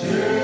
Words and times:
Church. 0.00 0.37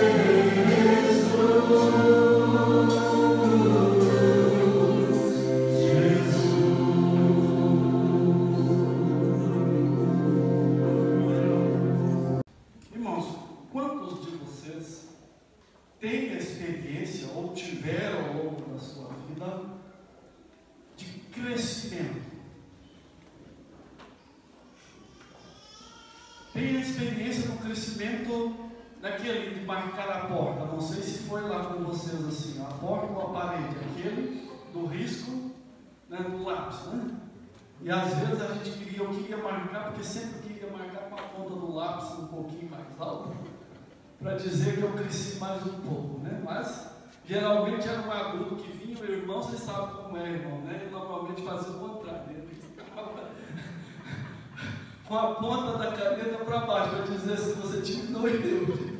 Para 44.25 44.37
dizer 44.37 44.77
que 44.77 44.83
eu 44.83 44.93
cresci 44.93 45.39
mais 45.39 45.65
um 45.67 45.81
pouco, 45.81 46.21
né? 46.21 46.41
Mas 46.43 46.89
geralmente 47.27 47.87
era 47.87 48.01
um 48.01 48.11
adulto 48.11 48.57
que 48.57 48.73
vinha, 48.73 48.99
meu 48.99 49.19
irmão, 49.19 49.43
você 49.43 49.59
sabe 49.59 49.93
como 49.93 50.17
é, 50.17 50.31
irmão, 50.31 50.61
né? 50.63 50.87
E 50.87 50.91
normalmente 50.91 51.43
fazia 51.43 51.71
o 51.71 51.79
contrário. 51.79 52.23
Ficava 52.51 53.13
com 55.07 55.19
a 55.19 55.35
ponta 55.35 55.79
da 55.79 55.93
caneta 55.93 56.43
para 56.43 56.61
baixo, 56.61 56.97
para 56.97 57.15
dizer 57.15 57.37
se 57.37 57.53
você 57.53 57.81
diminuiu 57.83 58.95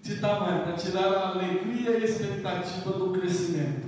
de 0.00 0.20
tamanho, 0.20 0.62
para 0.62 0.74
tirar 0.74 1.12
a 1.12 1.28
alegria 1.30 1.90
e 1.90 2.02
a 2.02 2.06
expectativa 2.06 2.92
do 2.92 3.10
crescimento. 3.18 3.85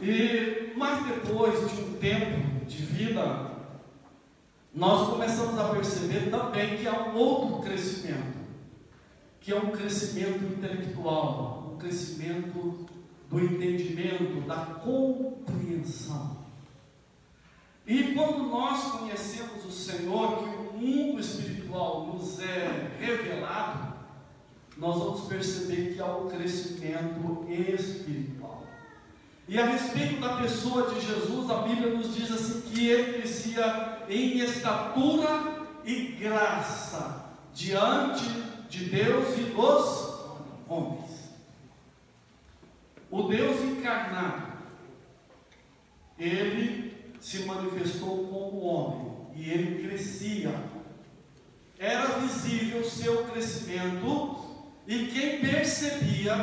E, 0.00 0.72
mas 0.76 1.04
depois 1.06 1.70
de 1.70 1.80
um 1.82 1.94
tempo 1.94 2.64
de 2.66 2.82
vida, 2.82 3.50
nós 4.74 5.08
começamos 5.08 5.58
a 5.58 5.68
perceber 5.70 6.30
também 6.30 6.76
que 6.76 6.86
há 6.86 7.08
um 7.08 7.16
outro 7.16 7.62
crescimento 7.62 8.38
que 9.48 9.54
é 9.54 9.56
um 9.56 9.70
crescimento 9.70 10.44
intelectual, 10.44 11.72
um 11.72 11.78
crescimento 11.78 12.86
do 13.30 13.40
entendimento, 13.40 14.46
da 14.46 14.56
compreensão. 14.56 16.36
E 17.86 18.12
quando 18.12 18.46
nós 18.50 18.92
conhecemos 18.92 19.64
o 19.64 19.72
Senhor, 19.72 20.36
que 20.36 20.44
o 20.44 20.78
mundo 20.78 21.18
espiritual 21.18 22.08
nos 22.08 22.38
é 22.40 22.94
revelado, 23.00 23.94
nós 24.76 24.98
vamos 24.98 25.20
perceber 25.22 25.94
que 25.94 26.00
há 26.02 26.14
um 26.14 26.28
crescimento 26.28 27.46
espiritual. 27.48 28.37
E 29.48 29.58
a 29.58 29.64
respeito 29.64 30.20
da 30.20 30.36
pessoa 30.36 30.90
de 30.92 31.00
Jesus, 31.00 31.50
a 31.50 31.62
Bíblia 31.62 31.94
nos 31.94 32.14
diz 32.14 32.30
assim 32.30 32.60
que 32.60 32.86
ele 32.86 33.14
crescia 33.14 34.04
em 34.06 34.40
estatura 34.40 35.66
e 35.84 36.12
graça 36.20 37.24
diante 37.54 38.28
de 38.68 38.84
Deus 38.84 39.38
e 39.38 39.44
dos 39.44 40.18
homens. 40.68 41.30
O 43.10 43.22
Deus 43.22 43.58
encarnado, 43.62 44.52
ele 46.18 47.14
se 47.18 47.44
manifestou 47.44 48.28
como 48.28 48.60
homem 48.60 49.16
e 49.34 49.50
ele 49.50 49.88
crescia. 49.88 50.54
Era 51.78 52.18
visível 52.18 52.80
o 52.80 52.90
seu 52.90 53.24
crescimento 53.24 54.46
e 54.86 55.06
quem 55.06 55.40
percebia 55.40 56.34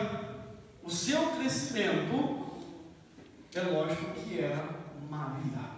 o 0.83 0.89
seu 0.89 1.21
crescimento, 1.31 2.44
é 3.55 3.61
lógico 3.63 4.11
que 4.15 4.39
era 4.39 4.67
Maria. 5.09 5.75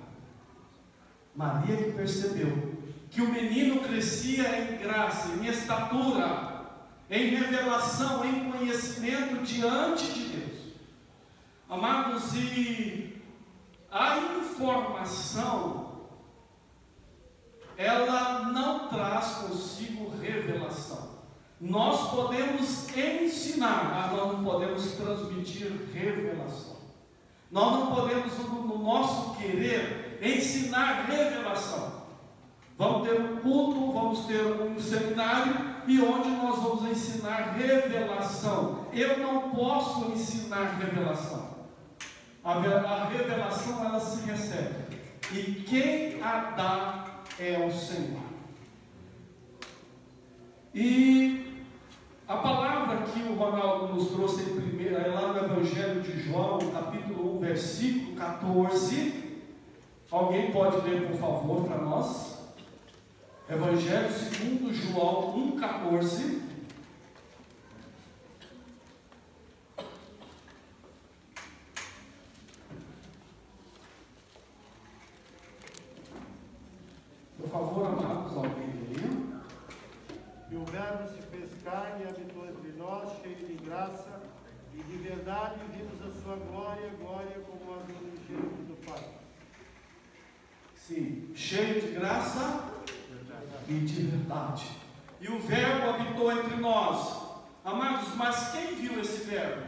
Maria 1.35 1.77
que 1.77 1.91
percebeu 1.91 2.75
que 3.11 3.21
o 3.21 3.31
menino 3.31 3.81
crescia 3.81 4.59
em 4.59 4.77
graça, 4.77 5.29
em 5.29 5.45
estatura, 5.45 6.65
em 7.09 7.35
revelação, 7.35 8.25
em 8.25 8.51
conhecimento 8.51 9.43
diante 9.43 10.11
de 10.11 10.27
Deus. 10.29 10.57
Amados, 11.69 12.33
e 12.33 13.21
a 13.91 14.17
informação, 14.17 16.07
ela 17.77 18.49
não 18.51 18.87
traz 18.87 19.35
consigo 19.35 20.09
revelação. 20.17 21.17
Nós 21.61 22.09
podemos 22.09 22.89
ensinar, 22.95 24.11
mas 24.11 24.17
não 24.17 24.43
podemos 24.43 24.91
transmitir 24.93 25.71
revelação. 25.93 26.76
Nós 27.51 27.79
não 27.79 27.95
podemos, 27.95 28.37
no 28.37 28.77
nosso 28.83 29.35
querer, 29.35 30.19
ensinar 30.21 31.05
revelação. 31.05 31.97
Vamos 32.77 33.07
ter 33.07 33.19
um 33.19 33.37
culto, 33.37 33.91
vamos 33.91 34.25
ter 34.25 34.41
um 34.41 34.79
seminário 34.79 35.55
e 35.87 35.99
onde 36.01 36.29
nós 36.29 36.61
vamos 36.61 36.91
ensinar 36.91 37.55
revelação. 37.57 38.87
Eu 38.93 39.17
não 39.19 39.49
posso 39.49 40.11
ensinar 40.11 40.77
revelação. 40.79 41.57
A, 42.43 43.09
revelação 43.09 43.83
ela 43.83 43.99
se 43.99 44.25
recebe. 44.25 44.97
E 45.31 45.63
quem 45.67 46.21
a 46.21 46.51
dá 46.55 47.05
é 47.39 47.65
o 47.65 47.71
Senhor. 47.71 48.21
E 50.73 51.46
a 52.27 52.35
palavra 52.35 53.03
que 53.03 53.21
o 53.23 53.35
Ronaldo 53.35 53.93
nos 53.93 54.09
trouxe 54.09 54.41
em 54.41 54.55
primeira, 54.55 54.97
é 54.97 55.07
lá 55.07 55.31
no 55.31 55.39
Evangelho 55.39 56.01
de 56.01 56.19
João, 56.23 56.59
capítulo 56.73 57.37
1, 57.37 57.39
versículo 57.39 58.15
14. 58.17 59.39
Alguém 60.11 60.51
pode 60.51 60.81
ler, 60.81 61.07
por 61.07 61.17
favor, 61.17 61.65
para 61.65 61.77
nós? 61.77 62.37
Evangelho 63.49 64.11
segundo 64.11 64.73
João 64.73 65.55
1,14. 65.57 66.41
Por 77.37 77.49
favor, 77.49 77.85
amados, 77.85 78.35
alguém 78.35 78.67
leia. 78.89 79.41
E 80.51 80.55
o 80.55 80.65
Verbo 80.65 81.07
se 81.07 81.26
carne 81.69 82.05
habitou 82.07 82.45
entre 82.47 82.71
nós, 82.77 83.09
cheio 83.21 83.35
de 83.35 83.53
graça 83.65 84.21
e 84.73 84.81
de 84.81 84.97
verdade, 84.97 85.59
vimos 85.75 86.01
a 86.01 86.21
sua 86.21 86.35
glória, 86.37 86.89
glória 86.97 87.41
como 87.45 87.73
a 87.73 87.79
do 87.79 87.93
unigênito 87.93 88.63
do 88.63 88.85
Pai. 88.85 89.03
Sim, 90.75 91.29
cheio 91.35 91.81
de 91.81 91.87
graça 91.89 92.63
e 93.67 93.73
de 93.73 94.01
verdade. 94.01 94.71
E 95.19 95.27
o 95.27 95.39
Verbo 95.39 95.89
habitou 95.89 96.31
entre 96.31 96.55
nós. 96.55 97.27
Amados, 97.65 98.15
mas 98.15 98.51
quem 98.51 98.75
viu 98.75 99.01
esse 99.01 99.25
Verbo? 99.25 99.67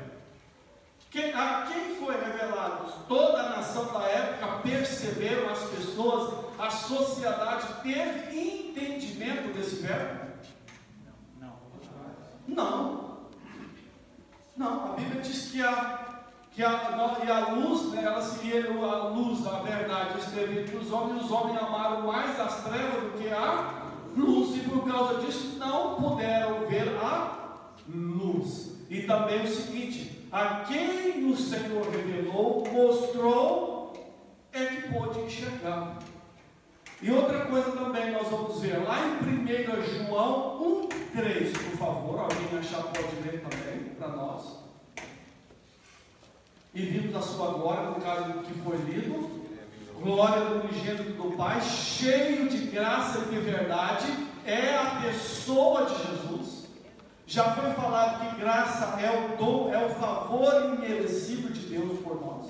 Quem, 1.11 1.33
a 1.33 1.67
quem 1.69 1.95
foi 1.95 2.13
revelado? 2.13 2.93
Toda 3.09 3.41
a 3.41 3.49
nação 3.57 3.91
da 3.91 4.03
época 4.03 4.59
perceberam, 4.59 5.49
as 5.49 5.63
pessoas, 5.65 6.45
a 6.57 6.69
sociedade 6.69 7.81
teve 7.81 8.39
entendimento 8.39 9.53
desse 9.53 9.81
Verbo? 9.81 10.28
Não. 12.49 13.19
Não. 14.57 14.85
A 14.85 14.95
Bíblia 14.95 15.21
diz 15.21 15.51
que 15.51 15.61
a 15.61 16.09
que 16.59 16.65
a, 16.65 17.21
e 17.23 17.31
a 17.31 17.53
luz, 17.53 17.89
né, 17.91 18.03
ela 18.03 18.21
seria 18.21 18.69
a 18.69 19.07
luz, 19.07 19.47
a 19.47 19.59
verdade, 19.59 20.19
esteve 20.19 20.59
entre 20.59 20.75
os 20.75 20.91
homens, 20.91 21.23
os 21.23 21.31
homens 21.31 21.57
amaram 21.57 22.05
mais 22.05 22.37
as 22.37 22.65
trevas 22.65 23.03
do 23.03 23.17
que 23.17 23.29
a 23.29 23.83
luz, 24.17 24.57
e 24.57 24.59
por 24.67 24.85
causa 24.85 25.21
disso 25.21 25.57
não 25.57 25.95
puderam 25.95 26.67
ver 26.67 26.89
a 27.01 27.61
luz. 27.87 28.75
E 28.89 29.03
também 29.03 29.43
o 29.43 29.47
seguinte: 29.47 30.27
a 30.31 30.65
quem 30.67 31.31
o 31.31 31.37
Senhor 31.37 31.87
revelou, 31.89 32.67
mostrou, 32.73 33.93
é 34.51 34.65
que 34.65 34.93
pôde 34.93 35.19
enxergar. 35.19 35.99
E 37.01 37.11
outra 37.11 37.45
coisa 37.45 37.71
também 37.71 38.11
nós 38.11 38.27
vamos 38.27 38.59
ver 38.59 38.77
lá 38.83 38.99
em 39.07 39.45
1 39.45 40.07
João 40.07 40.87
1,3, 41.15 41.51
por 41.53 41.77
favor, 41.77 42.19
alguém 42.19 42.59
achar 42.59 42.83
pode 42.83 43.15
ler 43.23 43.41
também 43.41 43.85
para 43.97 44.09
nós. 44.09 44.59
E 46.73 46.81
vimos 46.81 47.15
a 47.15 47.21
sua 47.21 47.51
glória, 47.53 47.89
no 47.89 48.01
caso 48.01 48.33
que 48.39 48.53
foi 48.59 48.75
lido, 48.77 49.29
glória 50.01 50.45
do 50.45 50.67
unigênito 50.67 51.13
do 51.13 51.37
Pai, 51.37 51.61
cheio 51.61 52.49
de 52.49 52.65
graça 52.67 53.19
e 53.19 53.33
de 53.33 53.39
verdade, 53.39 54.27
é 54.45 54.75
a 54.75 55.01
pessoa 55.01 55.85
de 55.85 55.95
Jesus. 55.95 56.67
Já 57.25 57.55
foi 57.55 57.71
falado 57.71 58.29
que 58.29 58.41
graça 58.41 58.99
é 58.99 59.09
o 59.09 59.37
dom, 59.37 59.73
é 59.73 59.85
o 59.85 59.89
favor 59.91 60.75
imerecido 60.75 61.53
de 61.53 61.61
Deus 61.61 61.99
por 61.99 62.19
nós, 62.19 62.45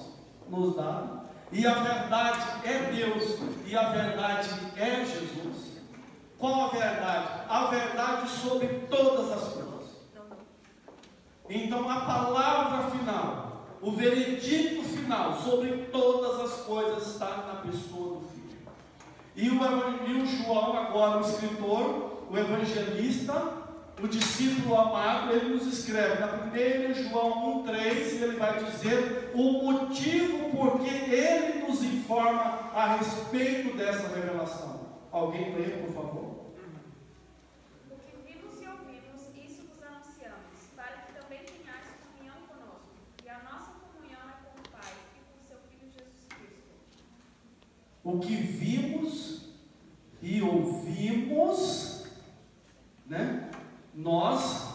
nos 0.49 0.75
dá. 0.75 1.18
E 1.51 1.65
a 1.65 1.73
verdade 1.73 2.47
é 2.63 2.91
Deus, 2.91 3.39
e 3.65 3.75
a 3.75 3.89
verdade 3.89 4.49
é 4.75 5.03
Jesus. 5.03 5.79
Qual 6.37 6.65
a 6.65 6.67
verdade? 6.69 7.27
A 7.49 7.65
verdade 7.65 8.29
sobre 8.29 8.67
todas 8.89 9.31
as 9.31 9.53
coisas. 9.53 9.69
Então 11.49 11.89
a 11.89 12.01
palavra 12.01 12.91
final, 12.91 13.65
o 13.81 13.91
veredicto 13.91 14.83
final 14.83 15.41
sobre 15.41 15.87
todas 15.91 16.39
as 16.39 16.61
coisas 16.61 17.07
está 17.07 17.37
na 17.47 17.55
pessoa 17.61 18.19
do 18.19 18.27
Filho. 18.27 18.59
E 19.35 19.49
o, 19.49 20.07
e 20.07 20.21
o 20.21 20.25
João, 20.27 20.77
agora 20.77 21.17
o 21.17 21.21
escritor, 21.21 22.27
o 22.29 22.37
evangelista, 22.37 23.58
o 24.01 24.07
discípulo 24.07 24.75
amado, 24.75 25.33
ele 25.33 25.55
nos 25.55 25.65
escreve 25.67 26.19
na 26.19 26.27
primeira 26.27 26.93
João 26.93 27.63
1,3, 27.65 28.19
e 28.19 28.23
ele 28.23 28.37
vai 28.37 28.63
dizer 28.63 29.31
o 29.33 29.63
motivo 29.63 30.49
por 30.51 30.79
que 30.79 30.89
ele 30.89 31.67
nos 31.67 31.83
informa 31.83 32.71
a 32.73 32.95
respeito 32.95 33.75
dessa 33.75 34.07
revelação. 34.07 34.87
Alguém 35.11 35.53
lê, 35.55 35.69
por 35.81 35.93
favor? 35.93 36.39
O 48.01 48.17
que 48.19 48.35
vimos 48.35 49.41
e 50.21 50.41
ouvimos, 50.41 51.88
Nós, 53.99 54.65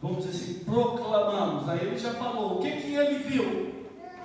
vamos 0.00 0.24
dizer 0.24 0.30
assim, 0.30 0.64
proclamamos. 0.64 1.68
Aí 1.68 1.86
ele 1.86 1.98
já 1.98 2.12
falou. 2.14 2.58
O 2.58 2.62
que, 2.62 2.70
que 2.70 2.94
ele 2.94 3.18
viu? 3.22 3.72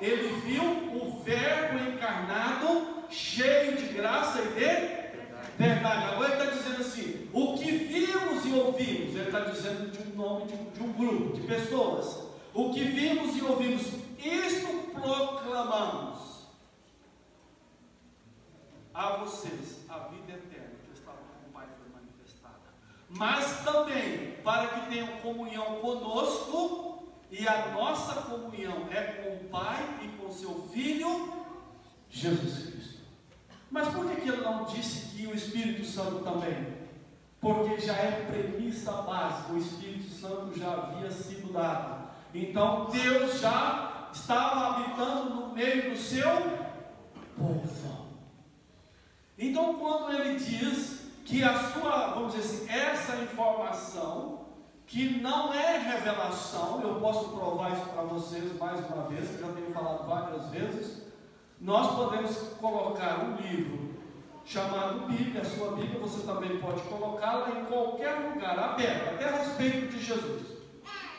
Ele 0.01 0.29
viu 0.41 0.63
o 0.63 1.21
Verbo 1.23 1.77
encarnado, 1.91 2.87
cheio 3.09 3.77
de 3.77 3.93
graça 3.93 4.41
e 4.41 4.47
de 4.47 5.63
verdade. 5.63 6.05
Agora 6.05 6.33
ele 6.33 6.41
está 6.41 6.55
dizendo 6.55 6.81
assim: 6.81 7.29
o 7.31 7.55
que 7.55 7.71
vimos 7.71 8.45
e 8.45 8.53
ouvimos, 8.53 9.15
ele 9.15 9.25
está 9.25 9.41
dizendo 9.41 9.91
de 9.91 10.11
um 10.11 10.15
nome 10.15 10.47
de, 10.47 10.55
de 10.55 10.83
um 10.83 10.91
grupo, 10.91 11.37
de 11.37 11.45
pessoas. 11.45 12.27
O 12.53 12.73
que 12.73 12.83
vimos 12.83 13.37
e 13.37 13.43
ouvimos, 13.43 13.83
isto 14.17 14.91
proclamamos 14.91 16.47
a 18.91 19.17
vocês 19.17 19.85
a 19.87 19.99
vida 20.07 20.33
eterna 20.33 20.71
que 20.83 20.97
estava 20.97 21.17
com 21.17 21.49
o 21.49 21.53
Pai 21.53 21.67
foi 21.77 21.91
manifestada. 21.93 22.73
Mas 23.17 23.63
também 23.63 24.35
para 24.43 24.67
que 24.67 24.89
tenham 24.89 25.07
comunhão 25.17 25.79
conosco, 25.81 27.03
e 27.29 27.47
a 27.47 27.71
nossa 27.71 28.21
comunhão 28.21 28.87
é 28.91 29.01
com 29.01 29.45
o 29.45 29.49
Pai 29.49 29.83
e 30.03 30.07
com 30.17 30.31
seu 30.31 30.69
Filho, 30.71 31.33
Jesus 32.09 32.69
Cristo. 32.69 33.01
Mas 33.69 33.89
por 33.89 34.07
que, 34.07 34.21
que 34.21 34.29
ele 34.29 34.41
não 34.41 34.63
disse 34.63 35.15
que 35.15 35.27
o 35.27 35.35
Espírito 35.35 35.85
Santo 35.85 36.23
também? 36.23 36.77
Porque 37.41 37.79
já 37.79 37.93
é 37.93 38.25
premissa 38.31 38.91
básica, 38.93 39.53
o 39.53 39.57
Espírito 39.57 40.09
Santo 40.09 40.57
já 40.57 40.71
havia 40.71 41.11
sido 41.11 41.51
dado. 41.51 42.07
Então 42.33 42.89
Deus 42.91 43.41
já 43.41 44.09
estava 44.13 44.77
habitando 44.77 45.33
no 45.33 45.53
meio 45.53 45.89
do 45.89 45.97
seu 45.97 46.29
povo. 47.37 47.67
Então, 49.37 49.75
quando 49.75 50.13
ele 50.13 50.39
diz 50.39 50.96
que 51.27 51.43
a 51.43 51.59
sua, 51.59 52.07
vamos 52.13 52.33
dizer 52.33 52.45
assim, 52.45 52.69
essa 52.69 53.17
informação, 53.17 54.45
que 54.85 55.19
não 55.19 55.53
é 55.53 55.77
revelação, 55.77 56.81
eu 56.81 56.95
posso 57.01 57.31
provar 57.31 57.73
isso 57.73 57.85
para 57.87 58.03
vocês 58.03 58.57
mais 58.57 58.79
uma 58.89 59.03
vez, 59.09 59.29
que 59.29 59.41
já 59.41 59.51
tenho 59.51 59.73
falado 59.73 60.07
várias 60.07 60.45
vezes, 60.45 61.03
nós 61.59 61.95
podemos 61.95 62.37
colocar 62.61 63.25
um 63.25 63.35
livro 63.35 63.97
chamado 64.45 65.05
Bíblia, 65.07 65.41
a 65.41 65.45
sua 65.45 65.71
Bíblia, 65.71 65.99
você 65.99 66.25
também 66.25 66.59
pode 66.59 66.81
colocá-la 66.83 67.59
em 67.59 67.65
qualquer 67.65 68.13
lugar, 68.13 68.57
aberto, 68.57 69.09
até 69.09 69.25
a 69.25 69.35
respeito 69.35 69.87
de 69.89 70.01
Jesus. 70.01 70.43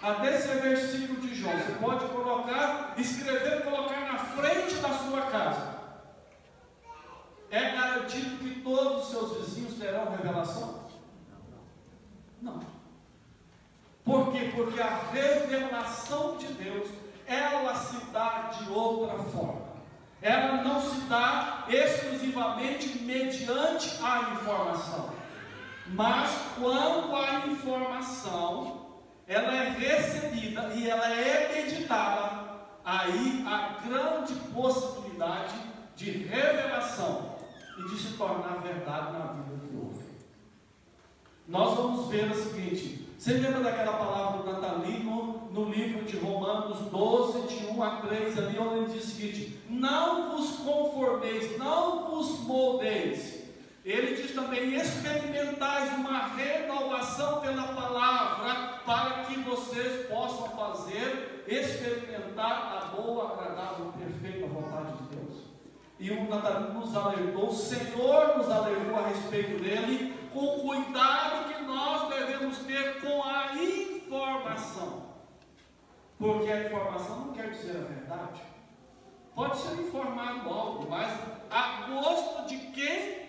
Até 0.00 0.36
esse 0.36 0.48
versículo 0.48 1.20
de 1.20 1.34
João, 1.34 1.52
você 1.52 1.72
pode 1.72 2.06
colocar, 2.06 2.94
escrever, 2.96 3.62
colocar 3.62 4.10
na 4.10 4.18
frente 4.18 4.76
da 4.76 4.88
sua 4.90 5.22
casa. 5.22 5.77
É 7.50 7.70
garantido 7.70 8.38
que 8.38 8.60
todos 8.60 9.04
os 9.04 9.10
seus 9.10 9.38
vizinhos 9.38 9.78
terão 9.78 10.10
revelação? 10.10 10.86
Não. 12.42 12.60
Por 14.04 14.32
quê? 14.32 14.52
Porque 14.54 14.80
a 14.80 15.00
revelação 15.12 16.36
de 16.36 16.46
Deus, 16.48 16.88
ela 17.26 17.74
se 17.74 17.96
dá 18.06 18.50
de 18.58 18.70
outra 18.70 19.18
forma. 19.18 19.68
Ela 20.20 20.62
não 20.62 20.80
se 20.80 21.00
dá 21.02 21.64
exclusivamente 21.68 22.98
mediante 22.98 23.98
a 24.02 24.32
informação. 24.32 25.14
Mas 25.86 26.30
quando 26.58 27.16
a 27.16 27.46
informação 27.46 28.88
ela 29.26 29.54
é 29.54 29.70
recebida 29.70 30.72
e 30.74 30.88
ela 30.88 31.08
é 31.10 31.54
meditada, 31.54 32.48
aí 32.84 33.44
há 33.46 33.86
grande 33.86 34.34
possibilidade 34.52 35.54
de 35.94 36.10
revelação 36.10 37.27
e 37.78 37.88
de 37.88 37.96
se 37.96 38.16
tornar 38.16 38.60
verdade 38.62 39.12
na 39.12 39.32
vida 39.32 39.56
do 39.66 39.86
outro. 39.86 40.08
Nós 41.46 41.76
vamos 41.76 42.08
ver 42.08 42.30
o 42.30 42.34
seguinte: 42.34 43.08
você 43.18 43.32
lembra 43.32 43.60
daquela 43.60 43.94
palavra 43.94 44.42
do 44.42 44.52
Natalino 44.52 45.48
no 45.52 45.70
livro 45.70 46.04
de 46.04 46.16
Romanos 46.18 46.78
12, 46.90 47.48
de 47.48 47.66
1 47.66 47.82
a 47.82 47.90
3, 48.02 48.38
ali 48.38 48.58
onde 48.58 48.74
ele 48.76 48.92
diz 48.92 49.04
o 49.04 49.10
seguinte: 49.16 49.60
Não 49.68 50.36
vos 50.36 50.56
conformeis, 50.58 51.56
não 51.58 52.10
vos 52.10 52.40
moldeis. 52.40 53.38
Ele 53.84 54.14
diz 54.14 54.34
também: 54.34 54.74
experimentais 54.74 55.92
uma 55.94 56.26
renovação 56.28 57.40
pela 57.40 57.68
palavra, 57.68 58.80
para 58.84 59.24
que 59.24 59.40
vocês 59.40 60.06
possam 60.08 60.50
fazer, 60.50 61.44
experimentar 61.48 62.76
a 62.76 62.96
boa, 62.96 63.32
agradável 63.32 63.92
perfeita 63.98 64.46
vontade. 64.46 64.97
E 65.98 66.10
o 66.10 66.28
Natalino 66.28 66.74
nos 66.74 66.96
alertou, 66.96 67.48
o 67.48 67.52
Senhor 67.52 68.38
nos 68.38 68.50
alertou 68.50 68.96
a 68.96 69.08
respeito 69.08 69.60
dele, 69.62 70.16
com 70.32 70.44
o 70.44 70.60
cuidado 70.60 71.52
que 71.52 71.62
nós 71.62 72.08
devemos 72.08 72.58
ter 72.58 73.00
com 73.00 73.22
a 73.24 73.54
informação. 73.54 75.08
Porque 76.16 76.50
a 76.50 76.66
informação 76.66 77.26
não 77.26 77.32
quer 77.32 77.50
dizer 77.50 77.76
a 77.76 77.80
verdade. 77.80 78.42
Pode 79.34 79.58
ser 79.58 79.80
informado 79.80 80.48
algo, 80.50 80.88
mas 80.88 81.12
a 81.50 81.86
gosto 81.88 82.46
de 82.46 82.58
quem 82.72 83.28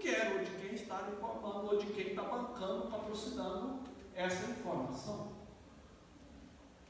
quer, 0.00 0.32
ou 0.32 0.44
de 0.44 0.50
quem 0.52 0.74
está 0.74 1.02
informando, 1.10 1.66
ou 1.66 1.78
de 1.78 1.86
quem 1.86 2.08
está 2.08 2.22
bancando, 2.22 2.86
patrocinando 2.88 3.80
essa 4.14 4.50
informação. 4.50 5.32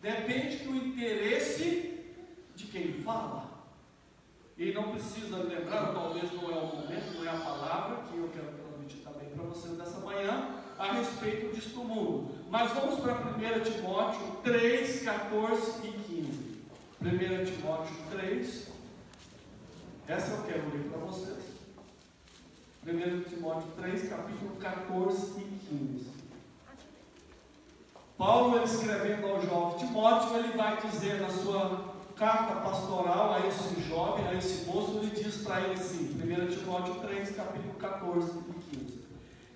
Depende 0.00 0.58
do 0.58 0.76
interesse 0.76 2.15
de 2.55 2.67
quem 2.67 3.03
fala. 3.03 3.56
E 4.58 4.72
não 4.72 4.84
precisa 4.93 5.36
lembrar, 5.36 5.93
talvez 5.93 6.32
não 6.32 6.51
é 6.51 6.58
o 6.58 6.77
momento, 6.77 7.19
não 7.19 7.25
é 7.27 7.29
a 7.29 7.39
palavra 7.39 8.05
que 8.05 8.17
eu 8.17 8.31
quero 8.32 8.55
transmitir 8.55 9.03
também 9.05 9.29
para 9.29 9.44
vocês 9.44 9.77
dessa 9.77 9.98
manhã, 10.01 10.48
a 10.79 10.93
respeito 10.93 11.55
disto 11.55 11.84
mundo. 11.84 12.34
Mas 12.48 12.72
vamos 12.72 13.01
para 13.01 13.13
1 13.13 13.70
Timóteo 13.70 14.36
3, 14.43 15.03
14 15.03 15.86
e 15.86 15.93
15. 15.93 16.56
1 17.03 17.44
Timóteo 17.44 17.94
3, 18.10 18.69
essa 20.08 20.32
eu 20.32 20.43
quero 20.44 20.70
ler 20.70 20.89
para 20.91 20.98
vocês. 21.01 21.44
1 22.86 23.29
Timóteo 23.29 23.69
3, 23.77 24.08
capítulo 24.08 24.56
14 24.56 25.39
e 25.39 25.58
15. 25.69 26.17
Paulo, 28.17 28.65
escrevendo 28.65 29.27
ao 29.27 29.43
jovem 29.43 29.86
Timóteo, 29.86 30.39
ele 30.39 30.56
vai 30.56 30.81
dizer 30.81 31.20
na 31.20 31.29
sua 31.29 31.95
carta 32.17 32.55
pastoral 32.61 33.35
a 33.35 33.46
esse 33.46 33.81
jovem, 33.82 34.27
a 34.27 34.35
esse 34.35 34.65
moço, 34.65 34.99
ele 34.99 35.11
diz 35.11 35.37
para 35.43 35.61
ele 35.61 35.75
assim, 35.75 36.19
1 36.23 36.56
Timóteo 36.56 36.94
3, 36.94 37.37
capítulo 37.37 37.75
14 37.75 38.39
e 38.39 38.77
15: 38.77 39.05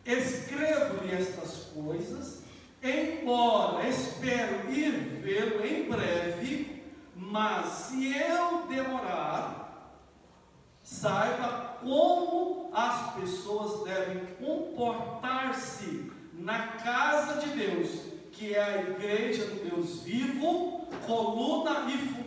Escrevo-lhe 0.05 1.15
estas 1.15 1.71
coisas, 1.75 2.43
embora 2.83 3.89
espero 3.89 4.71
ir 4.71 4.93
vê-lo 5.23 5.65
em 5.65 5.89
breve, 5.89 6.83
mas 7.17 7.67
se 7.67 8.15
eu 8.15 8.67
demorar, 8.69 9.97
saiba 10.83 11.79
como 11.83 12.71
as 12.75 13.15
pessoas 13.15 13.85
devem 13.85 14.27
comportar-se 14.35 16.13
na 16.35 16.59
casa 16.69 17.41
de 17.41 17.49
Deus 17.57 18.11
que 18.33 18.55
é 18.55 18.63
a 18.63 18.81
igreja 18.81 19.45
do 19.45 19.69
Deus 19.69 20.03
vivo, 20.03 20.89
coluna 21.07 21.91
e 21.91 21.99
fundamento 21.99 22.20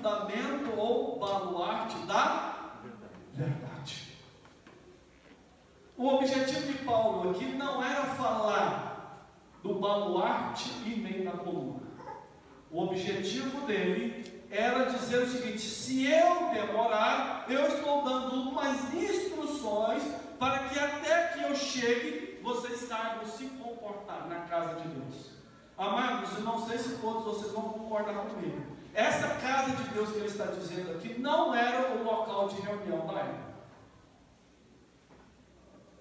ou 0.78 1.18
baluarte 1.18 1.98
da 2.06 2.80
verdade. 3.34 4.18
O 5.98 6.08
objetivo 6.08 6.72
de 6.72 6.78
Paulo 6.80 7.32
aqui 7.32 7.46
não 7.46 7.84
era 7.84 8.04
falar 8.16 9.30
do 9.62 9.76
baluarte 9.76 10.70
e 10.86 10.90
nem 10.90 11.24
da 11.24 11.32
coluna. 11.32 11.82
O 12.70 12.84
objetivo 12.84 13.66
dele 13.66 14.44
era 14.52 14.86
dizer 14.86 15.24
o 15.24 15.30
seguinte: 15.30 15.62
se 15.62 16.06
eu 16.06 16.50
demorar, 16.52 17.46
eu 17.48 17.68
estou 17.68 18.04
dando 18.04 18.50
umas 18.50 18.94
instruções 18.94 20.04
para 20.38 20.68
que 20.68 20.80
até 20.80 21.28
que 21.28 21.44
eu 21.44 21.56
chegue, 21.56 22.40
vocês 22.44 22.82
saibam 22.82 23.26
se 23.26 23.46
comportar 23.46 24.28
na 24.28 24.42
casa 24.42 24.82
de 24.82 24.88
Deus. 24.90 25.32
Amados, 25.78 26.34
eu 26.38 26.42
não 26.42 26.68
sei 26.68 26.78
se 26.78 26.98
todos 26.98 27.24
vocês 27.24 27.54
vão 27.54 27.70
concordar 27.70 28.16
comigo. 28.16 28.73
Essa 28.94 29.28
casa 29.28 29.72
de 29.72 29.90
Deus 29.90 30.12
que 30.12 30.18
ele 30.18 30.28
está 30.28 30.46
dizendo 30.46 30.92
aqui 30.92 31.20
não 31.20 31.54
era 31.54 31.96
o 31.96 32.04
local 32.04 32.48
de 32.50 32.62
reunião 32.62 33.06
da 33.08 33.20
época. 33.20 33.54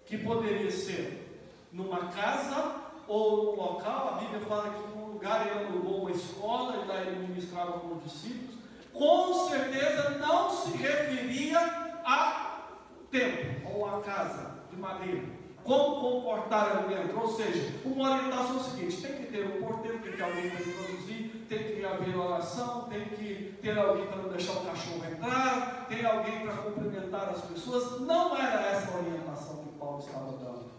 Que 0.04 0.18
poderia 0.18 0.70
ser 0.70 1.48
numa 1.72 2.06
casa 2.08 2.76
ou 3.08 3.54
um 3.54 3.56
local, 3.56 4.14
a 4.14 4.20
Bíblia 4.20 4.40
fala 4.40 4.70
que 4.70 4.96
num 4.96 5.12
lugar 5.12 5.46
ele 5.46 5.66
alugou 5.66 6.02
uma 6.02 6.10
escola 6.10 6.84
e 6.84 6.88
lá 6.88 7.00
ele 7.00 7.26
ministrava 7.26 7.72
com 7.80 7.96
os 7.96 8.04
discípulos. 8.04 8.56
Com 8.92 9.48
certeza 9.48 10.10
não 10.18 10.50
se 10.50 10.76
referia 10.76 11.58
a 12.04 12.66
templo 13.10 13.74
ou 13.74 13.88
a 13.88 14.02
casa 14.02 14.50
de 14.70 14.76
madeira 14.76 15.42
como 15.64 16.00
comportar 16.00 16.76
ali 16.76 16.94
dentro. 16.94 17.20
Ou 17.20 17.36
seja, 17.36 17.72
uma 17.84 18.10
orientação 18.10 18.56
é 18.56 18.60
o 18.60 18.62
seguinte: 18.62 19.00
tem 19.00 19.12
que 19.16 19.32
ter 19.32 19.46
um 19.46 19.62
porteiro, 19.62 19.98
tem 19.98 20.12
que 20.12 20.16
ter 20.16 20.24
alguém 20.24 20.50
para 20.50 20.60
introduzir, 20.60 21.31
tem 21.52 21.76
que 21.76 21.84
haver 21.84 22.16
oração, 22.16 22.88
tem 22.88 23.04
que 23.04 23.58
ter 23.60 23.78
alguém 23.78 24.06
para 24.06 24.22
não 24.22 24.30
deixar 24.30 24.52
o 24.52 24.64
cachorro 24.64 25.04
entrar, 25.04 25.86
tem 25.88 26.04
alguém 26.04 26.40
para 26.40 26.56
cumprimentar 26.56 27.28
as 27.28 27.42
pessoas. 27.42 28.00
Não 28.00 28.34
era 28.36 28.68
essa 28.68 28.92
a 28.92 29.00
orientação 29.00 29.56
que 29.58 29.78
Paulo 29.78 29.98
estava 29.98 30.32
dando. 30.32 30.72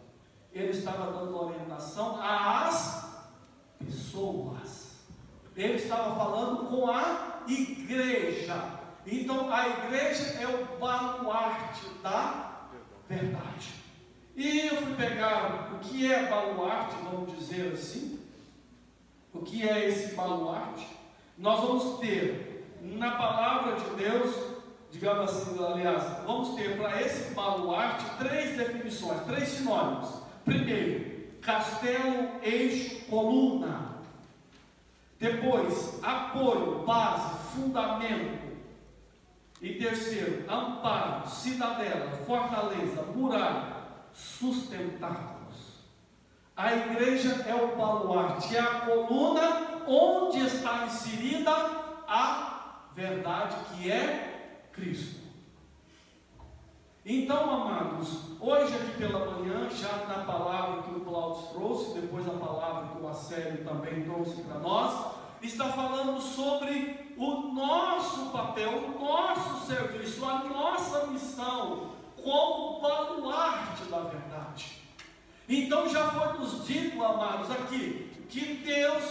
Ele 0.51 0.71
estava 0.71 1.11
dando 1.11 1.37
orientação 1.37 2.19
às 2.19 3.25
pessoas. 3.77 4.93
Ele 5.55 5.75
estava 5.75 6.15
falando 6.15 6.67
com 6.67 6.89
a 6.89 7.43
igreja. 7.47 8.79
Então 9.05 9.53
a 9.53 9.67
igreja 9.67 10.41
é 10.41 10.47
o 10.47 10.79
baluarte 10.79 11.85
da 12.01 12.69
verdade. 13.07 13.75
E 14.35 14.67
eu 14.67 14.77
fui 14.77 14.95
pegar 14.95 15.71
o 15.75 15.79
que 15.79 16.11
é 16.11 16.27
baluarte, 16.27 16.95
vamos 17.03 17.37
dizer 17.37 17.73
assim. 17.73 18.12
O 19.33 19.41
que 19.41 19.67
é 19.67 19.87
esse 19.87 20.13
baluarte? 20.15 20.87
Nós 21.37 21.59
vamos 21.59 21.99
ter 21.99 22.69
na 22.81 23.11
palavra 23.11 23.75
de 23.77 23.89
Deus, 23.95 24.35
digamos 24.91 25.31
assim, 25.31 25.63
aliás, 25.63 26.03
vamos 26.25 26.55
ter 26.55 26.77
para 26.77 27.01
esse 27.01 27.33
baluarte 27.33 28.05
três 28.19 28.55
definições, 28.57 29.23
três 29.23 29.49
sinônimos. 29.49 30.21
Primeiro, 30.45 31.13
castelo, 31.41 32.29
eixo, 32.43 33.05
coluna. 33.05 33.93
Depois, 35.19 35.99
apoio, 36.03 36.83
base, 36.85 37.37
fundamento. 37.55 38.43
E 39.61 39.75
terceiro, 39.75 40.43
amparo, 40.51 41.29
cidadela, 41.29 42.11
fortaleza, 42.25 43.01
muralha 43.15 43.73
sustentados. 44.13 45.42
A 46.55 46.73
igreja 46.73 47.43
é 47.47 47.55
o 47.55 47.75
baluarte, 47.75 48.55
é 48.55 48.59
a 48.59 48.81
coluna 48.81 49.83
onde 49.87 50.39
está 50.39 50.85
inserida 50.85 51.51
a 52.07 52.83
verdade 52.93 53.55
que 53.71 53.91
é 53.91 54.69
Cristo. 54.71 55.23
Então, 57.05 57.49
amados, 57.49 58.39
hoje 58.39 58.73
aqui 58.75 58.97
pela 58.97 59.31
manhã, 59.31 59.67
já 59.71 60.05
na 60.07 60.23
palavra 60.23 60.83
que 60.83 60.91
o 60.91 61.01
Cláudio 61.01 61.47
trouxe, 61.49 61.99
depois 61.99 62.25
a 62.27 62.31
palavra 62.31 62.89
que 62.89 63.03
o 63.03 63.07
Acélio 63.09 63.65
também 63.65 64.03
trouxe 64.03 64.41
para 64.43 64.59
nós, 64.59 65.15
está 65.41 65.65
falando 65.69 66.21
sobre 66.21 67.13
o 67.17 67.53
nosso 67.53 68.29
papel, 68.29 68.69
o 68.69 69.03
nosso 69.03 69.65
serviço, 69.65 70.23
a 70.23 70.43
nossa 70.45 71.07
missão 71.07 71.89
como 72.23 72.79
baluarte 72.79 73.83
da 73.85 73.99
verdade. 73.99 74.32
Então 75.47 75.89
já 75.89 76.09
foi 76.11 76.39
nos 76.39 76.65
dito, 76.65 77.03
amados, 77.03 77.51
aqui, 77.51 78.11
que 78.29 78.55
Deus 78.55 79.03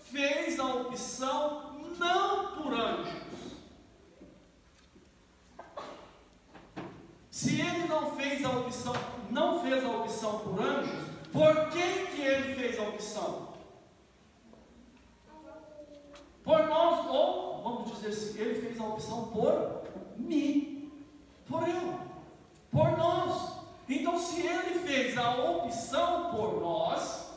fez 0.00 0.58
a 0.60 0.66
opção 0.66 1.78
não 1.98 2.56
por 2.56 2.74
anjos. 2.74 3.28
Se 7.30 7.60
ele 7.60 7.86
não 7.88 8.16
fez 8.16 8.44
a 8.44 8.50
opção, 8.50 8.94
não 9.30 9.62
fez 9.62 9.84
a 9.84 9.88
opção 9.88 10.38
por 10.40 10.60
anjos, 10.60 11.08
por 11.32 11.70
quem 11.70 12.06
que 12.06 12.20
ele 12.20 12.54
fez 12.54 12.78
a 12.78 12.82
opção? 12.82 13.48
Por 16.42 16.66
nós, 16.66 17.06
ou 17.06 17.62
vamos 17.62 17.92
dizer 17.92 18.08
assim, 18.08 18.40
ele 18.40 18.60
fez 18.60 18.80
a 18.80 18.84
opção 18.84 19.28
por 19.28 19.82
mim, 20.16 20.90
por 21.46 21.68
eu 21.68 21.98
por 22.70 22.96
nós. 22.96 23.57
Então, 23.88 24.18
se 24.18 24.40
ele 24.40 24.80
fez 24.80 25.16
a 25.16 25.34
opção 25.36 26.30
por 26.30 26.60
nós, 26.60 27.28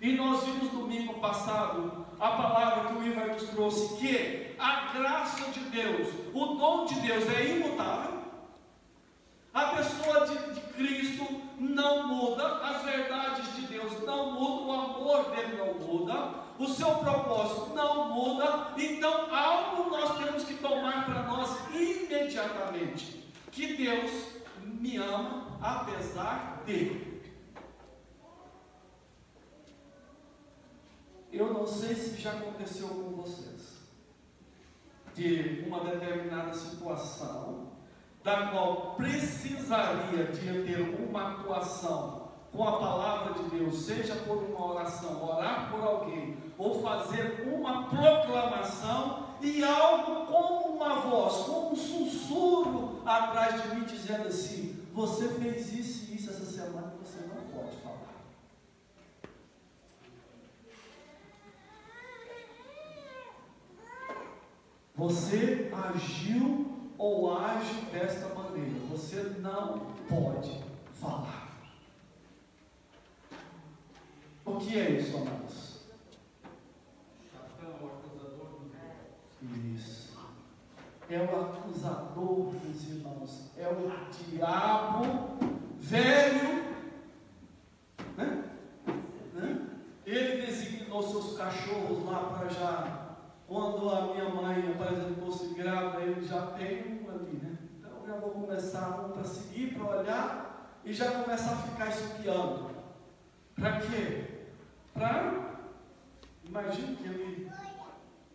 e 0.00 0.12
nós 0.12 0.44
vimos 0.44 0.70
domingo 0.70 1.14
passado 1.14 2.06
a 2.18 2.30
palavra 2.30 2.88
que 2.88 2.98
o 2.98 3.06
Ivar 3.06 3.28
nos 3.28 3.48
trouxe, 3.50 3.96
que 3.96 4.54
a 4.58 4.92
graça 4.92 5.50
de 5.50 5.60
Deus, 5.60 6.08
o 6.34 6.46
dom 6.54 6.84
de 6.86 6.94
Deus 7.00 7.24
é 7.28 7.56
imutável. 7.56 8.18
A 9.54 9.66
pessoa 9.76 10.26
de, 10.26 10.54
de, 10.54 10.60
Cristo 10.72 11.42
não 11.58 12.06
muda, 12.06 12.58
as 12.58 12.82
verdades 12.82 13.56
de 13.56 13.62
Deus 13.62 14.04
não 14.04 14.32
mudam, 14.32 14.68
o 14.68 14.72
amor 14.72 15.30
dele 15.30 15.56
não 15.56 15.74
muda, 15.74 16.30
o 16.58 16.68
seu 16.68 16.90
propósito 16.96 17.72
não 17.74 18.08
muda. 18.08 18.72
Então, 18.76 19.34
algo 19.34 19.90
nós 19.90 20.16
temos 20.18 20.44
que 20.44 20.54
tomar 20.54 21.06
para 21.06 21.22
nós 21.22 21.56
imediatamente: 21.72 23.24
que 23.50 23.74
Deus 23.74 24.37
me 24.78 24.96
ama 24.96 25.58
apesar 25.60 26.62
de. 26.64 27.18
Eu 31.30 31.52
não 31.52 31.66
sei 31.66 31.94
se 31.94 32.20
já 32.20 32.32
aconteceu 32.32 32.88
com 32.88 33.22
vocês, 33.22 33.76
de 35.14 35.64
uma 35.66 35.80
determinada 35.80 36.54
situação, 36.54 37.72
da 38.24 38.48
qual 38.48 38.94
precisaria 38.94 40.24
de 40.32 40.64
ter 40.64 40.80
uma 41.06 41.32
atuação 41.32 42.28
com 42.50 42.66
a 42.66 42.78
palavra 42.78 43.34
de 43.34 43.50
Deus, 43.50 43.82
seja 43.82 44.14
por 44.16 44.38
uma 44.38 44.72
oração, 44.72 45.22
orar 45.22 45.70
por 45.70 45.80
alguém, 45.80 46.36
ou 46.56 46.82
fazer 46.82 47.46
uma 47.46 47.88
proclamação, 47.88 49.27
e 49.40 49.62
algo 49.62 50.26
como 50.26 50.74
uma 50.74 51.00
voz, 51.00 51.44
como 51.44 51.72
um 51.72 51.76
sussurro 51.76 53.02
atrás 53.06 53.62
de 53.62 53.74
mim, 53.74 53.84
dizendo 53.84 54.28
assim: 54.28 54.84
Você 54.92 55.28
fez 55.28 55.72
isso 55.72 56.10
e 56.10 56.16
isso 56.16 56.30
essa 56.30 56.44
semana, 56.44 56.92
você 57.00 57.20
não 57.26 57.42
pode 57.52 57.76
falar. 57.76 57.98
Você 64.96 65.70
agiu 65.72 66.66
ou 66.98 67.36
age 67.36 67.80
desta 67.92 68.34
maneira, 68.34 68.80
você 68.90 69.22
não 69.38 69.86
pode 70.08 70.60
falar. 71.00 71.48
O 74.44 74.56
que 74.56 74.76
é 74.76 74.90
isso, 74.90 75.16
amados? 75.16 75.67
Isso. 79.42 80.18
É 81.08 81.18
o 81.20 81.40
acusador 81.40 82.52
dos 82.54 82.88
irmãos. 82.88 83.50
É 83.56 83.68
o 83.68 83.90
diabo 84.12 85.38
velho. 85.78 86.64
Né? 88.16 88.44
Né? 89.32 89.66
Ele 90.04 90.46
designou 90.46 91.02
seus 91.02 91.36
cachorros 91.36 92.04
lá 92.04 92.24
para 92.24 92.48
já. 92.48 93.08
Quando 93.46 93.88
a 93.88 94.12
minha 94.12 94.28
mãe, 94.28 94.74
por 94.76 94.92
exemplo, 94.92 95.24
fosse 95.24 95.54
grávida, 95.54 96.02
ele 96.02 96.26
já 96.26 96.48
tem 96.48 97.00
um 97.00 97.10
ali, 97.10 97.38
né? 97.42 97.56
Então 97.78 98.06
já 98.06 98.16
vou 98.16 98.30
começar 98.30 99.06
um 99.06 99.12
para 99.12 99.24
seguir, 99.24 99.74
para 99.74 100.00
olhar 100.00 100.78
e 100.84 100.92
já 100.92 101.10
começar 101.10 101.52
a 101.52 101.56
ficar 101.56 101.88
espiando. 101.88 102.70
Para 103.54 103.80
quê? 103.80 104.46
Para. 104.92 105.48
Imagina 106.44 106.96
que 106.96 107.04
ele 107.04 107.50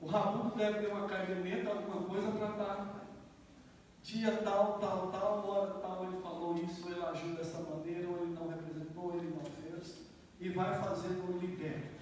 o 0.03 0.07
Rabundo 0.07 0.53
deve 0.55 0.79
ter 0.79 0.91
uma 0.91 1.07
caderneta, 1.07 1.69
alguma 1.69 2.03
coisa 2.03 2.29
para 2.31 2.49
estar. 2.49 3.03
Dia 4.03 4.31
tal, 4.43 4.77
tal, 4.79 5.07
tal, 5.07 5.49
hora 5.49 5.71
tal, 5.75 6.03
ele 6.03 6.21
falou 6.21 6.57
isso, 6.57 6.89
ele 6.89 7.01
agiu 7.01 7.35
dessa 7.35 7.59
maneira, 7.61 8.09
ou 8.09 8.17
ele 8.17 8.33
não 8.37 8.49
representou, 8.49 9.15
ele 9.15 9.33
não 9.33 9.45
fez, 9.45 10.01
e 10.41 10.49
vai 10.49 10.77
fazendo 10.83 11.33
um 11.33 11.37
libelo. 11.37 11.93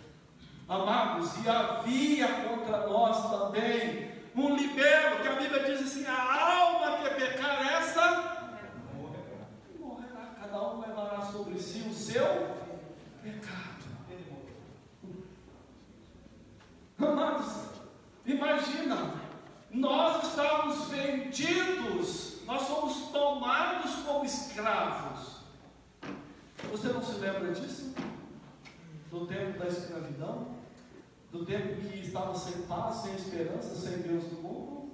Amados, 0.67 1.31
e 1.43 1.47
havia 1.47 2.27
contra 2.27 2.87
nós 2.87 3.29
também 3.29 4.09
um 4.35 4.55
libelo, 4.55 5.21
que 5.21 5.27
a 5.27 5.35
Bíblia 5.35 5.63
diz 5.65 5.81
assim: 5.81 6.05
a 6.07 6.53
alma 6.55 6.97
que 6.97 7.09
pecar, 7.13 7.67
essa 7.67 8.49
morrerá. 9.79 10.33
Cada 10.41 10.69
um 10.73 10.79
levará 10.79 11.21
sobre 11.21 11.59
si 11.59 11.87
o 11.87 11.93
seu 11.93 12.25
pecado. 13.21 13.61
Amados, 16.97 17.70
Imagina, 18.31 19.13
nós 19.71 20.27
estávamos 20.27 20.87
vendidos, 20.89 22.39
nós 22.45 22.67
fomos 22.67 23.11
tomados 23.11 23.91
como 24.05 24.25
escravos. 24.25 25.41
Você 26.71 26.87
não 26.89 27.03
se 27.03 27.13
lembra 27.19 27.53
disso? 27.53 27.93
Do 29.09 29.25
tempo 29.25 29.59
da 29.59 29.67
escravidão? 29.67 30.61
do 31.31 31.45
tempo 31.45 31.75
que 31.75 31.99
estavam 31.99 32.35
sem 32.35 32.61
paz, 32.63 32.97
sem 32.97 33.15
esperança, 33.15 33.73
sem 33.75 33.99
Deus 33.99 34.31
no 34.31 34.41
mundo. 34.41 34.91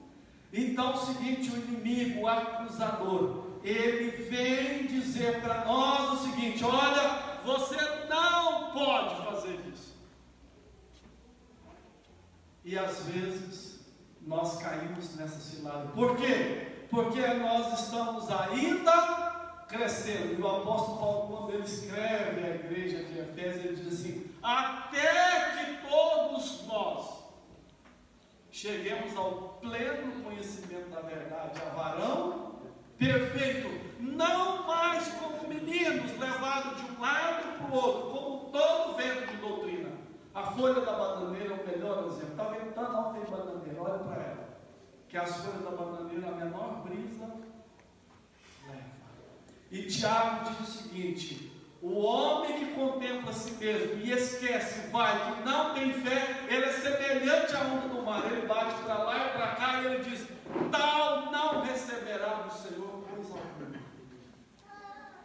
Então, 0.53 0.94
o 0.94 0.98
seguinte: 0.98 1.50
o 1.50 1.58
inimigo, 1.58 2.22
o 2.22 2.27
acusador, 2.27 3.48
ele 3.63 4.12
vem 4.29 4.86
dizer 4.86 5.41
para 5.41 5.65
nós 5.65 6.20
o 6.22 6.24
seguinte: 6.25 6.63
olha, 6.63 7.41
você 7.44 7.77
não 8.08 8.72
pode 8.72 9.15
fazer 9.25 9.60
isso. 9.74 9.98
E 12.67 12.77
às 12.77 13.03
vezes 13.03 13.79
nós 14.21 14.62
caímos 14.62 15.15
nessa 15.15 15.39
cilada. 15.39 15.88
Por 15.93 16.17
quê? 16.17 16.86
Porque 16.89 17.25
nós 17.25 17.79
estamos 17.79 18.29
ainda 18.29 19.63
crescendo. 19.69 20.38
E 20.38 20.41
o 20.41 20.47
apóstolo 20.47 20.97
Paulo, 20.97 21.38
quando 21.38 21.53
ele 21.53 21.63
escreve 21.63 22.43
à 22.43 22.55
igreja 22.55 23.05
de 23.05 23.19
Efésios, 23.19 23.65
ele 23.65 23.75
diz 23.77 23.88
assim: 23.88 24.31
até 24.43 25.51
que 25.51 25.88
todos 25.88 26.67
nós 26.67 27.24
cheguemos 28.51 29.15
ao 29.15 29.59
pleno 29.62 30.21
conhecimento 30.21 30.89
da 30.89 31.00
verdade, 31.00 31.62
a 31.62 31.69
varão 31.69 32.59
perfeito, 32.97 33.69
não 34.01 34.67
mais 34.67 35.07
como 35.13 35.47
meninos 35.47 36.19
levados 36.19 36.81
de 36.81 36.91
um 36.91 37.00
lado 37.00 37.59
para 37.59 37.71
o 37.71 37.74
outro, 37.74 38.12
como 38.12 38.51
todo 38.51 38.97
vento 38.97 39.27
de 39.27 39.38
doutrina. 39.38 39.87
A 40.38 40.44
folha 40.51 40.82
da 40.82 40.91
bananeira 40.91 41.56
é 41.56 41.58
o 41.58 41.67
melhor 41.67 42.06
exemplo. 42.06 42.29
Está 42.29 42.44
ventando, 42.44 42.94
não 42.94 43.12
tem 43.12 43.24
bananeira, 43.24 43.82
olha 43.82 43.98
para 44.03 44.22
ela. 44.22 44.48
Que 45.10 45.17
as 45.17 45.36
folhas 45.38 45.63
da 45.63 45.72
bananeira, 45.72 46.27
a 46.27 46.32
menor 46.34 46.84
brisa, 46.84 47.25
leva. 48.67 48.84
E 49.72 49.82
Tiago 49.88 50.51
diz 50.51 50.60
o 50.60 50.72
seguinte: 50.72 51.51
o 51.82 52.01
homem 52.01 52.53
que 52.60 52.75
contempla 52.75 53.32
a 53.32 53.34
si 53.34 53.53
mesmo 53.53 54.00
e 54.00 54.12
esquece, 54.12 54.91
vai, 54.91 55.34
que 55.34 55.41
não 55.41 55.74
tem 55.74 55.91
fé, 55.94 56.46
ele 56.48 56.65
é 56.65 56.72
semelhante 56.72 57.56
à 57.56 57.62
onda 57.62 57.88
do 57.88 58.03
mar. 58.03 58.32
Ele 58.32 58.46
bate 58.46 58.75
para 58.84 58.94
lá 58.94 59.17
e 59.17 59.29
para 59.32 59.56
cá 59.56 59.82
e 59.82 59.86
ele 59.88 60.03
diz: 60.03 60.27
tal 60.72 61.32
não 61.32 61.62
receberá 61.63 62.44
do 62.44 62.53
Senhor 62.53 63.03
coisa 63.10 63.34
alguma. 63.34 63.79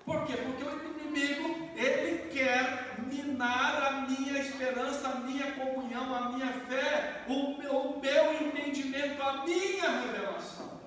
Por 0.06 0.24
quê? 0.24 0.38
Porque 0.38 0.64
o 0.64 1.00
inimigo, 1.00 1.68
ele 1.76 2.30
quer 2.30 2.91
minar 3.12 3.82
a 3.82 3.92
minha 4.02 4.38
esperança, 4.38 5.08
a 5.08 5.14
minha 5.20 5.52
comunhão, 5.52 6.14
a 6.14 6.30
minha 6.30 6.52
fé, 6.52 7.24
o 7.28 7.58
meu, 7.58 7.72
o 7.72 8.00
meu 8.00 8.32
entendimento, 8.46 9.22
a 9.22 9.44
minha 9.44 9.90
revelação. 10.00 10.80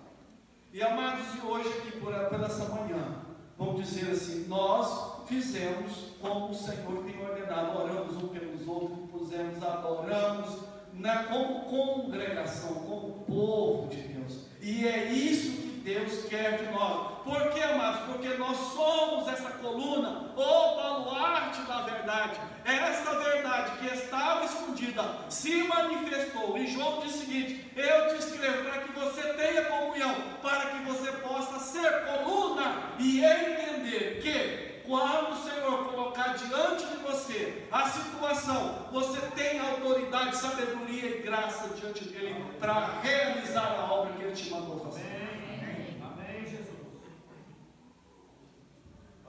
E 0.73 0.81
amados, 0.81 1.25
e 1.35 1.45
hoje 1.45 1.69
aqui 1.69 1.99
por, 1.99 2.13
essa 2.13 2.65
manhã, 2.65 3.21
vamos 3.57 3.87
dizer 3.87 4.11
assim, 4.11 4.45
nós 4.47 5.27
fizemos 5.27 6.15
como 6.21 6.49
o 6.49 6.53
Senhor 6.53 7.03
tem 7.03 7.21
ordenado, 7.21 7.77
oramos 7.77 8.15
um 8.17 8.27
pelos 8.27 8.67
outros, 8.67 9.09
pusemos, 9.09 9.63
adoramos, 9.63 10.59
né, 10.93 11.25
como 11.29 11.61
congregação, 11.61 12.73
como 12.75 13.23
povo 13.25 13.87
de 13.89 14.01
Deus. 14.01 14.47
E 14.61 14.87
é 14.87 15.11
isso 15.11 15.61
que 15.61 15.64
Deus 15.85 16.25
quer 16.25 16.57
de 16.57 16.71
nós. 16.71 17.21
Por 17.23 17.51
quê, 17.51 17.61
amados? 17.61 18.01
Porque 18.11 18.29
nós 18.29 18.57
somos 18.73 19.27
essa 19.27 19.51
coluna, 19.51 20.33
o 20.35 20.75
baluarte 20.75 21.61
da 21.61 21.83
verdade. 21.83 22.39
Essa 22.65 23.19
verdade 23.19 23.77
que 23.77 23.95
estava 23.95 24.45
escondida 24.45 25.03
se 25.29 25.63
manifestou. 25.63 26.57
E 26.57 26.67
João 26.67 27.01
diz 27.01 27.15
o 27.15 27.19
seguinte: 27.19 27.71
Eu 27.75 28.09
te 28.09 28.19
escrevo 28.19 28.63
para 28.63 28.81
que 28.81 28.91
você 28.99 29.21
tenha 29.33 29.65
comunhão, 29.65 30.15
para 30.41 30.71
que 30.71 30.83
você 30.85 31.11
possa 31.11 31.59
ser 31.59 32.05
coluna 32.05 32.95
e 32.99 33.23
entender 33.23 34.19
que 34.21 34.75
quando 34.87 35.33
o 35.33 35.43
Senhor 35.43 35.85
colocar 35.85 36.33
diante 36.35 36.85
de 36.85 36.97
você 36.97 37.67
a 37.71 37.89
situação, 37.89 38.87
você 38.91 39.19
tem 39.35 39.59
autoridade, 39.59 40.37
sabedoria 40.37 41.17
e 41.17 41.21
graça 41.21 41.69
diante 41.69 42.05
dele 42.05 42.43
para 42.59 43.01
realizar 43.01 43.75
a 43.79 43.91
obra 43.91 44.13
que 44.13 44.23
ele 44.23 44.31
te 44.33 44.49
mandou 44.51 44.79
fazer. 44.79 45.01
Amém, 45.01 45.97
Amém 46.01 46.45
Jesus. 46.45 46.69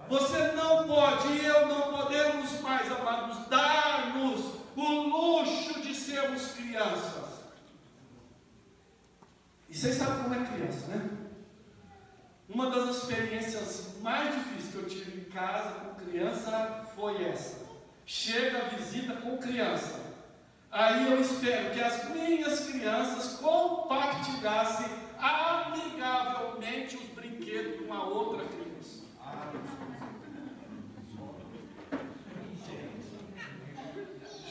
Você 0.08 0.52
não 0.52 0.86
pode 0.86 1.28
e 1.28 1.44
eu 1.44 1.66
não 1.66 1.92
podemos 1.92 2.60
mais, 2.60 2.90
amados, 2.92 3.48
dar-nos 3.48 4.54
o 4.76 4.92
luxo 5.02 5.80
de 5.80 5.94
sermos 5.94 6.52
crianças. 6.52 7.24
E 9.68 9.76
vocês 9.76 9.96
sabem 9.96 10.22
como 10.22 10.34
é 10.34 10.44
criança, 10.46 10.86
né? 10.86 11.10
Uma 12.48 12.70
das 12.70 12.96
experiências 12.96 13.96
mais 14.00 14.32
difíceis 14.32 14.70
que 14.70 14.76
eu 14.76 14.86
tive 14.86 15.20
em 15.22 15.24
casa 15.24 15.80
com 15.80 16.04
criança 16.04 16.86
foi 16.94 17.24
essa. 17.24 17.66
Chega 18.04 18.58
a 18.58 18.68
visita 18.68 19.14
com 19.16 19.36
criança. 19.38 20.00
Aí 20.70 21.10
eu 21.10 21.20
espero 21.20 21.74
que 21.74 21.80
as 21.80 22.08
minhas 22.10 22.60
crianças 22.60 23.38
compartilhassem 23.40 24.86
amigavelmente 25.18 26.96
os 26.96 27.08
brinquedos 27.08 27.84
com 27.84 27.92
a 27.92 28.04
outra 28.04 28.46
criança. 28.46 28.66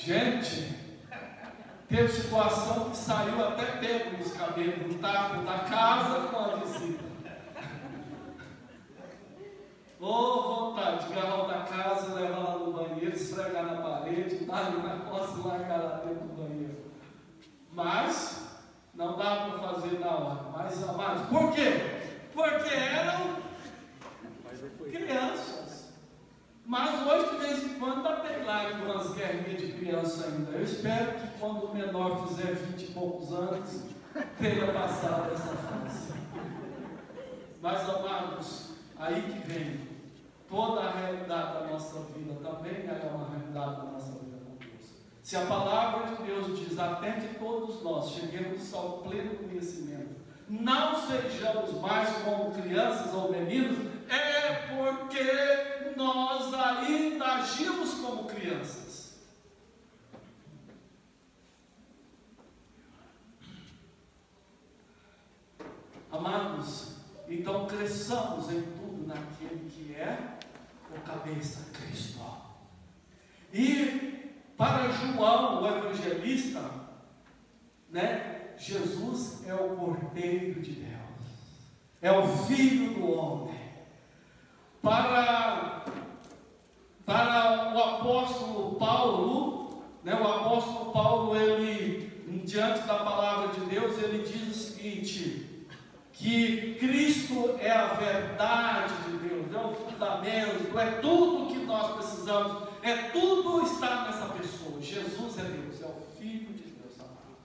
Gente, 0.05 0.71
teve 1.89 2.07
situação 2.09 2.91
que 2.91 2.97
saiu 2.97 3.43
até 3.43 3.65
pego 3.79 4.17
nos 4.19 4.31
cabelos 4.33 4.93
do 4.93 5.01
taco 5.01 5.41
da 5.41 5.57
casa 5.61 6.27
com 6.27 6.37
a 6.37 6.55
visita. 6.57 7.03
Ô 9.99 10.05
oh, 10.05 10.65
vontade 10.69 11.07
de 11.07 11.11
agarrar 11.11 11.43
o 11.43 11.47
da 11.47 11.59
casa, 11.61 12.13
levar 12.13 12.37
lá 12.37 12.57
no 12.59 12.73
banheiro, 12.73 13.15
esfregar 13.15 13.65
na 13.65 13.81
parede, 13.81 14.45
dar-lhe 14.45 14.77
na 14.77 14.97
costa 15.09 15.39
e 15.39 15.47
largar 15.47 15.77
lá 15.79 16.01
dentro 16.05 16.27
do 16.27 16.43
banheiro. 16.43 16.91
Mas, 17.71 18.47
não 18.93 19.17
dá 19.17 19.37
para 19.37 19.57
fazer 19.57 19.99
na 20.01 20.11
hora. 20.11 20.41
Mas, 20.55 20.87
amados, 20.87 21.27
por 21.29 21.51
quê? 21.51 21.71
Porque 22.31 22.75
eram 22.75 23.37
crianças. 24.91 25.54
Mas 26.65 27.05
hoje, 27.05 27.29
de 27.29 27.37
vez 27.37 27.63
em 27.63 27.79
quando, 27.79 28.01
dá 28.01 28.15
tem 28.17 28.43
lá 28.43 28.63
umas 28.83 29.13
guerrinhas 29.13 29.61
de 29.61 29.73
criança 29.73 30.25
ainda. 30.25 30.51
Eu 30.51 30.63
espero 30.63 31.19
que 31.19 31.39
quando 31.39 31.65
o 31.65 31.75
menor 31.75 32.27
fizer 32.27 32.55
20 32.55 32.81
e 32.81 32.91
poucos 32.91 33.31
anos, 33.31 33.83
tenha 34.39 34.73
passado 34.73 35.31
essa 35.31 35.55
fase. 35.55 36.13
Mas, 37.61 37.89
amados, 37.89 38.71
aí 38.97 39.21
que 39.21 39.47
vem 39.47 39.79
toda 40.49 40.81
a 40.81 40.91
realidade 40.91 41.53
da 41.53 41.67
nossa 41.67 41.99
vida 42.15 42.33
também 42.41 42.87
é 42.87 43.11
uma 43.13 43.29
realidade 43.29 43.75
da 43.75 43.91
nossa 43.91 44.11
vida 44.13 44.37
com 44.45 44.55
Deus. 44.57 44.89
Se 45.21 45.37
a 45.37 45.45
palavra 45.45 46.15
de 46.15 46.23
Deus 46.23 46.59
diz 46.59 46.79
até 46.79 47.11
que 47.11 47.35
todos 47.35 47.83
nós 47.83 48.09
cheguemos 48.09 48.73
ao 48.73 48.99
pleno 48.99 49.35
conhecimento, 49.35 50.15
não 50.49 50.95
sejamos 50.95 51.79
mais 51.79 52.09
como 52.23 52.51
crianças 52.53 53.13
ou 53.13 53.31
meninos, 53.31 53.77
é 54.09 54.67
porque 54.75 55.74
nós 55.95 56.53
ainda 56.53 57.25
agimos 57.25 57.95
como 57.95 58.25
crianças. 58.25 59.19
Amados, 66.11 66.95
então 67.27 67.67
cresçamos 67.67 68.49
em 68.49 68.61
tudo 68.61 69.07
naquele 69.07 69.69
que 69.69 69.93
é 69.95 70.37
o 70.95 70.99
cabeça, 71.01 71.71
Cristo. 71.73 72.15
E 73.53 74.33
para 74.57 74.91
João, 74.91 75.63
o 75.63 75.67
evangelista, 75.67 76.61
né, 77.89 78.53
Jesus 78.57 79.45
é 79.45 79.53
o 79.53 79.75
Cordeiro 79.75 80.61
de 80.61 80.71
Deus, 80.71 80.95
é 82.01 82.11
o 82.11 82.27
Filho 82.45 82.93
do 82.93 83.11
homem. 83.11 83.55
Para, 84.81 85.54
para 87.05 87.73
o 87.75 87.79
apóstolo 87.79 88.75
Paulo, 88.75 89.83
né, 90.03 90.15
o 90.15 90.27
apóstolo 90.27 90.91
Paulo, 90.91 91.35
ele, 91.35 92.41
diante 92.45 92.81
da 92.81 92.95
palavra 92.95 93.49
de 93.49 93.61
Deus, 93.65 94.01
ele 94.01 94.23
diz 94.23 94.49
o 94.49 94.53
seguinte: 94.53 95.67
que 96.11 96.75
Cristo 96.79 97.57
é 97.59 97.71
a 97.71 97.93
verdade 97.93 98.93
de 99.05 99.17
Deus, 99.27 99.53
é 99.53 99.57
o 99.57 99.73
fundamento, 99.73 100.79
é 100.79 100.91
tudo 101.01 101.47
que 101.47 101.59
nós 101.65 101.95
precisamos, 101.95 102.69
é 102.81 102.95
tudo 103.09 103.63
está 103.63 104.05
nessa 104.05 104.25
pessoa. 104.27 104.81
Jesus 104.81 105.37
é 105.37 105.43
Deus, 105.43 105.81
é 105.81 105.85
o 105.85 106.17
Filho 106.17 106.53
de 106.53 106.63
Deus 106.63 106.93
amado. 106.99 107.35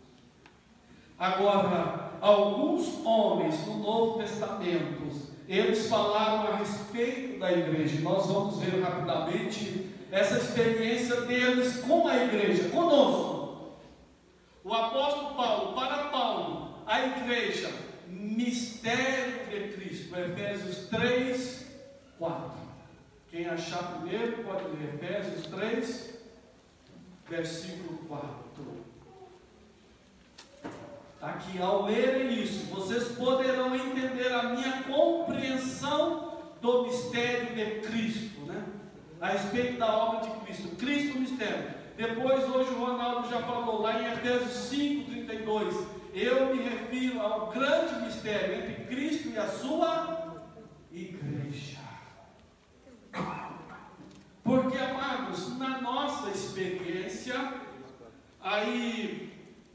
Agora, 1.18 2.12
alguns 2.20 3.04
homens 3.04 3.66
no 3.66 3.78
Novo 3.78 4.18
Testamento, 4.18 5.29
eles 5.50 5.88
falaram 5.88 6.52
a 6.52 6.56
respeito 6.58 7.40
da 7.40 7.50
igreja. 7.50 8.00
Nós 8.02 8.26
vamos 8.26 8.60
ver 8.60 8.80
rapidamente 8.80 9.90
essa 10.12 10.38
experiência 10.38 11.22
deles 11.22 11.78
com 11.78 12.06
a 12.06 12.24
igreja, 12.24 12.68
conosco. 12.68 13.72
O 14.62 14.72
apóstolo 14.72 15.34
Paulo, 15.34 15.74
para 15.74 16.04
Paulo, 16.04 16.84
a 16.86 17.04
igreja 17.04 17.68
mistério 18.06 19.46
de 19.50 19.72
Cristo, 19.74 20.16
Efésios 20.16 20.88
3, 20.88 21.66
4. 22.16 22.50
Quem 23.28 23.46
achar 23.46 24.00
primeiro 24.00 24.44
pode 24.44 24.64
ler 24.68 24.94
Efésios 24.94 25.46
3, 25.46 26.20
versículo 27.28 27.98
4. 28.06 28.89
Que 31.28 31.60
ao 31.60 31.84
lerem 31.84 32.42
isso, 32.42 32.66
vocês 32.66 33.08
poderão 33.08 33.74
entender 33.74 34.32
a 34.32 34.44
minha 34.44 34.82
compreensão 34.84 36.38
do 36.62 36.84
mistério 36.84 37.54
de 37.54 37.80
Cristo, 37.86 38.40
né? 38.46 38.64
A 39.20 39.28
respeito 39.28 39.78
da 39.78 39.94
obra 39.94 40.20
de 40.20 40.40
Cristo. 40.40 40.76
Cristo 40.76 41.18
mistério. 41.18 41.74
Depois, 41.96 42.48
hoje 42.48 42.70
o 42.70 42.84
Ronaldo 42.84 43.28
já 43.28 43.42
falou 43.42 43.82
lá 43.82 44.00
em 44.00 44.12
Efésios 44.12 44.52
5, 44.70 45.10
32. 45.10 45.86
Eu 46.14 46.54
me 46.54 46.62
refiro 46.62 47.20
ao 47.20 47.48
grande 47.48 48.06
mistério 48.06 48.56
entre 48.56 48.84
Cristo 48.86 49.28
e 49.28 49.38
a 49.38 49.46
sua 49.46 50.42
igreja. 50.90 51.78
Porque, 54.42 54.78
amados, 54.78 55.58
na 55.58 55.80
nossa 55.82 56.30
experiência, 56.30 57.52
aí 58.40 59.29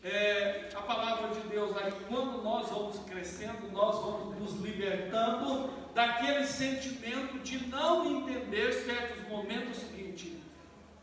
é, 0.05 0.69
a 0.75 0.81
palavra 0.81 1.29
de 1.29 1.39
Deus, 1.47 1.75
aí 1.77 1.91
quando 2.07 2.43
nós 2.43 2.69
vamos 2.69 2.99
crescendo, 2.99 3.71
nós 3.71 3.95
vamos 3.95 4.39
nos 4.39 4.61
libertando 4.61 5.71
daquele 5.95 6.45
sentimento 6.45 7.39
de 7.39 7.65
não 7.67 8.05
entender 8.05 8.71
certos 8.71 9.27
momentos 9.27 9.77
seguinte. 9.77 10.39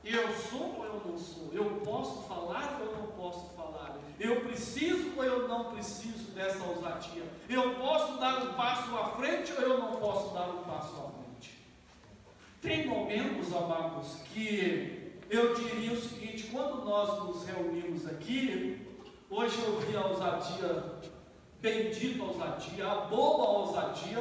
Eu 0.04 0.32
sou 0.34 0.78
ou 0.78 0.84
eu 0.84 1.02
não 1.04 1.18
sou? 1.18 1.50
Eu 1.52 1.64
posso 1.84 2.22
falar 2.28 2.80
ou 2.80 2.86
eu 2.86 2.96
não 2.98 3.06
posso 3.08 3.50
falar? 3.56 3.98
Eu 4.20 4.40
preciso 4.42 5.12
ou 5.16 5.24
eu 5.24 5.48
não 5.48 5.72
preciso 5.72 6.30
dessa 6.32 6.62
ousadia? 6.64 7.24
Eu 7.48 7.74
posso 7.74 8.18
dar 8.18 8.44
um 8.44 8.54
passo 8.54 8.96
à 8.96 9.16
frente 9.16 9.52
ou 9.52 9.60
eu 9.62 9.78
não 9.78 9.96
posso 9.96 10.32
dar 10.32 10.48
um 10.48 10.62
passo 10.62 10.94
à 10.94 11.10
frente? 11.10 11.58
Tem 12.60 12.86
momentos, 12.86 13.52
amados, 13.52 14.14
que 14.32 15.12
eu 15.28 15.54
diria 15.54 15.92
o 15.92 16.00
seguinte: 16.00 16.48
quando 16.52 16.84
nós 16.84 17.24
nos 17.24 17.44
reunimos 17.44 18.06
aqui, 18.06 18.91
hoje 19.32 19.62
eu 19.62 19.80
vi 19.80 19.96
a 19.96 20.06
ousadia, 20.06 21.00
bendita 21.60 22.22
ousadia, 22.22 22.86
a 22.86 22.94
boa 23.06 23.60
ousadia 23.60 24.18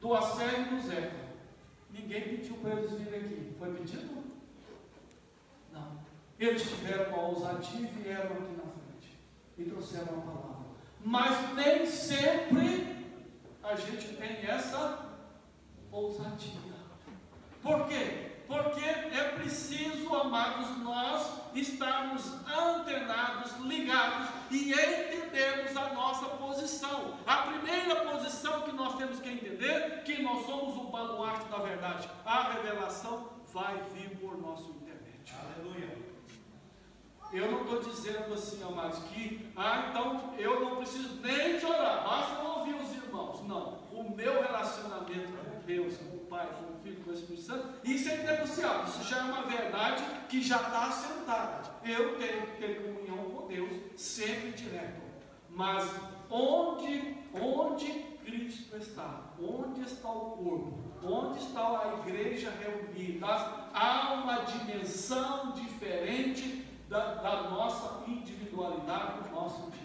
do 0.00 0.14
Acélio 0.14 0.62
e 0.62 0.76
do 0.76 0.80
Zeca. 0.80 1.20
Ninguém 1.90 2.22
pediu 2.22 2.56
para 2.58 2.74
eles 2.74 2.92
virem 2.92 3.20
aqui. 3.20 3.54
Foi 3.58 3.74
pedido? 3.74 4.24
Não. 5.72 5.98
Eles 6.38 6.62
tiveram 6.62 7.12
uma 7.12 7.22
ousadia 7.28 7.80
e 7.80 7.86
vieram 7.86 8.32
aqui 8.32 8.52
na 8.52 8.62
frente. 8.62 9.18
E 9.58 9.64
trouxeram 9.64 10.18
a 10.18 10.20
palavra. 10.20 10.66
Mas 11.04 11.54
nem 11.54 11.84
sempre 11.86 13.16
a 13.64 13.74
gente 13.74 14.14
tem 14.14 14.46
essa 14.46 15.06
ousadia. 15.90 16.60
Por 17.62 17.88
quê? 17.88 18.29
Porque 18.50 18.84
é 18.84 19.32
preciso, 19.36 20.12
amados, 20.12 20.76
nós 20.78 21.24
estarmos 21.54 22.32
antenados, 22.48 23.56
ligados 23.58 24.28
e 24.50 24.72
entendermos 24.72 25.76
a 25.76 25.94
nossa 25.94 26.26
posição. 26.30 27.14
A 27.24 27.42
primeira 27.42 27.94
posição 28.06 28.62
que 28.62 28.72
nós 28.72 28.96
temos 28.96 29.20
que 29.20 29.28
entender 29.28 30.02
que 30.02 30.20
nós 30.20 30.44
somos 30.46 30.76
o 30.76 30.90
baluarte 30.90 31.48
da 31.48 31.58
verdade. 31.58 32.10
A 32.26 32.50
revelação 32.54 33.28
vai 33.52 33.80
vir 33.94 34.18
por 34.18 34.36
nosso 34.36 34.70
intermédio. 34.70 35.32
Aleluia. 35.56 35.96
Eu 37.32 37.52
não 37.52 37.62
estou 37.62 37.80
dizendo 37.84 38.34
assim, 38.34 38.60
amados, 38.64 38.98
que 39.10 39.48
ah, 39.54 39.86
então 39.90 40.34
eu 40.36 40.58
não 40.58 40.76
preciso 40.78 41.20
nem 41.20 41.56
de 41.56 41.64
orar, 41.64 42.02
basta 42.02 42.42
ouvir 42.42 42.74
os 42.74 42.90
irmãos. 42.96 43.46
Não, 43.46 43.78
o 43.92 44.12
meu 44.16 44.42
relacionamento 44.42 45.28
com 45.28 45.60
Deus, 45.64 45.94
Pai, 46.30 46.46
com 46.46 46.72
o 46.72 46.80
Filho, 46.80 47.02
com 47.04 47.10
o 47.10 47.14
Espírito 47.14 47.42
Santo, 47.42 47.68
isso 47.84 48.08
é 48.08 48.20
inegociável, 48.20 48.84
isso 48.84 49.02
já 49.02 49.18
é 49.18 49.22
uma 49.22 49.42
verdade 49.42 50.04
que 50.28 50.40
já 50.40 50.56
está 50.56 50.86
assentada. 50.86 51.70
Eu 51.84 52.16
tenho 52.18 52.46
que 52.46 52.56
ter 52.58 52.82
comunhão 52.82 53.30
com 53.30 53.48
Deus 53.48 53.70
sempre 53.96 54.52
direto. 54.52 55.02
Mas 55.50 55.90
onde, 56.30 57.18
onde 57.34 57.92
Cristo 58.24 58.76
está? 58.76 59.32
Onde 59.40 59.82
está 59.82 60.08
o 60.08 60.30
corpo? 60.36 60.78
Onde 61.02 61.40
está 61.40 61.60
a 61.60 61.98
igreja 62.06 62.52
reunida? 62.60 63.26
Há 63.74 64.14
uma 64.14 64.36
dimensão 64.44 65.50
diferente 65.50 66.64
da, 66.88 67.14
da 67.14 67.50
nossa 67.50 68.08
individualidade, 68.08 69.28
do 69.28 69.34
nosso 69.34 69.68
dia. 69.72 69.80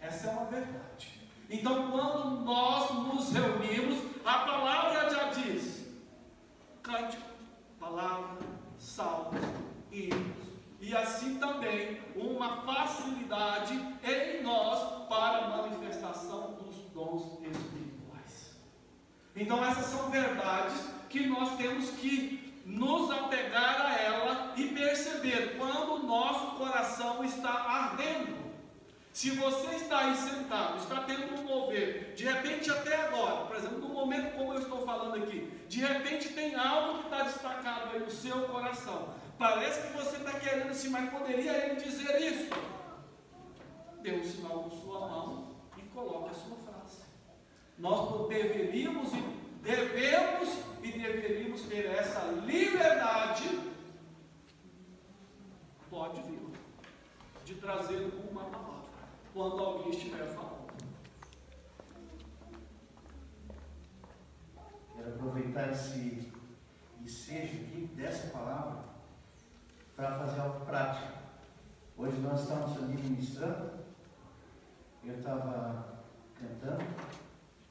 Essa 0.00 0.28
é 0.28 0.30
uma 0.32 0.46
verdade. 0.46 1.20
Então, 1.48 1.90
quando 1.90 2.40
nós 2.40 2.90
nos 2.90 3.32
reunimos, 3.32 4.09
a 4.24 4.38
palavra 4.38 5.10
já 5.10 5.24
diz: 5.30 5.86
cântico, 6.82 7.28
palavra, 7.78 8.38
salmos, 8.78 9.40
hinos. 9.90 10.40
E 10.80 10.96
assim 10.96 11.38
também 11.38 12.00
uma 12.16 12.62
facilidade 12.62 13.74
em 14.02 14.42
nós 14.42 15.08
para 15.08 15.44
a 15.44 15.48
manifestação 15.48 16.52
dos 16.54 16.76
dons 16.94 17.38
espirituais. 17.42 18.56
Então, 19.36 19.62
essas 19.64 19.86
são 19.86 20.10
verdades 20.10 20.88
que 21.10 21.26
nós 21.26 21.56
temos 21.56 21.90
que 21.90 22.62
nos 22.64 23.10
apegar 23.10 23.80
a 23.86 24.00
ela 24.00 24.52
e 24.56 24.68
perceber 24.68 25.56
quando 25.58 25.94
o 25.94 26.06
nosso 26.06 26.56
coração 26.56 27.22
está 27.24 27.50
ardendo. 27.50 28.39
Se 29.20 29.28
você 29.32 29.76
está 29.76 29.98
aí 29.98 30.16
sentado, 30.16 30.78
está 30.78 31.02
tendo 31.02 31.34
um 31.34 31.44
mover, 31.44 32.14
de 32.14 32.24
repente 32.24 32.70
até 32.70 33.02
agora, 33.02 33.44
por 33.44 33.54
exemplo, 33.54 33.78
no 33.80 33.88
momento 33.90 34.34
como 34.34 34.54
eu 34.54 34.60
estou 34.60 34.82
falando 34.86 35.22
aqui, 35.22 35.40
de 35.68 35.80
repente 35.80 36.30
tem 36.30 36.54
algo 36.54 37.00
que 37.00 37.04
está 37.04 37.24
destacado 37.24 37.90
aí 37.92 38.00
no 38.00 38.10
seu 38.10 38.44
coração. 38.44 39.10
Parece 39.38 39.86
que 39.86 39.92
você 39.92 40.16
está 40.16 40.40
querendo 40.40 40.70
assim, 40.70 40.88
mas 40.88 41.10
poderia 41.10 41.52
ele 41.52 41.82
dizer 41.82 42.18
isso? 42.18 42.48
Dê 44.00 44.12
um 44.12 44.24
sinal 44.24 44.62
com 44.62 44.70
sua 44.70 45.00
mão 45.00 45.54
e 45.76 45.82
coloque 45.82 46.30
a 46.30 46.32
sua 46.32 46.56
frase. 46.56 47.02
Nós 47.76 48.26
deveríamos 48.26 49.12
e 49.12 49.20
devemos 49.62 50.48
e 50.82 50.92
deveríamos 50.92 51.60
ter 51.64 51.90
essa 51.90 52.20
liberdade, 52.46 53.60
pode 55.90 56.22
vir, 56.22 56.40
de 57.44 57.54
trazer 57.56 58.10
uma 58.30 58.44
palavra, 58.44 58.79
quando 59.32 59.62
alguém 59.62 59.90
estiver 59.90 60.26
falando. 60.34 60.70
Quero 64.94 65.08
aproveitar 65.14 65.70
esse 65.70 66.32
ensejo 67.00 67.62
aqui 67.62 67.90
dessa 67.96 68.28
palavra 68.28 68.84
para 69.96 70.18
fazer 70.18 70.40
algo 70.40 70.64
prático. 70.64 71.18
Hoje 71.96 72.18
nós 72.18 72.42
estamos 72.42 72.76
ali 72.76 72.94
ministrando, 72.94 73.72
eu 75.04 75.18
estava 75.18 76.02
cantando, 76.34 76.84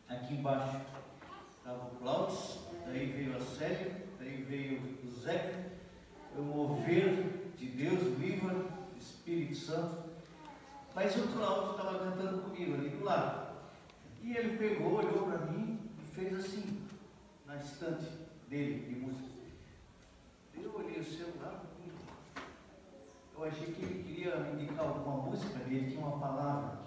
aqui 0.08 0.36
embaixo 0.36 0.80
estava 1.58 1.86
o 1.86 1.96
Cláudio, 1.98 2.38
daí 2.86 3.12
veio 3.12 3.36
a 3.36 3.42
Célia, 3.42 4.06
daí 4.20 4.44
veio 4.44 5.00
o 5.04 5.12
Zeca, 5.20 5.72
o 6.38 6.42
mover 6.42 7.54
de 7.58 7.66
Deus, 7.68 8.02
o 8.02 8.24
Ivan, 8.24 8.66
Espírito 8.98 9.56
Santo. 9.56 10.09
Mas 11.02 11.16
o 11.16 11.30
Cláudio 11.30 11.72
estava 11.72 11.98
cantando 11.98 12.42
comigo 12.42 12.74
ali 12.74 12.90
do 12.90 13.06
lado. 13.06 13.56
E 14.22 14.36
ele 14.36 14.58
pegou, 14.58 14.96
olhou 14.96 15.28
para 15.28 15.46
mim 15.46 15.80
e 15.98 16.14
fez 16.14 16.38
assim, 16.38 16.78
na 17.48 17.56
estante 17.56 18.06
dele 18.50 18.86
de 18.86 19.00
música. 19.00 19.30
Eu 20.62 20.76
olhei 20.76 21.00
o 21.00 21.06
celular, 21.06 21.64
eu 23.34 23.44
achei 23.46 23.68
que 23.68 23.82
ele 23.82 24.04
queria 24.04 24.52
indicar 24.54 24.88
alguma 24.88 25.30
música, 25.30 25.58
ele 25.70 25.90
tinha 25.90 26.06
uma 26.06 26.20
palavra 26.20 26.80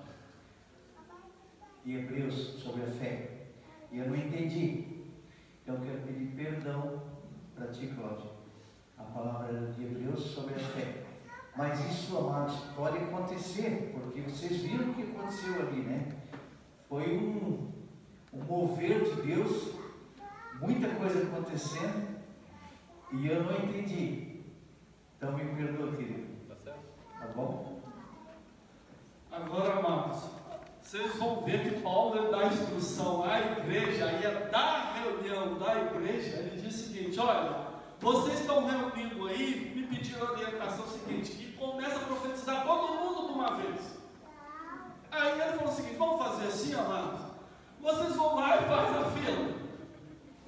de 1.82 1.96
Hebreus 1.96 2.34
sobre 2.62 2.82
a 2.82 2.88
fé. 2.88 3.46
E 3.90 3.98
eu 3.98 4.10
não 4.10 4.16
entendi. 4.16 5.06
Então 5.62 5.76
eu 5.76 5.80
quero 5.80 6.02
pedir 6.02 6.36
perdão 6.36 7.02
para 7.54 7.68
ti, 7.68 7.86
Cláudio. 7.86 8.30
A 8.98 9.04
palavra 9.04 9.72
de 9.72 9.82
Hebreus 9.82 10.22
sobre 10.22 10.52
a 10.56 10.58
fé. 10.58 11.11
Mas 11.54 11.78
isso, 11.90 12.16
amados, 12.16 12.56
pode 12.74 12.96
acontecer, 12.96 13.92
porque 13.92 14.22
vocês 14.22 14.62
viram 14.62 14.90
o 14.90 14.94
que 14.94 15.02
aconteceu 15.02 15.60
ali, 15.60 15.82
né? 15.82 16.08
Foi 16.88 17.14
um, 17.14 17.70
um 18.32 18.44
mover 18.44 19.04
de 19.04 19.22
Deus, 19.22 19.74
muita 20.60 20.88
coisa 20.94 21.22
acontecendo, 21.22 22.20
e 23.12 23.26
eu 23.26 23.44
não 23.44 23.52
entendi. 23.52 24.40
Então 25.16 25.32
me 25.32 25.44
perdoa, 25.54 25.94
querido. 25.94 26.26
Tá 26.48 26.56
certo? 26.56 26.80
Tá 27.20 27.26
bom? 27.36 27.80
Agora, 29.30 29.78
amados, 29.78 30.24
vocês 30.80 31.16
vão 31.16 31.42
ver 31.42 31.62
que 31.62 31.80
Paulo 31.80 32.30
dá 32.30 32.46
instrução 32.46 33.24
à 33.24 33.40
igreja, 33.40 34.06
aí 34.06 34.24
é 34.24 34.48
da 34.50 34.92
reunião 34.94 35.58
da 35.58 35.74
igreja, 35.80 36.38
ele 36.38 36.60
diz 36.60 36.74
o 36.74 36.78
seguinte: 36.84 37.18
olha, 37.20 37.71
vocês 38.02 38.40
estão 38.40 38.66
reunindo 38.66 39.28
aí, 39.28 39.72
me 39.76 39.84
pediram 39.84 40.26
a 40.26 40.32
orientação 40.32 40.84
seguinte, 40.88 41.30
que 41.30 41.52
começa 41.52 41.94
a 41.94 42.00
profetizar 42.00 42.66
todo 42.66 42.94
mundo 42.94 43.28
de 43.28 43.32
uma 43.32 43.54
vez. 43.54 43.78
Aí 45.12 45.40
ele 45.40 45.58
falou 45.58 45.72
o 45.72 45.76
seguinte: 45.76 45.96
vamos 45.96 46.18
fazer 46.18 46.48
assim, 46.48 46.74
amados? 46.74 47.20
Vocês 47.80 48.16
vão 48.16 48.34
lá 48.34 48.56
e 48.56 48.64
faz 48.64 48.96
a 48.96 49.04
fila. 49.10 49.52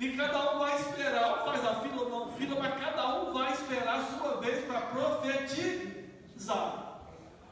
E 0.00 0.16
cada 0.16 0.52
um 0.52 0.58
vai 0.58 0.80
esperar, 0.80 1.44
faz 1.44 1.64
a 1.64 1.76
fila 1.76 2.02
ou 2.02 2.10
não 2.10 2.32
fila, 2.32 2.60
mas 2.60 2.74
cada 2.74 3.20
um 3.20 3.32
vai 3.32 3.52
esperar 3.52 4.00
a 4.00 4.04
sua 4.04 4.40
vez 4.40 4.64
para 4.64 4.80
profetizar. 4.80 6.83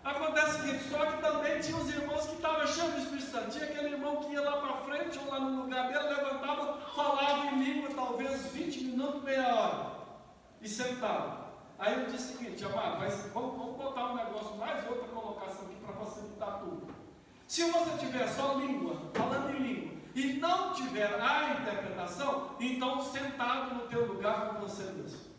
Acontece 0.05 0.51
o 0.51 0.63
seguinte, 0.63 0.85
só 0.91 1.07
que 1.07 1.23
também 1.23 1.61
tinha 1.61 1.77
os 1.77 1.89
irmãos 1.89 2.27
que 2.27 2.35
estavam 2.35 2.67
cheios 2.67 2.93
do 2.93 2.99
Espírito 2.99 3.31
Santo. 3.31 3.51
Tinha 3.51 3.65
aquele 3.67 3.95
irmão 3.95 4.17
que 4.17 4.33
ia 4.33 4.41
lá 4.41 4.57
para 4.57 4.77
frente 4.79 5.19
ou 5.19 5.31
lá 5.31 5.39
no 5.39 5.63
lugar 5.63 5.93
dele, 5.93 6.15
levantava, 6.15 6.81
falava 6.95 7.47
em 7.47 7.63
língua, 7.63 7.91
talvez 7.95 8.47
20 8.53 8.85
minutos, 8.85 9.23
meia 9.23 9.55
hora, 9.55 9.93
e 10.61 10.69
sentava. 10.69 11.53
Aí 11.79 12.01
eu 12.01 12.07
disse 12.07 12.35
o 12.35 12.39
seguinte, 12.39 12.65
amado, 12.65 12.99
mas 12.99 13.15
vamos, 13.33 13.57
vamos 13.57 13.77
botar 13.77 14.13
um 14.13 14.17
negócio, 14.17 14.57
mais 14.57 14.89
outra 14.89 15.09
colocação 15.09 15.67
aqui 15.67 15.77
para 15.85 15.95
facilitar 15.95 16.59
tudo. 16.61 16.95
Se 17.47 17.71
você 17.71 17.99
tiver 17.99 18.27
só 18.29 18.55
língua, 18.55 18.97
falando 19.15 19.51
em 19.51 19.63
língua, 19.63 19.93
e 20.15 20.35
não 20.35 20.73
tiver 20.75 21.21
a 21.21 21.55
interpretação, 21.61 22.57
então 22.61 23.01
sentado 23.03 23.75
no 23.75 23.89
teu 23.89 24.07
lugar 24.07 24.51
com 24.51 24.61
você 24.61 24.85
mesmo. 24.93 25.33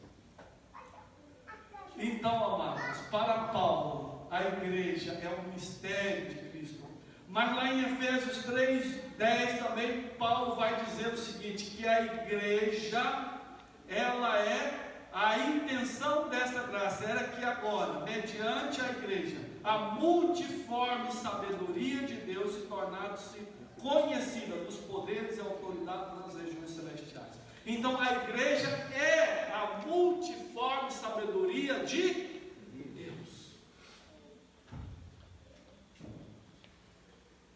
Então, 1.98 2.56
amados, 2.56 2.98
para 3.12 3.46
Paulo, 3.46 4.13
a 4.34 4.48
igreja 4.48 5.12
é 5.12 5.30
o 5.30 5.54
mistério 5.54 6.30
de 6.30 6.50
Cristo. 6.50 6.84
Mas 7.30 7.56
lá 7.56 7.72
em 7.72 7.82
Efésios 7.84 8.44
3, 8.46 8.96
10 9.18 9.60
também, 9.60 10.08
Paulo 10.18 10.56
vai 10.56 10.84
dizer 10.86 11.10
o 11.10 11.18
seguinte: 11.18 11.66
que 11.66 11.88
a 11.88 12.02
igreja, 12.04 13.40
ela 13.88 14.40
é 14.40 15.08
a 15.14 15.38
intenção 15.38 16.30
dessa 16.30 16.64
graça, 16.64 17.06
era 17.06 17.26
que 17.26 17.44
agora, 17.44 18.00
mediante 18.00 18.82
a 18.82 18.90
igreja, 18.90 19.38
a 19.64 19.78
multiforme 19.78 21.12
sabedoria 21.12 22.02
de 22.02 22.16
Deus 22.16 22.56
se 22.56 22.62
tornasse 22.62 23.40
conhecida 23.80 24.56
dos 24.64 24.78
poderes 24.78 25.38
e 25.38 25.42
autoridades 25.42 26.26
das 26.26 26.42
regiões 26.42 26.72
celestiais. 26.72 27.34
Então 27.66 28.00
a 28.02 28.12
igreja 28.14 28.68
é 28.96 29.52
a 29.54 29.86
multiforme 29.86 30.92
sabedoria 30.92 31.86
de 31.86 32.14
Deus. 32.14 32.34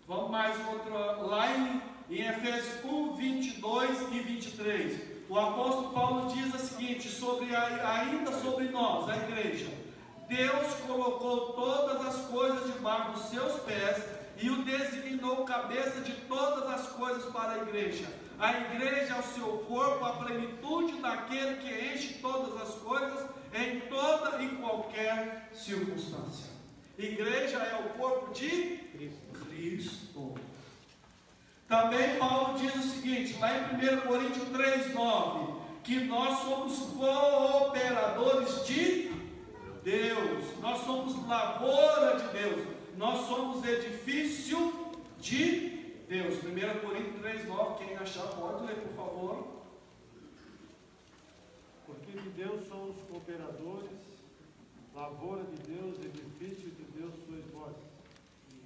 Vamos 0.07 0.31
mais 0.31 0.55
outra, 0.67 0.93
lá 1.23 1.55
em, 1.55 1.81
em 2.09 2.27
Efésios 2.27 2.85
1, 2.85 3.15
22 3.15 4.01
e 4.13 4.19
23. 4.19 5.01
O 5.29 5.37
apóstolo 5.37 5.89
Paulo 5.91 6.33
diz 6.33 6.53
o 6.53 6.57
seguinte, 6.57 7.09
sobre 7.09 7.53
a, 7.53 7.99
ainda 7.99 8.31
sobre 8.39 8.69
nós, 8.69 9.09
a 9.09 9.17
igreja. 9.17 9.67
Deus 10.27 10.73
colocou 10.87 11.53
todas 11.53 12.05
as 12.05 12.25
coisas 12.27 12.73
debaixo 12.73 13.11
dos 13.11 13.23
seus 13.29 13.59
pés 13.63 14.03
e 14.37 14.49
o 14.49 14.63
designou 14.63 15.45
cabeça 15.45 16.01
de 16.01 16.13
todas 16.27 16.69
as 16.69 16.87
coisas 16.89 17.25
para 17.31 17.53
a 17.53 17.57
igreja 17.63 18.07
a 18.39 18.51
igreja 18.51 19.15
é 19.15 19.19
o 19.19 19.23
seu 19.23 19.47
corpo, 19.67 20.05
a 20.05 20.13
plenitude 20.13 21.01
daquele 21.01 21.55
que 21.55 21.93
enche 21.93 22.19
todas 22.21 22.61
as 22.61 22.75
coisas 22.75 23.27
em 23.51 23.79
toda 23.81 24.43
e 24.43 24.49
qualquer 24.57 25.49
circunstância. 25.53 26.51
Igreja 26.97 27.57
é 27.57 27.83
o 27.83 27.97
corpo 27.97 28.31
de 28.33 28.77
Cristo. 28.93 29.26
Também 31.67 32.17
Paulo 32.17 32.57
diz 32.57 32.73
o 32.75 32.81
seguinte, 32.81 33.37
lá 33.39 33.51
em 33.57 33.75
1 33.75 34.01
Coríntios 34.07 34.49
3, 34.49 34.93
9, 34.93 35.61
que 35.83 35.99
nós 36.05 36.39
somos 36.39 36.79
cooperadores 36.93 38.65
de 38.65 39.11
Deus, 39.83 40.59
nós 40.61 40.85
somos 40.85 41.27
lavoura 41.27 42.19
de 42.19 42.27
Deus, 42.39 42.67
nós 42.97 43.27
somos 43.27 43.67
edifício 43.67 44.95
de 45.19 45.93
Deus. 46.07 46.35
1 46.35 46.87
Coríntios 46.87 47.21
3, 47.21 47.47
9, 47.47 47.85
quem 47.85 47.97
achar 47.97 48.27
pode 48.27 48.65
ler, 48.65 48.75
por 48.75 48.95
favor. 48.95 49.47
Porque 51.85 52.11
de 52.13 52.29
Deus 52.29 52.65
são 52.69 52.89
os 52.89 52.95
cooperadores, 53.09 53.91
lavoura 54.95 55.43
de 55.43 55.73
Deus, 55.73 55.97
edifício 55.99 56.69
de 56.71 56.83
Deus 56.97 57.13
sois 57.27 57.45
vós. 57.53 57.75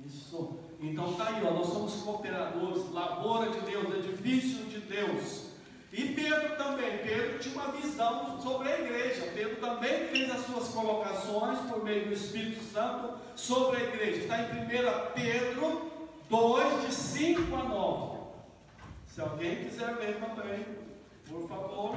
Isso. 0.06 0.71
Então 0.82 1.14
tá 1.14 1.28
aí, 1.28 1.46
ó, 1.46 1.52
nós 1.52 1.68
somos 1.68 1.94
cooperadores, 2.02 2.92
lavoura 2.92 3.52
de 3.52 3.60
Deus, 3.62 3.94
edifício 3.94 4.66
de 4.66 4.80
Deus. 4.80 5.52
E 5.94 6.14
Pedro 6.14 6.56
também, 6.56 6.98
Pedro 7.00 7.38
tinha 7.38 7.54
uma 7.54 7.72
visão 7.74 8.42
sobre 8.42 8.72
a 8.72 8.80
igreja. 8.80 9.30
Pedro 9.36 9.58
também 9.58 10.08
fez 10.08 10.32
as 10.32 10.46
suas 10.46 10.70
colocações 10.70 11.60
por 11.70 11.84
meio 11.84 12.08
do 12.08 12.14
Espírito 12.14 12.64
Santo 12.64 13.14
sobre 13.36 13.78
a 13.78 13.84
igreja. 13.84 14.22
Está 14.22 14.42
em 14.42 14.66
1 14.66 15.12
Pedro 15.14 15.92
2, 16.30 16.88
de 16.88 16.94
5 16.94 17.56
a 17.56 17.64
9. 17.64 18.22
Se 19.06 19.22
alguém 19.22 19.66
quiser 19.66 19.98
ler 19.98 20.16
também, 20.16 20.66
por 21.30 21.48
favor, 21.48 21.96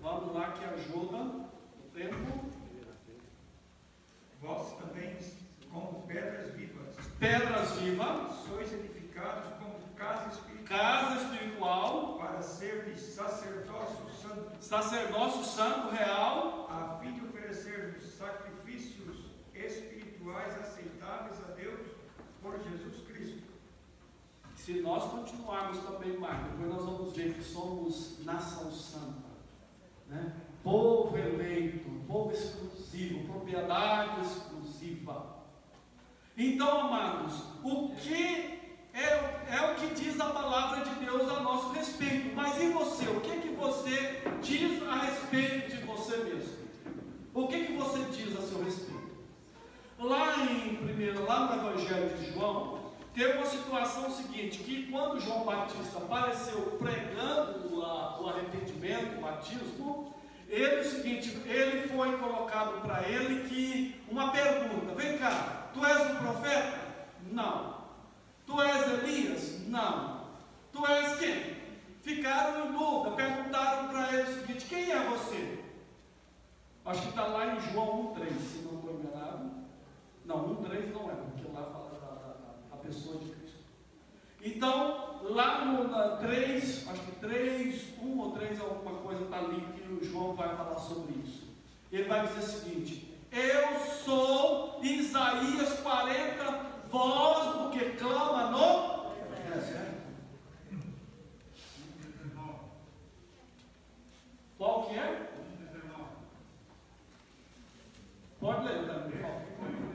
vamos 0.00 0.32
lá 0.32 0.52
que 0.52 0.64
ajuda 0.64 1.16
o 1.16 1.90
tempo. 1.92 2.52
Vós 4.40 4.76
também, 4.78 5.16
como 5.70 6.02
pedras 6.06 6.54
vivas, 6.54 6.71
pedras 7.22 7.70
vivas, 7.76 8.34
sois 8.48 8.72
edificados 8.72 9.44
como 9.60 9.78
casa 9.94 10.28
espiritual, 10.30 10.66
casa 10.66 11.22
espiritual 11.22 12.18
para 12.18 12.42
ser 12.42 12.98
sacerdócio 12.98 14.10
santo, 14.20 14.50
sacerdócio 14.58 15.44
santo 15.44 15.90
real, 15.90 16.68
a 16.68 16.98
fim 16.98 17.12
de 17.12 17.24
oferecer 17.24 18.00
sacrifícios 18.18 19.18
espirituais 19.54 20.52
aceitáveis 20.58 21.38
a 21.48 21.52
Deus 21.52 21.78
por 22.42 22.58
Jesus 22.58 23.02
se 24.62 24.80
nós 24.80 25.10
continuarmos 25.10 25.78
também 25.78 26.16
mais, 26.18 26.40
depois 26.44 26.68
nós 26.68 26.84
vamos 26.84 27.16
ver 27.16 27.34
que 27.34 27.42
somos 27.42 28.24
nação 28.24 28.70
santa, 28.70 29.28
né? 30.08 30.36
povo 30.62 31.18
eleito, 31.18 31.90
povo 32.06 32.30
exclusivo, 32.30 33.24
propriedade 33.26 34.20
exclusiva. 34.20 35.31
Então, 36.36 36.80
amados, 36.80 37.34
o 37.62 37.94
que 37.96 38.60
é, 38.94 39.08
é 39.50 39.70
o 39.70 39.74
que 39.74 39.94
diz 39.94 40.20
a 40.20 40.26
palavra 40.26 40.84
de 40.84 41.04
Deus 41.04 41.30
a 41.30 41.40
nosso 41.40 41.72
respeito. 41.72 42.34
Mas 42.34 42.60
e 42.60 42.68
você? 42.68 43.08
O 43.08 43.20
que, 43.20 43.40
que 43.40 43.48
você 43.48 44.22
diz 44.42 44.82
a 44.88 44.96
respeito 44.96 45.76
de 45.76 45.82
você 45.84 46.16
mesmo? 46.18 46.62
O 47.34 47.48
que, 47.48 47.64
que 47.64 47.72
você 47.72 48.00
diz 48.10 48.38
a 48.38 48.42
seu 48.42 48.62
respeito? 48.62 49.12
Lá 49.98 50.36
em 50.44 50.76
primeiro, 50.76 51.24
lá 51.24 51.46
no 51.46 51.70
Evangelho 51.70 52.16
de 52.16 52.32
João, 52.32 52.82
Teve 53.14 53.36
uma 53.36 53.46
situação 53.46 54.10
seguinte, 54.10 54.60
que 54.60 54.90
quando 54.90 55.20
João 55.20 55.44
Batista 55.44 55.98
apareceu 55.98 56.78
pregando 56.80 57.82
a, 57.84 58.18
o 58.18 58.28
arrependimento, 58.30 59.18
o 59.18 59.20
batismo, 59.20 60.14
ele 60.48 60.80
o 60.80 60.84
seguinte, 60.84 61.36
ele 61.44 61.88
foi 61.88 62.16
colocado 62.16 62.80
para 62.80 63.06
ele 63.06 63.46
que 63.50 64.00
uma 64.10 64.30
pergunta, 64.30 64.94
vem 64.94 65.18
cá, 65.18 65.61
tu 65.72 65.84
és 65.84 66.10
um 66.10 66.16
profeta? 66.16 66.78
Não. 67.30 67.82
Tu 68.46 68.60
és 68.60 68.88
Elias? 68.88 69.66
Não. 69.68 70.26
Tu 70.72 70.86
és 70.86 71.18
quem? 71.18 71.62
Ficaram 72.02 72.66
em 72.66 72.72
dúvida, 72.72 73.16
perguntaram 73.16 73.88
para 73.88 74.12
ele 74.12 74.22
o 74.22 74.40
seguinte, 74.40 74.66
quem 74.66 74.90
é 74.90 75.08
você? 75.08 75.64
Acho 76.84 77.02
que 77.02 77.08
está 77.08 77.26
lá 77.26 77.46
em 77.46 77.60
João 77.60 78.14
1,3, 78.14 78.38
se 78.40 78.58
não 78.62 78.74
estou 78.74 78.92
enganado. 78.92 79.50
Não, 80.24 80.56
1,3 80.56 80.92
não 80.92 81.10
é, 81.10 81.14
porque 81.14 81.52
lá 81.52 81.62
fala 81.64 81.92
pessoa 82.82 83.18
de 83.18 83.30
Cristo. 83.30 83.58
Então, 84.42 85.20
lá 85.22 85.64
no 85.64 85.88
na 85.88 86.16
3, 86.16 86.88
acho 86.88 87.00
que 87.02 87.12
3, 87.12 87.98
1 88.02 88.18
ou 88.18 88.32
3, 88.32 88.60
alguma 88.60 88.98
coisa 89.00 89.24
está 89.24 89.38
ali 89.38 89.60
que 89.74 89.92
o 89.92 90.04
João 90.04 90.34
vai 90.34 90.54
falar 90.56 90.78
sobre 90.78 91.14
isso. 91.24 91.44
Ele 91.90 92.04
vai 92.04 92.26
dizer 92.26 92.40
o 92.40 92.42
seguinte: 92.42 93.11
Eu 93.32 93.80
sou 94.04 94.78
Isaías 94.82 95.80
40, 95.80 96.44
voz 96.90 97.56
do 97.56 97.70
que 97.70 97.96
clama 97.96 98.50
no 98.50 99.10
deserto. 99.54 100.02
Qual 104.58 104.86
que 104.86 104.96
é? 104.96 105.28
Pode 108.38 108.66
ler 108.66 108.86
também. 108.86 109.91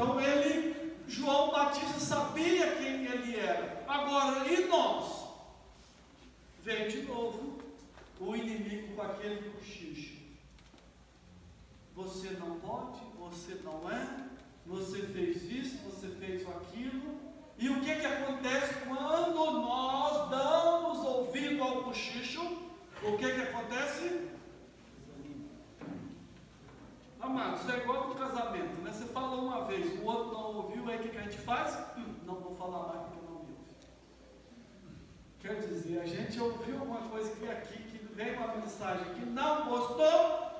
Então 0.00 0.18
ele, 0.18 0.94
João 1.06 1.50
Batista 1.50 2.00
sabia 2.00 2.74
quem 2.76 3.04
ele 3.04 3.38
era. 3.38 3.84
Agora, 3.86 4.48
e 4.48 4.66
nós? 4.66 5.28
Vem 6.62 6.88
de 6.88 7.02
novo 7.02 7.58
o 8.18 8.34
inimigo 8.34 8.96
com 8.96 9.02
aquele 9.02 9.50
cochicho. 9.50 10.16
Você 11.94 12.30
não 12.30 12.58
pode, 12.60 12.98
você 13.18 13.60
não 13.62 13.90
é, 13.90 14.08
você 14.64 15.02
fez 15.02 15.42
isso, 15.42 15.76
você 15.84 16.08
fez 16.08 16.48
aquilo. 16.48 17.20
E 17.58 17.68
o 17.68 17.82
que, 17.82 17.94
que 17.96 18.06
acontece 18.06 18.72
quando 18.88 19.50
nós 19.60 20.30
damos 20.30 20.98
ouvido 21.00 21.62
ao 21.62 21.84
cochicho? 21.84 22.40
O 23.02 23.18
que, 23.18 23.34
que 23.34 23.40
acontece? 23.42 24.30
Amados, 27.30 27.68
é 27.68 27.76
igual 27.76 28.08
no 28.08 28.16
casamento, 28.16 28.82
né? 28.82 28.90
Você 28.90 29.04
fala 29.04 29.36
uma 29.36 29.64
vez, 29.64 30.02
o 30.02 30.04
outro 30.04 30.32
não 30.32 30.56
ouviu, 30.56 30.88
aí 30.88 30.96
o 30.96 31.00
que, 31.00 31.16
a 31.16 31.22
gente 31.22 31.38
faz? 31.38 31.78
Hum, 31.96 32.16
não 32.26 32.34
vou 32.34 32.56
falar 32.56 32.88
mais 32.88 33.02
porque 33.02 33.24
não 33.24 33.36
ouve. 33.36 33.54
Quer 35.38 35.54
dizer, 35.60 36.00
a 36.00 36.06
gente 36.06 36.40
ouviu 36.40 36.82
uma 36.82 37.08
coisa 37.08 37.30
que 37.36 37.48
aqui, 37.48 37.84
que 37.84 37.98
vem 38.14 38.36
uma 38.36 38.56
mensagem 38.56 39.14
que 39.14 39.24
não 39.26 39.68
gostou, 39.68 40.50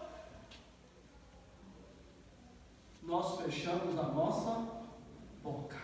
nós 3.02 3.40
fechamos 3.40 3.98
a 3.98 4.04
nossa 4.04 4.68
boca. 5.42 5.76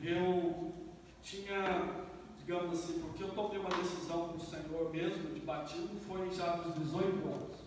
Eu 0.00 0.72
tinha, 1.20 2.04
digamos 2.38 2.78
assim, 2.78 3.00
porque 3.00 3.24
eu 3.24 3.34
tomei 3.34 3.58
uma 3.58 3.70
decisão 3.70 4.28
com 4.28 4.36
o 4.36 4.40
Senhor 4.40 4.92
mesmo 4.92 5.34
de 5.34 5.40
batismo, 5.40 5.98
foi 6.06 6.30
já 6.30 6.54
dos 6.54 6.76
18 6.76 7.26
anos. 7.26 7.61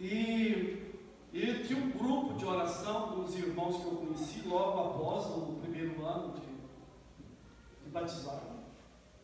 E, 0.00 0.94
e 1.32 1.64
tinha 1.66 1.82
um 1.82 1.90
grupo 1.90 2.34
de 2.34 2.44
oração 2.44 3.16
dos 3.16 3.34
irmãos 3.34 3.76
que 3.76 3.84
eu 3.84 3.96
conheci 3.96 4.48
logo 4.48 4.78
após 4.80 5.26
o 5.26 5.58
primeiro 5.60 6.04
ano 6.04 6.34
de, 6.34 7.84
de 7.84 7.90
batizado. 7.90 8.58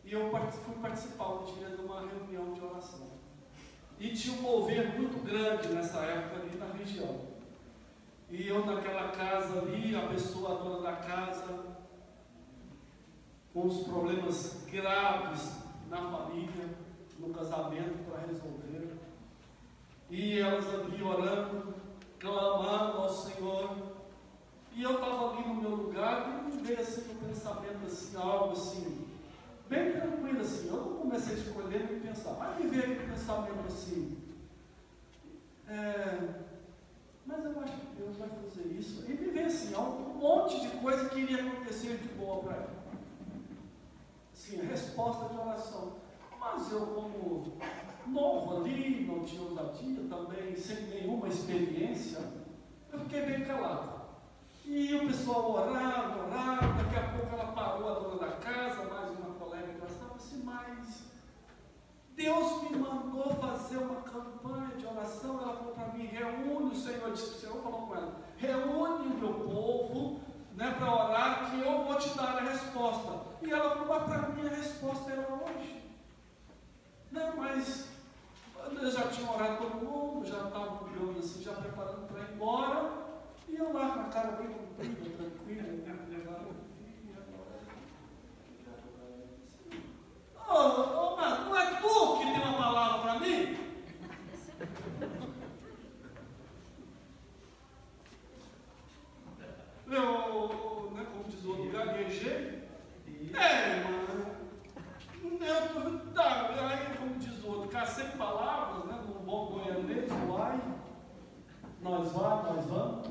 E 0.03 0.11
eu 0.11 0.29
fui 0.29 0.75
participar 0.75 1.29
um 1.29 1.45
dia 1.45 1.69
de 1.69 1.81
uma 1.81 2.01
reunião 2.01 2.53
de 2.53 2.61
oração. 2.61 3.07
E 3.99 4.09
tinha 4.09 4.37
um 4.37 4.41
mover 4.41 4.99
muito 4.99 5.23
grande 5.25 5.69
nessa 5.69 5.99
época 5.99 6.41
ali 6.41 6.57
na 6.57 6.65
região. 6.73 7.21
E 8.29 8.47
eu 8.47 8.65
naquela 8.65 9.09
casa 9.09 9.61
ali, 9.61 9.95
a 9.95 10.07
pessoa 10.07 10.51
a 10.51 10.63
dona 10.63 10.81
da 10.81 10.95
casa, 10.97 11.77
com 13.53 13.67
os 13.67 13.87
problemas 13.87 14.65
graves 14.69 15.53
na 15.89 16.11
família, 16.11 16.69
no 17.17 17.33
casamento 17.33 18.03
para 18.09 18.27
resolver. 18.27 18.94
E 20.09 20.39
elas 20.39 20.67
ali 20.73 21.01
orando, 21.01 21.73
clamando 22.19 22.97
ao 22.97 23.09
Senhor. 23.09 23.95
E 24.73 24.83
eu 24.83 24.95
estava 24.95 25.31
ali 25.31 25.47
no 25.47 25.55
meu 25.55 25.69
lugar 25.71 26.27
e 26.27 26.51
me 26.51 26.61
veio 26.61 26.79
assim 26.79 27.11
um 27.11 27.27
pensamento 27.27 27.85
assim, 27.85 28.17
algo 28.17 28.51
assim, 28.51 29.07
bem 29.69 29.93
tranquilo 29.93 30.41
assim. 30.41 30.67
Eu 30.67 30.77
não 30.77 30.93
comecei 30.97 31.35
a 31.35 31.37
escolher 31.37 31.89
nem 31.89 31.99
pensar, 32.01 32.33
mas 32.33 32.57
me 32.57 32.69
veio 32.69 32.83
aquele 32.83 33.11
pensamento 33.11 33.65
assim. 33.67 34.17
É, 35.67 36.45
mas 37.25 37.43
eu 37.43 37.59
acho 37.59 37.73
que 37.73 37.95
Deus 37.95 38.17
vai 38.17 38.29
fazer 38.29 38.67
isso. 38.77 39.03
E 39.07 39.13
me 39.13 39.31
veio 39.31 39.47
assim, 39.47 39.73
um 39.75 40.13
monte 40.19 40.61
de 40.61 40.67
coisa 40.77 41.09
que 41.09 41.19
iria 41.19 41.41
acontecer 41.41 41.97
de 41.97 42.07
boa 42.09 42.43
para 42.43 42.55
ela. 42.55 42.75
Sim, 44.33 44.61
a 44.61 44.65
resposta 44.65 45.33
de 45.33 45.39
oração. 45.39 45.93
Mas 46.39 46.71
eu, 46.71 46.85
como 46.87 47.57
novo 48.07 48.57
ali, 48.57 49.05
não 49.05 49.23
tinha 49.23 49.41
ousadia 49.41 50.01
também, 50.09 50.55
sem 50.55 50.87
nenhuma 50.87 51.27
experiência, 51.27 52.19
eu 52.91 52.99
fiquei 52.99 53.21
bem 53.21 53.45
calado. 53.45 53.95
E 54.65 54.95
o 54.95 55.07
pessoal 55.07 55.51
orava, 55.51 56.25
orava, 56.25 56.83
daqui 56.83 56.97
a 56.97 57.09
pouco 57.09 57.35
ela 57.35 57.51
parou, 57.51 57.89
a 57.89 57.99
dona 57.99 58.17
da 58.17 58.31
casa, 58.37 58.83
mais 58.85 59.11
uma 59.11 59.35
colega 59.35 59.67
que 59.67 59.85
estava 59.85 60.15
assim, 60.15 60.41
mas 60.43 61.03
Deus 62.15 62.63
me 62.63 62.77
mandou 62.77 63.35
fazer 63.35 63.77
uma 63.77 64.01
campanha 64.01 64.75
de 64.77 64.85
oração, 64.85 65.39
ela 65.41 65.57
falou 65.57 65.73
para 65.73 65.89
mim, 65.89 66.05
reúne, 66.05 66.71
o 66.71 66.75
Senhor 66.75 67.11
disse, 67.11 67.25
o 67.25 67.39
Senhor 67.39 67.61
falou 67.61 67.87
com 67.87 67.95
ela, 67.95 68.15
reúne 68.37 69.07
o 69.07 69.17
meu 69.17 69.33
povo, 69.33 70.19
né, 70.55 70.73
para 70.79 70.93
orar, 70.93 71.51
que 71.51 71.59
eu 71.61 71.83
vou 71.83 71.95
te 71.97 72.09
dar 72.17 72.37
a 72.37 72.41
resposta. 72.41 73.25
E 73.41 73.51
ela 73.51 73.71
falou, 73.71 73.87
mas 73.87 74.03
para 74.03 74.29
mim 74.29 74.47
a 74.47 74.49
resposta 74.49 75.11
era 75.11 75.27
hoje. 75.33 75.83
Não, 77.11 77.35
mas 77.37 77.94
eu 78.73 78.91
já 78.91 79.07
tinha 79.07 79.31
orado 79.31 79.57
todo 79.57 79.85
mundo, 79.85 80.25
já 80.25 80.37
estava 80.47 80.83
olhando 80.83 81.19
assim, 81.19 81.43
já 81.43 81.53
preparando 81.53 82.07
para 82.07 82.21
ir 82.21 82.33
embora. 82.33 83.05
E 83.47 83.55
eu 83.55 83.73
lá 83.73 83.89
com 83.89 83.99
a 84.01 84.03
cara 84.05 84.31
bem 84.31 84.47
comprida, 84.47 85.17
tranquila, 85.17 85.61
né? 85.63 85.95
Ô, 90.47 90.53
oh, 90.53 91.15
oh, 91.15 91.21
não 91.21 91.57
é 91.57 91.65
tu 91.81 92.17
que 92.17 92.25
tem 92.25 92.39
uma 92.39 92.53
palavra 92.53 93.01
para 93.01 93.19
mim? 93.19 93.57
Eu, 99.87 100.91
né, 100.95 101.05
como 101.11 101.23
diz 101.25 101.43
o 101.43 101.49
outro, 101.49 101.71
gaguejei. 101.71 102.63
É, 103.33 103.83
mano. 103.83 104.35
Eu, 105.41 106.13
tá, 106.13 106.54
o 107.95 107.97
cacei 107.97 108.17
palavras, 108.17 108.85
né, 108.85 109.01
no 109.07 109.19
bom 109.21 109.45
goianês, 109.47 110.11
uai. 110.27 110.59
Nós 111.81 112.11
vamos, 112.11 112.43
nós 112.43 112.65
vamos. 112.65 113.07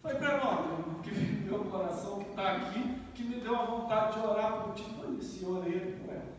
Foi 0.00 0.14
para 0.14 0.38
nós, 0.38 1.02
que 1.02 1.10
meu 1.44 1.64
coração 1.64 2.20
que 2.20 2.30
está 2.30 2.52
aqui, 2.52 3.02
que 3.14 3.24
me 3.24 3.40
deu 3.40 3.54
a 3.54 3.64
vontade 3.64 4.18
de 4.18 4.26
orar 4.26 4.62
por 4.62 4.74
ti. 4.74 4.84
Foi 4.96 5.14
isso, 5.16 5.50
orei 5.50 5.80
por 5.80 6.14
ela. 6.14 6.34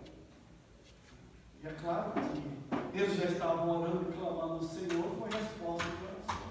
E 1.62 1.68
é 1.68 1.72
claro 1.74 2.14
que 2.14 2.98
eles 2.98 3.16
já 3.16 3.26
estavam 3.26 3.82
orando 3.82 4.10
e 4.10 4.18
clamando 4.18 4.54
ao 4.54 4.64
Senhor, 4.64 5.16
foi 5.20 5.30
resposta 5.30 5.88
do 5.88 5.98
coração. 5.98 6.46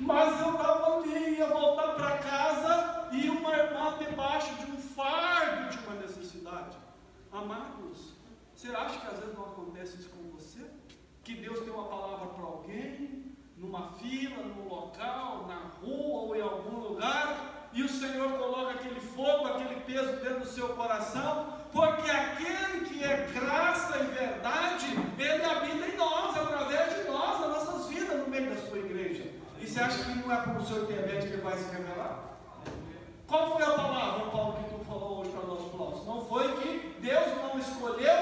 Mas 0.00 0.40
eu 0.40 0.52
estava 0.52 0.96
ali, 0.96 1.36
ia 1.36 1.46
voltar 1.48 1.94
para 1.94 2.18
casa 2.18 3.08
e 3.12 3.28
uma 3.28 3.52
irmã 3.52 3.98
debaixo 3.98 4.54
de 4.54 4.72
um 4.72 4.76
fardo 4.78 5.76
de 5.76 5.86
uma 5.86 5.96
necessidade. 5.96 6.76
Amados, 7.32 8.14
você 8.58 8.74
acha 8.74 8.98
que 8.98 9.06
às 9.06 9.20
vezes 9.20 9.34
não 9.36 9.44
acontece 9.44 9.98
isso 9.98 10.08
com 10.10 10.30
você? 10.30 10.37
Que 11.28 11.34
Deus 11.34 11.58
tem 11.58 11.68
uma 11.68 11.84
palavra 11.84 12.28
para 12.28 12.42
alguém, 12.42 13.36
numa 13.58 13.92
fila, 13.98 14.42
num 14.44 14.66
local, 14.66 15.46
na 15.46 15.56
rua 15.78 16.22
ou 16.22 16.34
em 16.34 16.40
algum 16.40 16.80
lugar, 16.80 17.68
e 17.70 17.82
o 17.82 17.88
Senhor 17.88 18.32
coloca 18.38 18.70
aquele 18.70 18.98
fogo, 18.98 19.46
aquele 19.46 19.78
peso 19.80 20.16
dentro 20.22 20.40
do 20.40 20.46
seu 20.46 20.70
coração, 20.70 21.52
porque 21.70 22.10
aquele 22.10 22.86
que 22.86 23.04
é 23.04 23.30
graça 23.34 23.98
e 23.98 24.04
verdade, 24.04 24.86
ele 25.18 25.44
habita 25.44 25.86
em 25.86 25.96
nós, 25.98 26.34
através 26.34 26.96
de 26.96 27.10
nós, 27.10 27.40
nas 27.40 27.50
nossas 27.50 27.88
vidas, 27.88 28.20
no 28.20 28.28
meio 28.28 28.48
da 28.48 28.56
sua 28.62 28.78
igreja. 28.78 29.30
E 29.60 29.66
você 29.66 29.80
acha 29.80 30.02
que 30.02 30.18
não 30.20 30.32
é 30.32 30.36
por 30.40 30.62
seu 30.62 30.84
intermédio 30.84 31.28
que 31.28 31.34
ele 31.34 31.42
vai 31.42 31.58
se 31.58 31.70
revelar? 31.70 32.38
Qual 33.26 33.52
foi 33.52 33.66
a 33.66 33.72
palavra, 33.72 34.30
Paulo, 34.30 34.64
que 34.64 34.74
tu 34.74 34.82
falou 34.86 35.20
hoje 35.20 35.30
para 35.32 35.46
nós, 35.46 35.70
Cláudio? 35.70 36.04
Não 36.06 36.24
foi 36.24 36.56
que 36.62 36.96
Deus 37.02 37.26
não 37.36 37.58
escolheu 37.58 38.16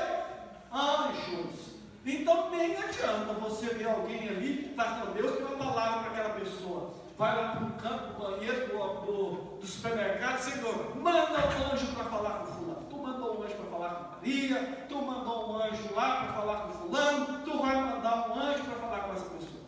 anjos. 0.72 1.75
Então 2.06 2.50
nem 2.50 2.76
adianta 2.76 3.32
você 3.34 3.66
ver 3.74 3.88
alguém 3.88 4.28
ali, 4.28 4.72
tá 4.76 5.00
com 5.00 5.12
Deus 5.12 5.36
tem 5.36 5.44
uma 5.44 5.56
palavra 5.56 6.04
para 6.04 6.10
aquela 6.12 6.34
pessoa. 6.38 6.94
Vai 7.18 7.34
lá 7.34 7.56
para 7.56 7.64
o 7.64 8.12
do 8.12 8.18
banheiro 8.20 8.68
do, 8.68 9.06
do, 9.06 9.58
do 9.58 9.66
supermercado, 9.66 10.38
Senhor, 10.38 10.96
manda 10.96 11.48
um 11.48 11.72
anjo 11.72 11.86
para 11.94 12.04
falar 12.04 12.30
com 12.38 12.52
fulano. 12.52 12.86
Tu 12.88 12.96
mandou 12.96 13.40
um 13.40 13.42
anjo 13.42 13.54
para 13.56 13.70
falar 13.70 13.94
com 13.94 14.14
Maria, 14.14 14.86
tu 14.88 15.02
mandou 15.02 15.50
um 15.50 15.62
anjo 15.62 15.94
lá 15.94 16.16
para 16.16 16.32
falar 16.34 16.56
com 16.60 16.72
fulano, 16.74 17.44
tu 17.44 17.58
vai 17.58 17.74
mandar 17.74 18.30
um 18.30 18.40
anjo 18.40 18.62
para 18.62 18.74
falar 18.76 19.00
com 19.00 19.12
essa 19.12 19.24
pessoa. 19.24 19.64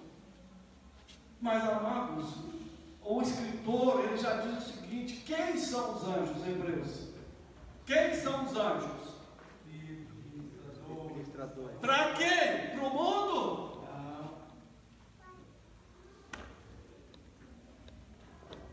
Mas 1.40 1.68
amados, 1.68 2.26
o 3.02 3.22
escritor 3.22 4.04
ele 4.04 4.16
já 4.16 4.34
diz 4.34 4.58
o 4.58 4.72
seguinte: 4.72 5.24
quem 5.26 5.56
são 5.56 5.94
os 5.94 6.04
anjos, 6.06 6.46
hebreus? 6.46 7.08
Quem 7.84 8.14
são 8.14 8.44
os 8.44 8.56
anjos? 8.56 9.07
Para 11.80 12.12
quem? 12.14 12.78
Para 12.78 12.86
o 12.86 12.90
mundo? 12.90 13.68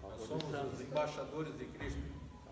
Nós 0.01 0.27
somos 0.27 0.73
os 0.73 0.81
embaixadores 0.81 1.57
de 1.57 1.65
Cristo. 1.65 1.99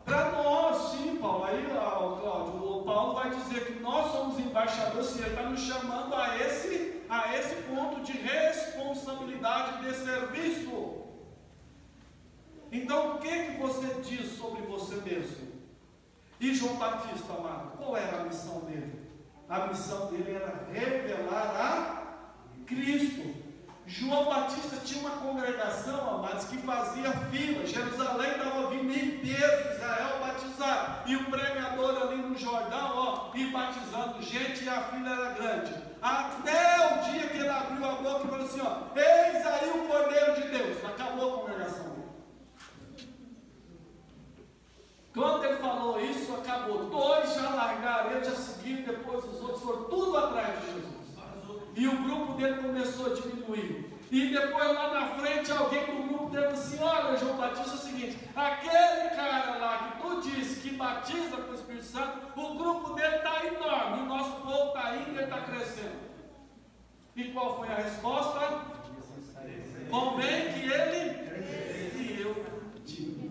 Para 0.06 0.32
nós, 0.32 0.92
sim, 0.92 1.16
Paulo. 1.16 1.46
Aí, 1.46 1.66
ó, 1.76 2.18
Cláudio, 2.18 2.80
o 2.80 2.84
Paulo 2.84 3.14
vai 3.16 3.30
dizer 3.30 3.66
que 3.66 3.80
nós 3.80 4.12
somos 4.12 4.40
embaixadores, 4.40 5.08
sim, 5.08 5.20
ele 5.20 5.30
está 5.30 5.44
nos 5.44 5.62
chamando 5.62 6.14
a 6.14 6.38
esse, 6.38 7.02
a 7.10 7.38
esse 7.38 7.56
ponto 7.64 8.02
de 8.02 8.12
responsabilidade 8.12 9.84
de 9.84 9.96
serviço. 9.96 11.04
Então, 12.72 13.16
o 13.16 13.20
que, 13.20 13.30
que 13.30 13.58
você 13.60 14.02
diz 14.02 14.38
sobre 14.38 14.62
você 14.64 14.96
mesmo? 14.96 15.54
E 16.40 16.54
João 16.54 16.76
Batista, 16.76 17.34
amado, 17.34 17.78
qual 17.78 17.96
era 17.96 18.22
a 18.22 18.24
missão 18.26 18.60
dele? 18.62 19.03
A 19.54 19.68
missão 19.68 20.08
dele 20.08 20.34
era 20.34 20.66
revelar 20.74 21.54
a 21.56 22.66
Cristo. 22.66 23.36
João 23.86 24.26
Batista 24.26 24.78
tinha 24.84 25.02
uma 25.02 25.18
congregação, 25.18 26.10
amados, 26.10 26.46
que 26.46 26.58
fazia 26.58 27.12
fila. 27.30 27.64
Jerusalém 27.64 28.32
estava 28.32 28.68
vindo 28.72 28.92
em 28.92 29.22
Israel 29.22 30.20
batizar. 30.22 31.04
E 31.06 31.16
o 31.16 31.26
pregador 31.26 32.02
ali 32.02 32.16
no 32.16 32.36
Jordão, 32.36 32.94
ó, 32.96 33.32
e 33.36 33.46
batizando 33.52 34.24
gente, 34.24 34.64
e 34.64 34.70
a 34.70 34.82
fila 34.86 35.12
era 35.12 35.34
grande. 35.34 35.76
Até 36.02 36.88
o 36.88 37.12
dia 37.12 37.28
que 37.28 37.38
ele 37.38 37.50
abriu 37.50 37.86
a 37.86 37.92
boca 37.92 38.26
e 38.26 38.30
falou 38.32 38.46
assim: 38.48 38.62
ó, 38.62 38.98
eis 38.98 39.46
aí 39.46 39.70
o 39.70 39.88
Cordeiro 39.88 40.34
de 40.42 40.48
Deus. 40.48 40.84
Acabou 40.84 41.32
a 41.32 41.40
congregação 41.42 41.84
dele. 41.90 42.04
Quando 45.14 45.46
ele 45.46 45.58
falou 45.58 46.02
isso, 46.02 46.34
acabou. 46.34 46.86
Dois 46.86 47.36
já 47.36 47.50
largaram, 47.50 48.12
ele 48.12 48.24
já 48.26 48.36
seguiu, 48.36 48.86
depois 48.86 49.24
os 49.26 49.42
outros 49.42 49.62
foram 49.62 49.84
tudo 49.84 50.18
atrás 50.18 50.60
de 50.60 50.66
Jesus. 50.66 50.94
E 51.76 51.88
o 51.88 52.04
grupo 52.04 52.34
dele 52.34 52.62
começou 52.62 53.12
a 53.12 53.16
diminuir. 53.16 53.94
E 54.12 54.30
depois 54.30 54.74
lá 54.74 54.94
na 54.94 55.08
frente, 55.16 55.52
alguém 55.52 55.86
do 55.86 56.08
grupo 56.08 56.30
dele 56.30 56.54
disse 56.54 56.76
assim: 56.76 56.84
Olha, 56.84 57.18
João 57.18 57.36
Batista, 57.36 57.72
é 57.72 57.74
o 57.74 57.78
seguinte: 57.78 58.18
aquele 58.36 59.10
cara 59.16 59.58
lá 59.58 59.78
que 59.78 60.02
tu 60.02 60.22
disse 60.22 60.60
que 60.62 60.76
batiza 60.76 61.38
com 61.38 61.52
o 61.52 61.56
Espírito 61.56 61.86
Santo, 61.86 62.40
o 62.40 62.56
grupo 62.56 62.94
dele 62.94 63.16
está 63.16 63.46
enorme, 63.46 64.04
o 64.04 64.06
nosso 64.06 64.32
povo 64.42 64.68
está 64.68 64.96
ele 64.96 65.20
está 65.20 65.42
crescendo. 65.42 66.04
E 67.16 67.24
qual 67.26 67.58
foi 67.58 67.68
a 67.70 67.76
resposta? 67.76 68.40
Convém 69.90 70.54
que 70.54 70.72
ele 70.72 71.24
e 71.96 72.22
eu 72.22 72.46
diminua. 72.86 73.23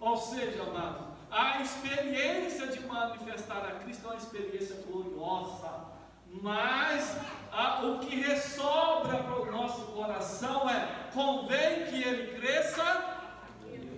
Ou 0.00 0.16
seja, 0.16 0.62
amados, 0.62 1.06
a 1.30 1.60
experiência 1.60 2.66
de 2.68 2.80
manifestar 2.86 3.64
a 3.66 3.72
Cristo 3.80 4.06
é 4.06 4.10
uma 4.10 4.16
experiência 4.16 4.76
gloriosa, 4.86 5.90
mas 6.42 7.18
a, 7.52 7.84
o 7.84 7.98
que 7.98 8.16
ressobra 8.16 9.18
para 9.18 9.42
o 9.42 9.52
nosso 9.52 9.82
coração 9.92 10.68
é: 10.70 11.10
convém 11.12 11.84
que 11.84 12.02
ele 12.02 12.40
cresça 12.40 12.82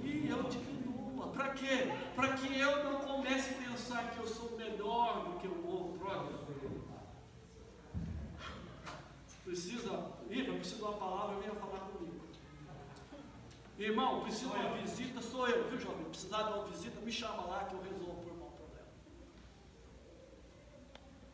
e 0.02 0.28
eu 0.28 0.42
diminua. 0.44 1.28
Para 1.28 1.50
quê? 1.50 1.92
Para 2.16 2.32
que 2.32 2.58
eu 2.58 2.84
não 2.84 3.00
comece 3.00 3.54
a 3.54 3.70
pensar 3.70 4.10
que 4.10 4.18
eu 4.18 4.26
sou 4.26 4.56
melhor 4.58 5.24
do 5.24 5.38
que 5.38 5.46
o 5.46 5.66
outro. 5.68 5.92
Precisa, 9.44 10.06
Iva, 10.30 10.54
precisa 10.54 10.76
de 10.76 10.82
uma 10.82 10.92
palavra, 10.94 11.34
comigo. 11.34 11.61
Irmão, 13.82 14.20
precisa 14.20 14.50
de 14.50 14.56
uma 14.58 14.76
visita, 14.76 15.20
sou 15.20 15.48
eu, 15.48 15.68
viu, 15.68 15.80
jovem? 15.80 16.04
Precisar 16.04 16.42
de 16.44 16.52
uma 16.52 16.64
visita, 16.66 17.00
me 17.00 17.10
chama 17.10 17.42
lá 17.46 17.64
que 17.64 17.74
eu 17.74 17.82
resolvo 17.82 18.22
por 18.22 18.32
o 18.32 18.52
problema. 18.60 18.86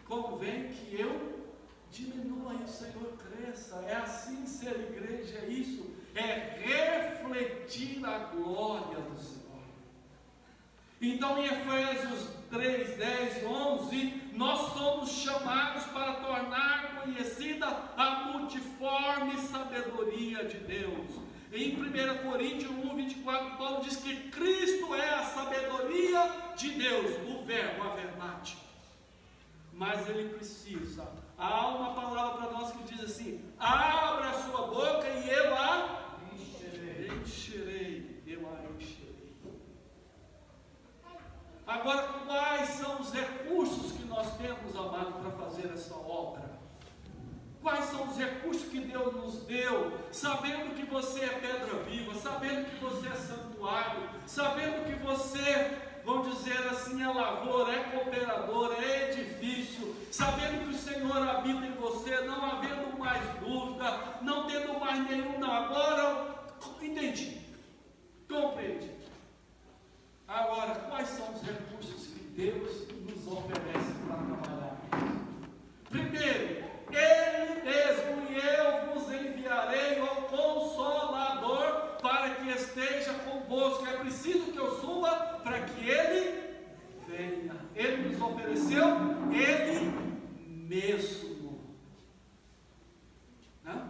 Convém 0.06 0.72
que 0.72 0.98
eu 0.98 1.46
diminua 1.90 2.54
e 2.54 2.64
o 2.64 2.68
Senhor 2.68 3.12
cresça. 3.18 3.84
É 3.86 3.96
assim 3.96 4.46
ser 4.46 4.80
igreja, 4.80 5.40
é 5.40 5.46
isso. 5.46 5.94
É 6.14 6.58
refletir 6.64 8.02
a 8.06 8.18
glória 8.18 8.98
do 8.98 9.20
Senhor. 9.20 9.62
Então, 11.02 11.36
em 11.36 11.44
Efésios 11.44 12.30
3, 12.48 12.96
10 12.96 13.42
e 13.42 13.44
11, 13.44 14.22
nós 14.32 14.72
somos 14.72 15.10
chamados 15.10 15.84
para 15.84 16.14
tornar 16.14 17.02
conhecida 17.02 17.66
a 17.94 18.24
multiforme 18.32 19.36
sabedoria 19.36 20.46
de 20.46 20.56
Deus. 20.60 21.27
Em 21.50 21.80
1 21.80 22.30
Coríntios 22.30 22.70
1, 22.70 22.94
24, 22.94 23.56
Paulo 23.56 23.82
diz 23.82 23.96
que 23.96 24.30
Cristo 24.30 24.94
é 24.94 25.08
a 25.14 25.24
sabedoria 25.24 26.52
de 26.56 26.70
Deus, 26.72 27.16
o 27.26 27.44
verbo, 27.44 27.84
a 27.84 27.94
verdade. 27.94 28.58
Mas 29.72 30.08
ele 30.08 30.28
precisa. 30.28 31.08
Há 31.38 31.68
uma 31.68 31.94
palavra 31.94 32.36
para 32.36 32.52
nós 32.52 32.72
que 32.72 32.82
diz 32.82 33.02
assim: 33.02 33.40
abra 33.58 34.30
a 34.30 34.42
sua 34.42 34.66
boca 34.66 35.08
e 35.08 35.30
eu 35.30 35.54
a 35.54 36.12
encherei. 36.34 37.10
encherei. 37.22 38.22
Eu 38.26 38.40
a 38.46 38.70
encherei. 38.76 39.08
Agora, 41.66 42.08
quais 42.26 42.68
são 42.70 43.00
os 43.00 43.12
recursos 43.12 43.92
que 43.92 44.04
nós 44.04 44.36
temos, 44.36 44.74
amado, 44.76 45.20
para 45.22 45.30
fazer 45.30 45.70
essa 45.72 45.94
obra? 45.94 46.47
Quais 47.62 47.84
são 47.86 48.08
os 48.08 48.16
recursos 48.16 48.68
que 48.68 48.80
Deus 48.80 49.14
nos 49.14 49.42
deu, 49.44 49.98
sabendo 50.12 50.74
que 50.76 50.86
você 50.86 51.24
é 51.24 51.28
pedra 51.28 51.82
viva, 51.82 52.14
sabendo 52.14 52.70
que 52.70 52.84
você 52.84 53.08
é 53.08 53.14
santuário, 53.14 54.08
sabendo 54.26 54.84
que 54.86 54.94
você, 55.04 55.76
vamos 56.04 56.36
dizer 56.36 56.58
assim, 56.68 57.02
é 57.02 57.08
lavoura, 57.08 57.72
é 57.72 57.82
cooperador, 57.84 58.76
é 58.80 59.10
edifício, 59.10 59.94
sabendo 60.10 60.64
que 60.64 60.74
o 60.74 60.78
Senhor 60.78 61.16
habita 61.16 61.66
em 61.66 61.72
você, 61.72 62.20
não 62.22 62.44
havendo 62.44 62.98
mais 62.98 63.22
dúvida, 63.40 64.18
não 64.22 64.46
tendo 64.46 64.78
mais 64.78 65.08
nenhum, 65.08 65.38
não, 65.38 65.50
agora 65.50 66.38
entendi, 66.80 67.40
compreendi. 68.28 68.90
Agora, 70.26 70.74
quais 70.74 71.08
são 71.08 71.32
os 71.32 71.42
recursos 71.42 72.06
que 72.08 72.20
Deus 72.36 72.86
nos 73.06 73.26
oferece 73.26 73.92
para 74.06 74.16
trabalhar? 74.16 74.76
Primeiro, 75.88 76.67
Ele 76.90 77.62
mesmo 77.62 78.30
e 78.30 78.36
eu 78.36 78.92
vos 78.92 79.12
enviarei 79.12 80.00
o 80.00 80.06
Consolador 80.28 81.96
para 82.00 82.30
que 82.36 82.48
esteja 82.50 83.12
convosco. 83.14 83.86
É 83.86 83.98
preciso 83.98 84.52
que 84.52 84.58
eu 84.58 84.80
suba 84.80 85.40
para 85.42 85.60
que 85.62 85.88
Ele 85.88 86.42
venha. 87.06 87.56
Ele 87.74 88.08
nos 88.08 88.20
ofereceu 88.20 88.86
Ele 89.32 89.92
mesmo. 90.46 91.60
Né? 93.64 93.82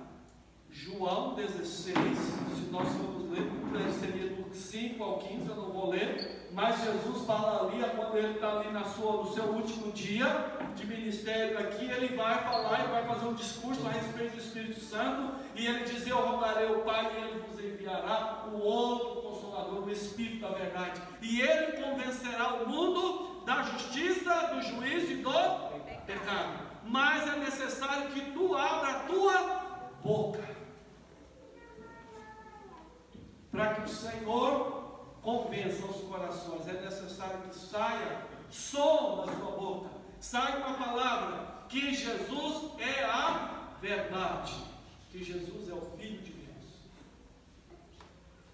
João 0.70 1.34
16, 1.34 1.96
se 1.96 2.62
nós 2.70 2.88
formos 2.88 3.30
ler, 3.30 3.90
seria 4.00 4.30
do 4.30 4.54
5 4.54 5.02
ao 5.02 5.18
15, 5.18 5.48
eu 5.48 5.56
não 5.56 5.70
vou 5.70 5.90
ler, 5.90 6.48
mas 6.52 6.82
Jesus 6.82 7.24
fala 7.26 7.68
ali, 7.68 7.82
quando 7.96 8.16
ele 8.16 8.34
está 8.34 8.58
ali 8.58 8.72
na 8.72 8.84
sua, 8.84 9.24
no 9.24 9.32
seu 9.32 9.44
último 9.44 9.92
dia 9.92 10.57
de 10.78 10.86
ministério 10.86 11.58
aqui, 11.58 11.90
ele 11.90 12.16
vai 12.16 12.38
falar 12.42 12.84
e 12.84 12.88
vai 12.88 13.04
fazer 13.06 13.26
um 13.26 13.34
discurso 13.34 13.86
a 13.86 13.90
respeito 13.90 14.36
do 14.36 14.40
Espírito 14.40 14.80
Santo, 14.80 15.34
e 15.54 15.66
ele 15.66 15.84
diz, 15.84 16.06
eu 16.06 16.16
rogarei 16.16 16.68
ao 16.68 16.80
Pai 16.80 17.12
e 17.12 17.22
ele 17.22 17.40
vos 17.40 17.58
enviará 17.62 18.46
o 18.52 18.58
outro 18.58 19.22
Consolador, 19.22 19.84
o 19.84 19.90
Espírito 19.90 20.40
da 20.40 20.50
verdade, 20.50 21.02
e 21.20 21.40
ele 21.40 21.82
convencerá 21.82 22.54
o 22.54 22.68
mundo 22.68 23.44
da 23.44 23.62
justiça, 23.62 24.48
do 24.54 24.62
juízo 24.62 25.12
e 25.12 25.16
do 25.16 25.32
pecado, 26.06 26.66
mas 26.84 27.26
é 27.28 27.36
necessário 27.36 28.10
que 28.10 28.32
tu 28.32 28.54
abra 28.54 28.90
a 28.90 29.00
tua 29.00 29.88
boca, 30.02 30.48
para 33.50 33.74
que 33.74 33.82
o 33.82 33.88
Senhor 33.88 34.78
convença 35.20 35.84
os 35.86 36.02
corações. 36.02 36.68
É 36.68 36.72
necessário 36.72 37.40
que 37.40 37.56
saia 37.56 38.22
som 38.50 39.24
da 39.26 39.32
sua 39.32 39.50
boca, 39.50 39.90
saia 40.20 40.56
uma 40.56 40.74
palavra 40.74 41.46
que 41.68 41.94
Jesus 41.94 42.72
é 42.78 43.04
a 43.04 43.76
verdade, 43.80 44.54
que 45.10 45.22
Jesus 45.22 45.68
é 45.68 45.74
o 45.74 45.80
Filho 45.98 46.20
de 46.22 46.32
Deus. 46.32 46.48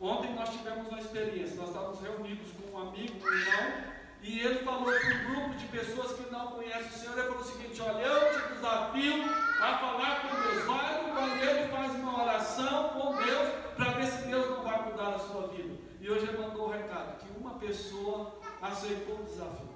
Ontem 0.01 0.35
nós 0.35 0.51
tivemos 0.51 0.89
uma 0.89 0.99
experiência, 0.99 1.57
nós 1.57 1.69
estávamos 1.69 2.01
reunidos 2.01 2.51
com 2.53 2.77
um 2.77 2.89
amigo, 2.89 3.15
um 3.25 3.33
irmão, 3.33 3.95
e 4.23 4.41
ele 4.41 4.65
falou 4.65 4.85
para 4.85 5.15
um 5.15 5.35
grupo 5.35 5.55
de 5.55 5.67
pessoas 5.67 6.13
que 6.19 6.33
não 6.33 6.49
conhecem 6.49 6.89
o 6.89 6.93
Senhor, 6.93 7.19
ele 7.19 7.29
falou 7.29 7.43
o 7.43 7.45
seguinte, 7.45 7.81
olha, 7.83 8.03
eu 8.03 8.33
te 8.33 8.55
desafio 8.55 9.25
a 9.61 9.79
falar 9.79 10.23
com 10.23 10.49
Deus, 10.49 10.65
vai 10.65 11.03
no 11.03 11.15
banheiro 11.15 11.69
faz 11.71 11.95
uma 11.95 12.23
oração 12.23 12.89
com 12.89 13.17
Deus, 13.17 13.49
para 13.77 13.91
ver 13.91 14.07
se 14.07 14.27
Deus 14.27 14.49
não 14.51 14.63
vai 14.63 14.83
mudar 14.91 15.15
a 15.15 15.19
sua 15.19 15.49
vida. 15.49 15.75
E 16.01 16.11
hoje 16.11 16.27
ele 16.27 16.39
mandou 16.39 16.67
o 16.67 16.69
um 16.69 16.73
recado, 16.73 17.19
que 17.19 17.39
uma 17.39 17.59
pessoa 17.59 18.39
aceitou 18.63 19.21
o 19.21 19.25
desafio, 19.25 19.74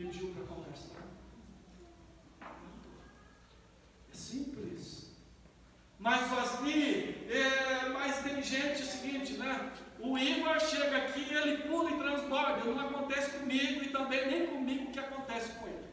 pediu 0.00 0.28
para 0.28 0.44
conversar. 0.44 1.02
É 4.10 4.14
simples. 4.14 5.10
Mas 5.98 6.28
Vasni, 6.28 7.26
é, 7.28 7.90
mas 7.92 8.22
tem 8.22 8.42
gente, 8.42 8.80
é 8.80 8.84
o 8.84 8.86
seguinte, 8.86 9.34
né? 9.34 9.72
O 9.98 10.16
Igor 10.16 10.58
chega 10.58 10.96
aqui, 10.96 11.34
ele 11.34 11.58
pula 11.68 11.90
e 11.90 11.98
transborda. 11.98 12.64
Não 12.64 12.80
acontece 12.80 13.38
comigo 13.38 13.84
e 13.84 13.88
também 13.90 14.26
nem 14.26 14.46
comigo 14.46 14.90
que 14.90 14.98
acontece 14.98 15.52
com 15.58 15.68
ele. 15.68 15.90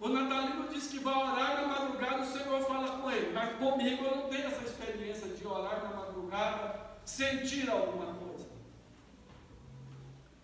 O 0.00 0.08
Natalino 0.08 0.68
disse 0.68 0.98
que 0.98 1.04
vai 1.04 1.14
orar 1.14 1.62
na 1.62 1.68
madrugada, 1.68 2.22
o 2.22 2.26
Senhor 2.26 2.60
fala 2.62 2.98
com 2.98 3.10
ele. 3.10 3.32
Mas 3.32 3.56
comigo 3.56 4.04
eu 4.04 4.16
não 4.16 4.28
tenho 4.28 4.48
essa 4.48 4.64
experiência 4.64 5.28
de 5.28 5.46
orar 5.46 5.84
na 5.84 5.96
madrugada, 5.96 6.80
sentir 7.04 7.70
alguma 7.70 8.14
coisa. 8.14 8.35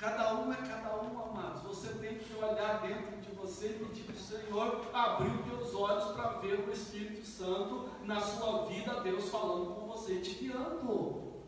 Cada 0.02 0.34
um 0.34 0.52
é 0.52 0.56
cada 0.56 1.00
um, 1.00 1.22
amados. 1.30 1.62
Você 1.62 1.94
tem 1.94 2.18
que 2.18 2.34
olhar 2.34 2.80
dentro 2.80 3.20
de 3.20 3.30
você 3.36 3.68
e 3.68 3.84
pedir 3.84 4.02
para 4.02 4.16
o 4.16 4.18
Senhor 4.18 4.90
abrir 4.92 5.30
os 5.30 5.44
teus 5.46 5.74
olhos 5.76 6.10
para 6.16 6.40
ver 6.40 6.58
o 6.58 6.72
Espírito 6.72 7.24
Santo 7.24 7.88
na 8.02 8.20
sua 8.20 8.66
vida, 8.66 9.00
Deus 9.00 9.28
falando 9.28 9.76
com 9.76 9.86
você, 9.86 10.18
te 10.18 10.34
guiando. 10.34 11.44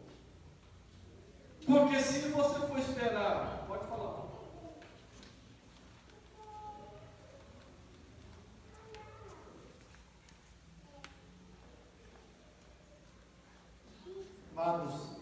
Porque 1.67 2.01
se 2.01 2.29
você 2.29 2.61
for 2.61 2.79
esperar, 2.79 3.65
pode 3.67 3.89
falar. 3.89 4.23
Amados, 14.57 15.14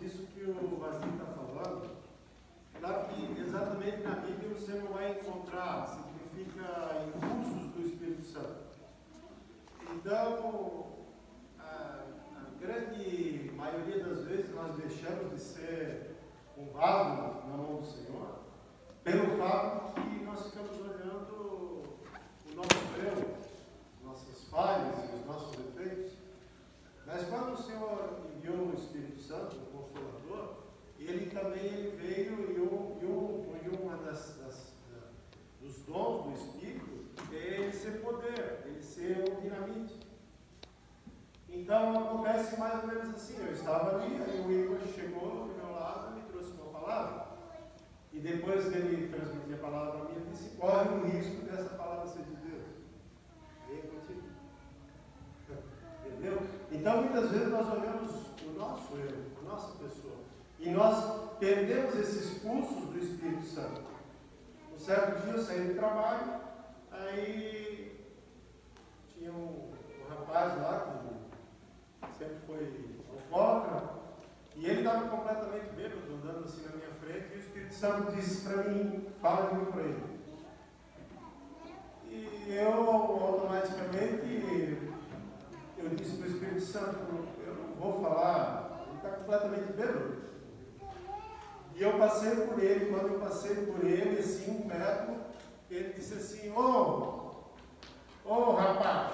ele 95.74 95.92
disse 95.94 96.14
assim, 96.14 96.50
ô, 96.52 96.60
oh, 96.60 98.28
ô 98.28 98.34
oh, 98.34 98.52
rapaz, 98.52 99.12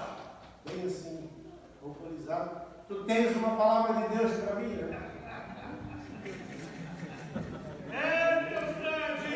bem 0.65 0.85
assim, 0.85 1.29
alcoolizado, 1.81 2.61
tu 2.87 3.03
tens 3.05 3.35
uma 3.37 3.55
palavra 3.55 4.07
de 4.07 4.17
Deus 4.17 4.33
para 4.43 4.55
mim, 4.55 4.67
né? 4.67 5.09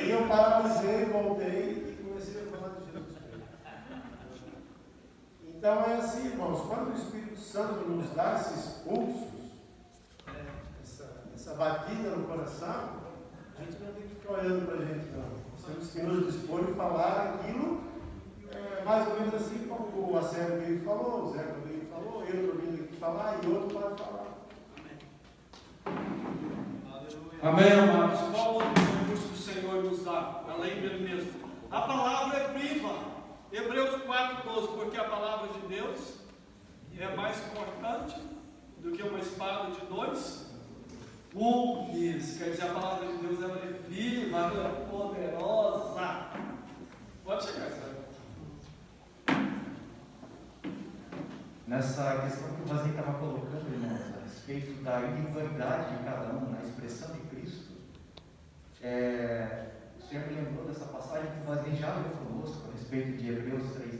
E 0.03 0.09
eu 0.09 0.27
paralisei, 0.27 1.05
voltei 1.05 1.97
e 1.97 2.03
comecei 2.03 2.41
a 2.41 2.57
falar 2.57 2.73
de 2.75 2.91
Jesus. 2.91 3.17
Então 5.47 5.81
é 5.81 5.93
assim, 5.93 6.25
irmãos, 6.27 6.67
quando 6.67 6.91
o 6.91 6.97
Espírito 6.97 7.39
Santo 7.39 7.87
nos 7.87 8.09
dá 8.13 8.33
esses 8.33 8.81
pulsos, 8.83 9.29
essa, 10.83 11.23
essa 11.33 11.53
batida 11.53 12.09
no 12.09 12.27
coração, 12.27 13.01
a 13.57 13.63
gente 13.63 13.81
não 13.81 13.93
tem 13.93 14.03
que 14.03 14.15
ficar 14.15 14.33
olhando 14.33 14.65
para 14.65 14.75
a 14.75 14.85
gente, 14.85 15.05
não. 15.11 15.42
Temos 15.65 15.89
que 15.91 16.01
nos 16.01 16.33
dispor 16.33 16.65
e 16.69 16.73
falar 16.73 17.35
aquilo, 17.35 17.81
é, 18.51 18.83
mais 18.83 19.07
ou 19.07 19.13
menos 19.19 19.33
assim 19.33 19.65
como 19.67 20.11
o 20.11 20.17
Acélio 20.17 20.59
veio 20.59 20.83
falou, 20.83 21.25
o 21.25 21.31
Zé 21.31 21.43
veio 21.65 21.87
falou, 21.89 22.25
eu 22.25 22.41
estou 22.41 22.59
vindo 22.59 22.83
aqui 22.83 22.97
falar 22.97 23.39
e 23.41 23.47
outro 23.47 23.79
pode 23.79 24.01
falar. 24.01 24.33
Amém, 27.41 27.71
amados. 27.71 28.19
Qual 28.31 28.53
outro 28.55 28.69
recurso 28.69 29.27
que 29.29 29.33
o 29.33 29.37
Senhor 29.37 29.83
nos 29.83 30.03
dá, 30.03 30.43
além 30.49 30.81
dele 30.81 31.09
mesmo? 31.09 31.31
A 31.71 31.81
palavra 31.81 32.37
é 32.37 32.47
viva. 32.59 33.13
Hebreus 33.51 34.01
4,12, 34.03 34.67
porque 34.75 34.97
a 34.97 35.05
palavra 35.05 35.47
de 35.47 35.67
Deus 35.67 36.15
é 36.97 37.15
mais 37.15 37.37
cortante 37.39 38.19
do 38.79 38.91
que 38.91 39.01
uma 39.01 39.19
espada 39.19 39.71
de 39.71 39.85
dois 39.85 40.52
gumes. 41.33 42.37
Quer 42.37 42.51
dizer, 42.51 42.63
a 42.63 42.73
palavra 42.73 43.07
de 43.07 43.17
Deus 43.17 43.41
ela 43.41 43.57
é 43.57 43.89
viva, 43.89 44.37
ela 44.37 44.69
é 44.69 44.89
poderosa. 44.89 46.29
Pode 47.23 47.45
chegar, 47.45 47.69
Sérgio. 47.69 48.03
Nessa 51.65 52.19
questão 52.21 52.55
que 52.55 52.61
o 52.61 52.65
Vazinho 52.65 52.95
estava 52.95 53.17
colocando, 53.17 53.73
irmãos, 53.73 54.01
a 54.15 54.23
respeito 54.23 54.83
da 54.83 55.01
individualidade 55.01 55.97
de 55.97 56.03
cada 56.03 56.33
um, 56.33 56.51
na 56.51 56.61
expressão 56.61 57.15
de 57.15 57.21
Cristo, 57.21 57.71
é, 58.81 59.69
o 59.97 60.03
Senhor 60.03 60.27
me 60.27 60.35
lembrou 60.35 60.67
dessa 60.67 60.85
passagem 60.85 61.31
que 61.31 61.39
o 61.39 61.55
Vazinho 61.55 61.77
já 61.77 61.95
leu 61.95 62.11
conosco, 62.11 62.67
a 62.67 62.71
respeito 62.73 63.17
de 63.17 63.29
Hebreus 63.29 63.63
3,10, 63.77 63.92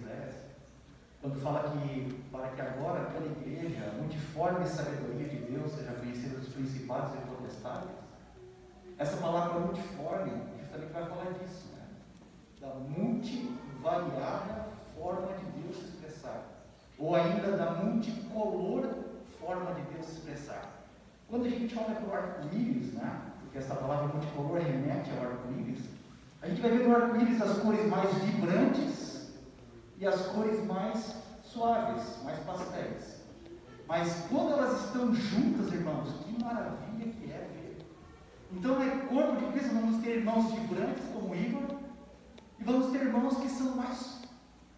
quando 1.24 1.40
fala 1.40 1.72
que 1.72 2.22
para 2.30 2.50
que 2.50 2.62
agora 2.62 3.08
igreja, 3.40 3.90
a 3.90 4.02
multiforme 4.02 4.68
sabedoria 4.68 5.30
de 5.30 5.38
Deus 5.38 5.72
seja 5.72 5.94
conhecida 5.94 6.38
dos 6.38 6.50
principados 6.50 7.14
e 7.14 7.18
potestades, 7.26 7.90
essa 8.98 9.16
palavra 9.16 9.62
multiforme 9.62 10.32
justamente 10.60 10.92
vai 10.92 11.06
falar 11.06 11.32
disso, 11.32 11.70
né? 11.78 11.86
da 12.60 12.74
multivariada 12.76 14.66
forma 14.98 15.30
de 15.38 15.62
Deus 15.62 15.78
se 15.78 15.86
expressar, 15.86 16.44
ou 17.00 17.16
ainda 17.16 17.56
da 17.56 17.72
multicolor 17.72 18.90
forma 19.40 19.74
de 19.76 19.82
Deus 19.94 20.06
se 20.06 20.18
expressar. 20.18 20.84
Quando 21.30 21.46
a 21.46 21.50
gente 21.50 21.74
olha 21.80 21.96
para 21.96 22.10
o 22.10 22.14
arco-íris, 22.14 22.94
né? 22.96 23.22
porque 23.40 23.60
essa 23.60 23.76
palavra 23.76 24.14
multicolor 24.14 24.60
remete 24.60 25.10
ao 25.12 25.24
arco-íris, 25.24 25.86
a 26.42 26.50
gente 26.50 26.62
vai 26.62 26.72
ver 26.72 26.86
no 26.86 26.94
arco-íris 26.94 27.42
as 27.42 27.60
cores 27.60 27.88
mais 27.88 28.14
vibrantes 28.16 29.03
e 30.04 30.08
as 30.08 30.22
cores 30.28 30.62
mais 30.66 31.16
suaves, 31.45 32.22
mais 32.26 32.38
pastéis. 32.39 33.22
Mas 33.88 34.26
quando 34.30 34.51
elas 34.51 34.84
estão 34.84 35.16
juntas, 35.16 35.72
irmãos, 35.72 36.10
que 36.26 36.43
maravilha 36.43 37.14
que 37.14 37.32
é 37.32 37.49
ver. 37.54 37.86
Então, 38.51 38.82
é 38.84 38.89
corpo 39.08 39.38
de 39.38 39.45
Cristo, 39.54 39.74
vamos 39.74 40.04
ter 40.04 40.18
irmãos 40.18 40.51
vibrantes 40.51 41.06
como 41.14 41.34
Igor, 41.34 41.78
e 42.60 42.64
vamos 42.66 42.91
ter 42.91 43.01
irmãos 43.01 43.38
que 43.38 43.47
são 43.47 43.78
mais 43.78 44.20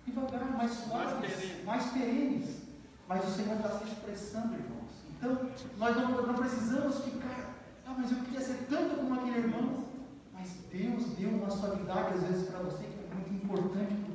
devagar, 0.05 0.45
mais 0.55 0.71
suaves, 0.71 1.63
mais, 1.65 1.86
perenes. 1.88 2.61
Mas 3.07 3.28
o 3.28 3.32
Senhor 3.32 3.55
está 3.55 3.69
se 3.80 3.84
expressando, 3.86 4.53
irmãos. 4.53 4.91
Então, 5.09 5.49
nós 5.80 5.95
não, 5.95 6.21
não 6.21 6.36
precisamos 6.36 7.03
ficar, 7.03 7.55
ah, 7.88 7.95
mas 7.97 8.11
eu 8.11 8.19
queria 8.19 8.41
ser 8.41 8.67
tanto 8.69 8.97
como 8.97 9.15
aquele 9.15 9.39
irmão. 9.39 9.86
Mas 10.32 10.51
Deus 10.71 11.17
deu 11.17 11.30
uma 11.30 11.49
suavidade, 11.49 12.13
às 12.13 12.23
vezes, 12.28 12.47
para 12.47 12.59
você 12.59 12.84
que 12.84 12.99
é 12.99 13.15
muito 13.15 13.43
importante 13.43 14.05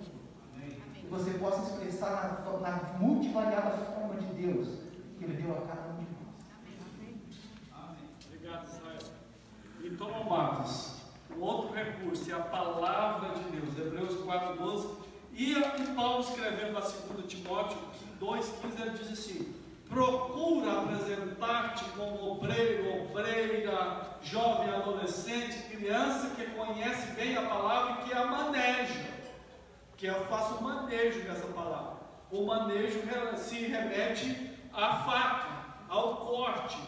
que 1.11 1.17
você 1.17 1.31
possa 1.39 1.63
expressar 1.63 2.45
na, 2.45 2.59
na 2.59 2.99
multivariada 3.01 3.85
forma 3.87 4.15
de 4.15 4.27
Deus 4.27 4.69
que 5.19 5.25
Ele 5.25 5.43
deu 5.43 5.53
a 5.53 5.63
cada 5.63 5.89
um 5.89 5.97
de 5.97 6.07
nós. 6.13 6.39
Obrigado, 8.27 8.69
Israel. 8.69 9.13
Então, 9.83 10.23
amados, 10.23 11.01
o 11.37 11.41
outro 11.41 11.75
recurso 11.75 12.31
é 12.31 12.35
a 12.35 12.39
palavra 12.39 13.31
de 13.31 13.43
Deus, 13.51 13.77
Hebreus 13.77 14.25
4,12. 14.25 14.89
E, 15.33 15.53
e 15.53 15.95
Paulo 15.97 16.21
escrevendo 16.21 16.79
a 16.79 16.81
2 16.81 17.27
Timóteo 17.27 17.79
2,15, 18.21 18.81
ele 18.81 18.91
diz 18.91 19.13
assim: 19.13 19.55
procura 19.89 20.83
apresentar-te 20.83 21.85
como 21.97 22.33
obreiro, 22.33 23.05
obreira, 23.05 24.19
jovem, 24.23 24.71
adolescente, 24.71 25.71
criança 25.71 26.31
que 26.37 26.47
conhece 26.51 27.13
bem 27.13 27.37
a 27.37 27.43
palavra 27.43 28.01
e 28.01 28.09
que 28.09 28.15
a 28.15 28.27
maneja 28.27 29.20
que 30.01 30.07
eu 30.07 30.25
faço 30.25 30.55
o 30.55 30.63
manejo 30.65 31.21
dessa 31.25 31.47
palavra. 31.49 31.99
O 32.33 32.47
manejo 32.47 33.03
se 33.37 33.67
remete 33.67 34.59
à 34.73 34.95
faca, 35.05 35.49
ao 35.91 36.17
corte, 36.17 36.79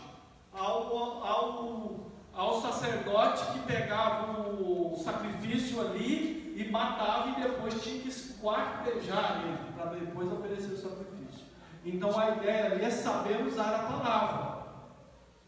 ao, 0.50 0.96
ao, 0.96 2.10
ao 2.32 2.62
sacerdote 2.62 3.52
que 3.52 3.58
pegava 3.66 4.48
o 4.48 4.98
sacrifício 5.04 5.78
ali 5.82 6.54
e 6.56 6.70
matava 6.70 7.28
e 7.28 7.42
depois 7.42 7.82
tinha 7.82 8.00
que 8.00 8.08
esquartejar 8.08 9.42
ele 9.44 9.72
para 9.76 9.90
depois 9.90 10.32
oferecer 10.32 10.72
o 10.72 10.78
sacrifício. 10.78 11.44
Então 11.84 12.18
a 12.18 12.30
ideia 12.30 12.72
ali 12.72 12.84
é 12.84 12.90
saber 12.90 13.46
usar 13.46 13.74
a 13.74 13.92
palavra. 13.92 14.62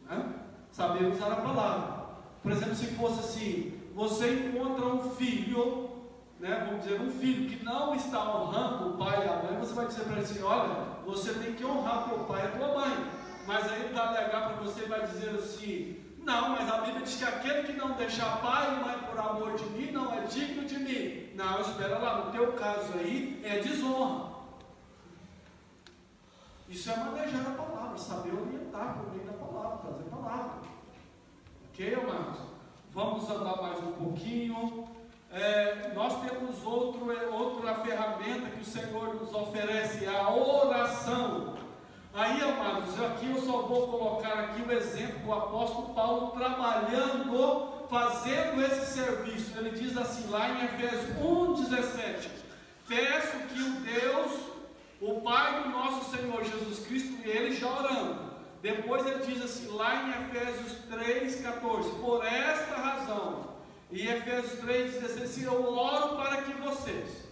Né? 0.03 0.35
Saber 0.71 1.07
usar 1.07 1.33
a 1.33 1.37
palavra. 1.37 2.05
Por 2.43 2.53
exemplo, 2.53 2.75
se 2.75 2.89
fosse 2.89 3.21
assim, 3.21 3.81
você 3.95 4.35
encontra 4.35 4.85
um 4.85 5.11
filho 5.13 5.94
né, 6.41 6.67
vamos 6.67 6.85
dizer, 6.85 7.01
um 7.01 7.11
filho 7.11 7.49
que 7.49 7.65
não 7.65 7.95
está 7.95 8.37
honrando 8.37 8.91
o 8.91 8.99
pai 8.99 9.25
e 9.25 9.29
a 9.29 9.43
mãe, 9.43 9.59
você 9.59 9.73
vai 9.73 9.87
dizer 9.87 10.05
para 10.05 10.13
ele 10.13 10.23
assim: 10.23 10.43
olha, 10.43 10.75
você 11.05 11.33
tem 11.35 11.55
que 11.55 11.65
honrar 11.65 12.09
teu 12.09 12.19
pai 12.25 12.43
e 12.43 12.47
a 12.47 12.51
tua 12.51 12.81
mãe. 12.81 13.07
Mas 13.47 13.71
aí 13.71 13.83
ele 13.83 13.95
vai 13.95 14.07
alegar 14.07 14.49
para 14.49 14.57
você 14.57 14.85
e 14.85 14.89
vai 14.89 15.07
dizer 15.07 15.31
assim: 15.31 15.97
não, 16.19 16.51
mas 16.51 16.69
a 16.71 16.79
Bíblia 16.79 17.03
diz 17.03 17.17
que 17.17 17.25
aquele 17.25 17.63
que 17.65 17.73
não 17.75 17.93
deixar 17.93 18.41
pai 18.41 18.75
e 18.75 18.85
mãe 18.85 18.99
por 18.99 19.19
amor 19.19 19.55
de 19.57 19.65
mim 19.67 19.93
não 19.93 20.13
é 20.13 20.23
digno 20.23 20.65
de 20.65 20.79
mim. 20.79 21.31
Não, 21.35 21.61
espera 21.61 21.99
lá, 21.99 22.25
no 22.25 22.33
teu 22.33 22.53
caso 22.53 22.93
aí 22.95 23.41
é 23.45 23.59
desonra. 23.61 24.35
Isso 26.69 26.91
é 26.91 26.97
manejar 26.97 27.47
a 27.47 27.63
palavra, 27.63 27.99
saber 27.99 28.33
orientar 28.35 28.99
por 28.99 29.13
meio 29.13 29.25
da 29.27 29.33
palavra, 29.35 29.79
trazer 29.79 30.05
palavra. 30.05 30.63
Ok, 31.69 31.95
amados? 31.95 32.41
Vamos 32.93 33.31
andar 33.31 33.61
mais 33.61 33.79
um 33.79 33.93
pouquinho 33.93 34.89
é, 35.35 35.93
nós 35.95 36.21
temos 36.23 36.65
outro, 36.65 37.09
outra 37.33 37.75
ferramenta 37.83 38.51
que 38.51 38.54
o 38.65 38.67
Senhor 38.67 39.15
nos 39.15 39.33
oferece, 39.35 40.07
a 40.07 40.31
oração. 40.31 41.55
Aí, 42.15 42.41
amados, 42.41 42.99
aqui 42.99 43.31
eu 43.31 43.41
só 43.43 43.63
vou 43.63 43.89
colocar 43.89 44.33
aqui 44.41 44.63
o 44.63 44.73
exemplo 44.73 45.19
do 45.19 45.33
apóstolo 45.33 45.95
Paulo 45.95 46.31
trabalhando, 46.31 47.87
fazendo 47.91 48.65
esse 48.65 48.95
serviço. 48.95 49.59
Ele 49.59 49.71
diz 49.71 49.97
assim 49.99 50.31
lá 50.31 50.49
em 50.49 50.65
Efésios 50.65 51.15
1,17: 51.19 52.29
Peço 52.89 53.37
que 53.49 53.61
o 53.61 53.71
Deus, 53.81 54.33
o 55.01 55.21
Pai 55.21 55.63
do 55.63 55.69
nosso 55.69 56.17
Senhor 56.17 56.43
Jesus 56.43 56.87
Cristo, 56.87 57.19
e 57.23 57.29
ele 57.29 57.55
já 57.55 57.69
orando. 57.69 58.33
Depois 58.63 59.07
ele 59.07 59.27
diz 59.27 59.45
assim, 59.45 59.77
lá 59.77 60.05
em 60.05 60.11
Efésios 60.25 60.79
3,14: 60.91 62.01
Por 62.01 62.25
esta 62.25 62.77
razão, 62.77 63.51
e 63.91 64.09
Efésios 64.09 64.59
3,16: 64.61 65.43
Eu 65.43 65.77
oro 65.77 66.17
para 66.17 66.43
que 66.43 66.55
vocês 66.55 67.24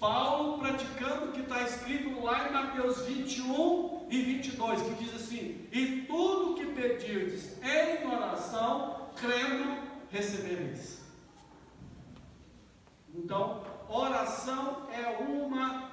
Paulo 0.00 0.58
praticando 0.58 1.26
o 1.26 1.32
que 1.32 1.42
está 1.42 1.62
escrito 1.62 2.24
lá 2.24 2.48
em 2.48 2.52
Mateus 2.52 3.02
21 3.02 4.06
e 4.08 4.22
22, 4.22 4.82
que 4.82 5.04
diz 5.04 5.14
assim: 5.14 5.68
E 5.70 6.06
tudo 6.08 6.54
que 6.54 6.64
pedirdes 6.72 7.62
em 7.62 8.06
oração, 8.10 9.10
crendo, 9.14 9.82
recebereis. 10.10 11.02
Então, 13.14 13.62
oração 13.90 14.88
é 14.90 15.22
uma, 15.22 15.90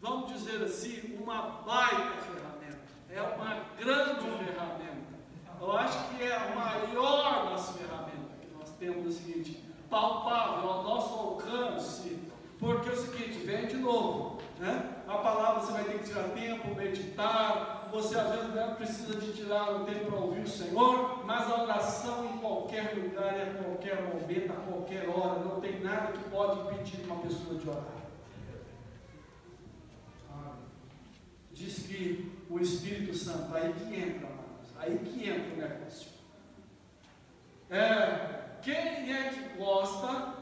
vamos 0.00 0.32
dizer 0.32 0.64
assim, 0.64 1.16
uma 1.22 1.62
baita 1.64 2.16
ferramenta, 2.22 2.80
é 3.10 3.22
uma 3.22 3.64
grande 3.78 4.44
ferramenta. 4.44 5.10
Eu 5.60 5.72
acho 5.72 6.16
que 6.16 6.24
é 6.24 6.34
a 6.34 6.54
maior 6.56 7.50
das 7.50 7.70
ferramentas 7.76 8.40
que 8.40 8.52
nós 8.58 8.70
temos, 8.70 9.04
é 9.04 9.08
o 9.08 9.12
seguinte, 9.12 9.64
palpável 9.88 10.68
ao 10.68 10.82
nosso 10.82 11.14
alcance 11.14 12.19
porque 12.60 12.90
é 12.90 12.92
o 12.92 12.96
seguinte, 12.96 13.38
vem 13.38 13.66
de 13.66 13.78
novo, 13.78 14.38
né? 14.58 15.02
A 15.08 15.16
palavra 15.16 15.62
você 15.62 15.72
vai 15.72 15.84
ter 15.84 15.98
que 15.98 16.04
tirar 16.04 16.28
tempo, 16.28 16.74
meditar, 16.74 17.88
você 17.90 18.18
às 18.18 18.30
vezes 18.30 18.54
né, 18.54 18.74
precisa 18.76 19.18
de 19.18 19.32
tirar 19.32 19.72
um 19.72 19.84
tempo 19.86 20.10
para 20.10 20.18
ouvir 20.18 20.42
o 20.42 20.48
Senhor, 20.48 21.24
mas 21.24 21.50
a 21.50 21.62
oração 21.62 22.26
em 22.26 22.38
qualquer 22.38 22.94
lugar, 22.94 23.34
a 23.34 23.64
qualquer 23.64 24.02
momento, 24.02 24.52
a 24.52 24.56
qualquer 24.56 25.08
hora, 25.08 25.40
não 25.40 25.58
tem 25.60 25.80
nada 25.80 26.12
que 26.12 26.30
pode 26.30 26.60
impedir 26.60 27.02
uma 27.06 27.16
pessoa 27.16 27.58
de 27.58 27.68
orar. 27.68 28.00
Diz 31.52 31.86
que 31.86 32.30
o 32.48 32.60
Espírito 32.60 33.14
Santo, 33.14 33.54
aí 33.54 33.72
que 33.72 33.94
entra, 33.94 34.26
amados, 34.26 34.70
aí 34.78 34.98
que 34.98 35.28
entra 35.28 35.54
o 35.54 35.56
negócio. 35.56 36.10
É, 37.70 38.58
quem 38.62 39.12
é 39.12 39.30
que 39.30 39.58
gosta 39.58 40.40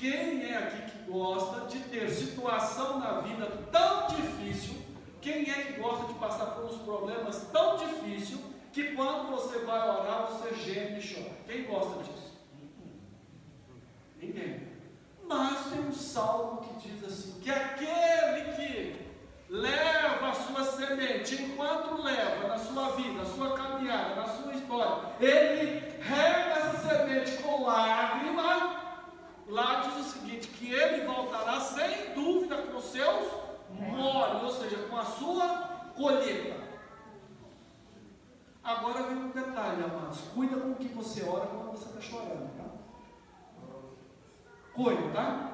quem 0.00 0.50
é 0.50 0.56
aqui 0.56 0.90
que 0.90 1.10
gosta 1.10 1.66
de 1.66 1.78
ter 1.80 2.08
situação 2.08 2.98
na 2.98 3.20
vida 3.20 3.46
tão 3.70 4.06
difícil? 4.08 4.80
Quem 5.20 5.42
é 5.50 5.54
que 5.64 5.72
gosta 5.74 6.06
de 6.06 6.14
passar 6.14 6.46
por 6.46 6.64
uns 6.64 6.78
problemas 6.78 7.46
tão 7.52 7.76
difíceis 7.76 8.40
que 8.72 8.94
quando 8.94 9.30
você 9.30 9.58
vai 9.58 9.78
orar 9.78 10.26
você 10.26 10.54
geme 10.54 10.98
e 10.98 11.14
chora? 11.14 11.36
Quem 11.46 11.64
gosta 11.64 12.02
disso? 12.02 12.32
Ninguém. 14.18 14.70
Mas 15.28 15.66
tem 15.66 15.80
um 15.80 15.92
salmo 15.92 16.62
que 16.62 16.88
diz 16.88 17.04
assim: 17.04 17.38
que 17.40 17.50
aquele 17.50 18.54
que 18.54 19.06
leva 19.50 20.30
a 20.30 20.34
sua 20.34 20.64
semente, 20.64 21.42
enquanto 21.42 22.02
leva 22.02 22.48
na 22.48 22.58
sua 22.58 22.92
vida, 22.92 23.18
na 23.18 23.24
sua 23.26 23.52
caminhada, 23.52 24.14
na 24.14 24.28
sua 24.28 24.54
história, 24.54 25.10
ele 25.20 26.00
rega 26.00 26.52
essa 26.52 26.88
semente 26.88 27.42
com 27.42 27.66
lágrima 27.66 28.80
lá 29.50 29.80
diz 29.80 30.06
o 30.06 30.10
seguinte: 30.10 30.48
que 30.48 30.72
ele 30.72 31.04
voltará 31.04 31.60
sem 31.60 32.14
dúvida 32.14 32.56
com 32.56 32.80
seus 32.80 33.26
molhos, 33.70 34.42
ou 34.42 34.50
seja, 34.50 34.76
com 34.88 34.96
a 34.96 35.04
sua 35.04 35.70
colheita. 36.00 36.56
Agora 38.64 39.02
vem 39.02 39.16
um 39.18 39.30
detalhe, 39.30 39.84
amados: 39.84 40.20
cuida 40.34 40.56
com 40.56 40.70
o 40.70 40.74
que 40.74 40.88
você 40.88 41.22
ora 41.24 41.46
quando 41.46 41.72
você 41.72 41.88
está 41.88 42.00
chorando, 42.00 42.56
tá? 42.56 42.64
Cuida, 44.72 45.12
tá? 45.12 45.52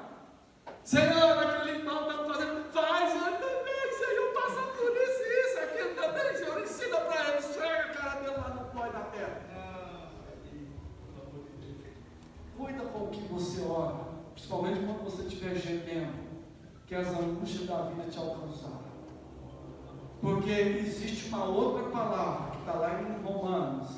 Senhor, 0.83 1.37
aquele 1.37 1.79
irmão 1.79 2.09
está 2.09 2.23
fazendo, 2.23 2.71
faz, 2.71 3.13
eu 3.13 3.37
também, 3.37 3.91
Senhor, 3.91 4.33
passa 4.33 4.61
por 4.61 4.95
isso, 4.95 5.23
isso, 5.23 5.59
aquilo 5.59 5.95
também, 5.95 6.37
Senhor, 6.37 6.61
ensina 6.61 7.01
para 7.01 7.27
ele, 7.27 7.37
esfrega 7.39 7.83
a 7.83 7.93
cara 7.93 8.21
dele 8.21 8.37
lá 8.37 8.49
no 8.49 8.71
pó 8.71 8.87
da 8.87 9.01
terra. 9.11 9.47
Cuida 12.57 12.85
com 12.85 12.99
o 12.99 13.09
que 13.09 13.21
você 13.27 13.61
ora, 13.61 13.95
principalmente 14.33 14.79
quando 14.79 15.03
você 15.03 15.23
estiver 15.23 15.55
gemendo, 15.55 16.13
que 16.85 16.95
as 16.95 17.07
angústias 17.07 17.67
da 17.67 17.81
vida 17.83 18.09
te 18.09 18.17
alcançaram. 18.17 18.86
Porque 20.21 20.51
existe 20.51 21.29
uma 21.29 21.45
outra 21.45 21.89
palavra 21.89 22.51
que 22.51 22.57
está 22.59 22.73
lá 22.73 23.01
em 23.01 23.23
Romanos, 23.23 23.89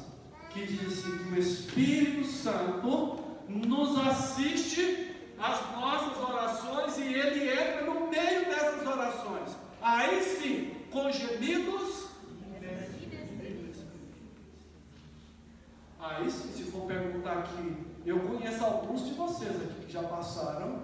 que 0.50 0.66
diz 0.66 0.88
assim: 0.88 1.18
que 1.18 1.34
o 1.34 1.40
Espírito 1.40 2.26
Santo 2.26 3.20
nos 3.48 3.98
assiste 3.98 5.16
às 5.38 5.72
nossas 5.72 6.18
orações 6.18 6.98
e 6.98 7.14
ele 7.14 7.52
entra 7.52 7.86
no 7.86 8.08
meio 8.10 8.46
dessas 8.46 8.86
orações. 8.86 9.56
Aí 9.82 10.22
sim, 10.22 10.74
com 10.92 11.10
gemidos. 11.12 12.10
Aí 16.02 16.30
sim, 16.30 16.52
se 16.54 16.64
for 16.72 16.86
perguntar 16.86 17.40
aqui, 17.40 17.78
eu 18.06 18.20
conheço 18.20 18.64
alguns 18.64 19.06
de 19.06 19.14
vocês 19.14 19.56
aqui 19.56 19.86
que 19.86 19.92
já 19.92 20.04
passaram 20.04 20.82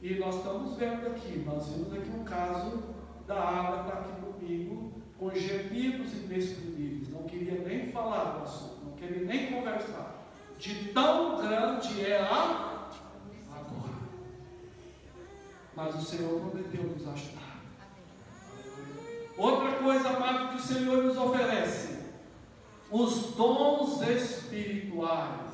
e 0.00 0.14
nós 0.14 0.36
estamos 0.36 0.76
vendo 0.76 1.06
aqui, 1.06 1.38
nós 1.44 1.66
vimos 1.68 1.92
aqui 1.92 2.10
um 2.10 2.24
caso 2.24 2.93
da 3.26 3.40
Água 3.40 3.80
está 3.80 3.98
aqui 4.00 4.20
comigo, 4.20 4.92
com 5.18 5.30
gemidos 5.34 6.12
inexprimíveis, 6.12 7.08
não 7.08 7.22
queria 7.22 7.60
nem 7.60 7.90
falar 7.90 8.24
do 8.24 8.44
assunto, 8.44 8.84
não 8.84 8.92
queria 8.92 9.24
nem 9.24 9.52
conversar. 9.52 10.24
De 10.58 10.92
tão 10.92 11.40
grande 11.40 12.04
é 12.04 12.20
a 12.20 12.90
agora. 13.52 13.94
Mas 15.74 15.94
o 15.94 16.00
Senhor 16.00 16.40
prometeu 16.40 16.84
nos 16.84 17.06
ajudar. 17.08 17.60
Outra 19.36 19.72
coisa, 19.72 20.10
amado, 20.10 20.50
que 20.50 20.56
o 20.56 20.60
Senhor 20.60 21.02
nos 21.02 21.16
oferece: 21.16 21.98
os 22.90 23.34
dons 23.34 24.00
espirituais. 24.02 25.44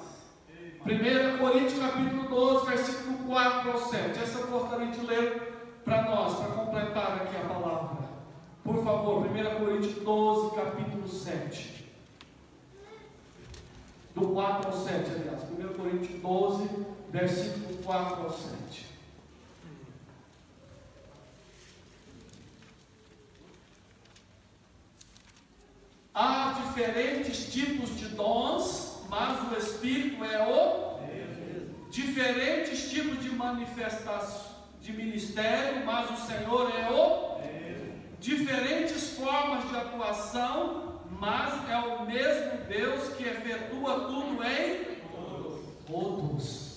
1 0.84 1.38
Coríntios 1.38 1.78
capítulo 1.78 2.28
12, 2.28 2.66
versículo 2.66 3.18
4 3.26 3.70
ao 3.70 3.78
7. 3.78 4.18
Essa 4.18 4.38
eu 4.38 4.46
gostaria 4.48 4.88
de 4.88 5.00
ler 5.06 5.49
para 5.84 6.02
nós, 6.02 6.36
para 6.36 6.54
completar 6.54 7.22
aqui 7.22 7.36
a 7.36 7.48
palavra. 7.48 8.08
Por 8.62 8.84
favor, 8.84 9.26
1 9.26 9.64
Coríntios 9.64 10.02
12, 10.04 10.54
capítulo 10.54 11.08
7. 11.08 11.86
Do 14.14 14.28
4 14.28 14.66
ao 14.66 14.72
7, 14.72 15.10
aliás. 15.10 15.42
1 15.44 15.74
Coríntios 15.74 16.20
12, 16.20 16.68
versículo 17.10 17.82
4 17.82 18.22
ao 18.22 18.30
7. 18.30 18.86
Há 26.12 26.60
diferentes 26.66 27.52
tipos 27.52 27.96
de 27.96 28.08
dons 28.08 28.90
mas 29.10 29.50
o 29.50 29.56
Espírito 29.56 30.24
é 30.24 30.46
o 30.46 30.90
diferentes 31.90 32.88
tipos 32.90 33.20
de 33.20 33.30
manifestação 33.30 34.49
de 34.80 34.92
ministério, 34.92 35.84
mas 35.84 36.10
o 36.10 36.26
Senhor 36.26 36.72
é 36.74 36.90
o 36.90 37.30
diferentes 38.20 39.16
formas 39.16 39.66
de 39.70 39.76
atuação, 39.76 41.00
mas 41.18 41.68
é 41.68 41.78
o 41.78 42.04
mesmo 42.04 42.64
Deus 42.68 43.08
que 43.14 43.24
efetua 43.24 44.00
tudo 44.06 44.44
em 44.44 45.00
todos. 45.86 46.70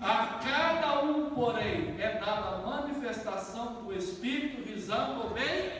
A 0.00 0.40
cada 0.44 1.02
um, 1.02 1.30
porém, 1.30 1.94
é 1.98 2.18
dada 2.18 2.56
a 2.56 2.58
manifestação 2.58 3.84
do 3.84 3.94
Espírito 3.94 4.62
visando 4.62 5.26
o 5.26 5.30
bem 5.30 5.70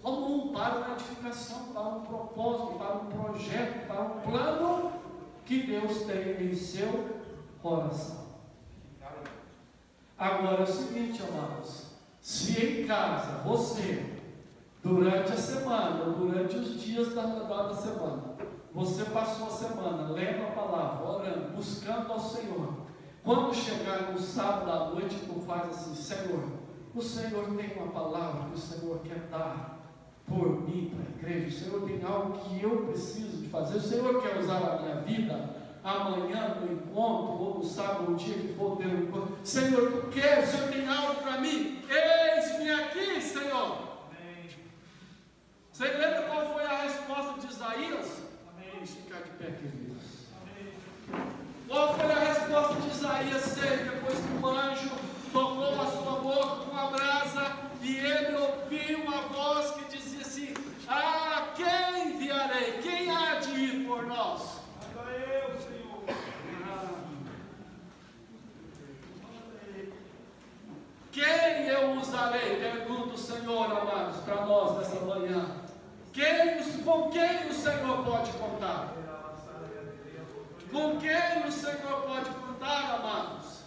comum 0.00 0.52
para 0.52 0.78
uma 0.78 0.94
edificação, 0.94 1.72
para 1.72 1.82
um 1.82 2.00
propósito, 2.02 2.78
para 2.78 2.94
um 2.96 3.06
projeto, 3.06 3.86
para 3.86 4.02
um 4.02 4.20
plano 4.20 4.92
que 5.44 5.62
Deus 5.62 6.02
tem 6.02 6.50
em 6.50 6.54
seu 6.54 7.20
coração. 7.60 8.21
Agora 10.22 10.60
é 10.60 10.62
o 10.62 10.66
seguinte, 10.66 11.20
amados: 11.20 11.86
se 12.20 12.64
em 12.64 12.86
casa 12.86 13.42
você, 13.44 14.20
durante 14.80 15.32
a 15.32 15.36
semana, 15.36 16.04
durante 16.12 16.58
os 16.58 16.80
dias 16.80 17.12
da, 17.12 17.26
da 17.26 17.74
semana, 17.74 18.36
você 18.72 19.02
passou 19.06 19.48
a 19.48 19.50
semana 19.50 20.12
lendo 20.12 20.44
a 20.44 20.52
palavra, 20.52 21.08
orando, 21.08 21.56
buscando 21.56 22.12
ao 22.12 22.20
Senhor, 22.20 22.72
quando 23.24 23.52
chegar 23.52 24.12
no 24.12 24.18
sábado 24.20 24.70
à 24.70 24.90
noite, 24.90 25.16
tu 25.26 25.40
faz 25.40 25.70
assim: 25.70 25.96
Senhor, 25.96 26.44
o 26.94 27.02
Senhor 27.02 27.44
tem 27.56 27.76
uma 27.76 27.90
palavra 27.90 28.48
que 28.48 28.54
o 28.54 28.58
Senhor 28.58 29.00
quer 29.00 29.26
dar 29.28 29.80
por 30.24 30.62
mim 30.62 30.94
para 30.94 31.04
a 31.04 31.30
igreja. 31.32 31.48
O 31.48 31.64
Senhor 31.64 31.82
tem 31.82 32.00
algo 32.04 32.38
que 32.38 32.62
eu 32.62 32.86
preciso 32.86 33.38
de 33.38 33.48
fazer. 33.48 33.78
O 33.78 33.80
Senhor 33.80 34.22
quer 34.22 34.38
usar 34.38 34.58
a 34.58 34.82
minha 34.82 35.00
vida 35.00 35.61
amanhã 35.84 36.56
no 36.60 36.72
encontro, 36.72 37.32
ou 37.42 37.58
no 37.58 37.64
sábado, 37.64 38.12
o 38.12 38.16
dia 38.16 38.34
que 38.34 38.54
for 38.54 38.76
ter 38.76 38.86
um 38.86 39.02
encontro. 39.02 39.36
Senhor, 39.44 39.90
tu 39.90 40.08
queres? 40.08 40.48
O 40.48 40.52
Senhor 40.56 40.68
tem 40.70 40.88
algo 40.88 41.22
para 41.22 41.38
mim? 41.38 41.82
Eis-me 41.88 42.70
aqui, 42.70 43.20
Senhor. 43.20 43.92
Você 45.72 45.88
lembra 45.88 46.22
qual 46.22 46.52
foi 46.52 46.64
a 46.64 46.82
resposta 46.82 47.40
de 47.40 47.52
Isaías? 47.52 48.22
Vamos 48.72 48.90
ficar 48.90 49.22
de 49.22 49.30
pé, 49.30 49.46
queridos. 49.46 50.02
Qual 51.66 51.94
foi 51.94 52.12
a 52.12 52.18
resposta 52.18 52.74
de 52.80 52.88
Isaías 52.88 53.42
6, 53.42 53.90
depois 53.90 54.18
que 54.18 54.44
o 54.44 54.46
anjo 54.46 54.90
tocou 55.32 55.80
a 55.80 55.86
sua 55.86 56.20
boca 56.20 56.66
com 56.66 56.76
a 56.76 56.86
brasa 56.90 57.56
e 57.80 57.96
ele 57.96 58.36
ouviu 58.36 59.08
a 59.12 59.20
voz 59.28 59.70
que 59.72 59.96
dizia 59.96 60.20
assim: 60.20 60.54
Ah, 60.86 61.48
quem 61.56 62.14
enviarei? 62.14 62.74
Quem 62.82 63.10
há 63.10 63.40
de 63.40 63.50
ir 63.50 63.86
por 63.86 64.06
nós? 64.06 64.60
Manda 64.94 65.10
eu, 65.10 65.58
Senhor. 65.58 65.82
Quem 71.12 71.68
eu 71.68 71.90
usarei? 72.00 72.56
Pergunta 72.56 73.14
o 73.14 73.18
Senhor, 73.18 73.66
amados, 73.66 74.16
para 74.24 74.46
nós 74.46 74.78
nessa 74.78 75.04
manhã. 75.04 75.44
Quem, 76.10 76.62
com 76.82 77.10
quem 77.10 77.48
o 77.48 77.52
Senhor 77.52 78.02
pode 78.02 78.32
contar? 78.32 78.94
Com 80.72 80.98
quem 80.98 81.46
o 81.46 81.52
Senhor 81.52 82.02
pode 82.06 82.30
contar, 82.30 82.94
amados? 82.94 83.60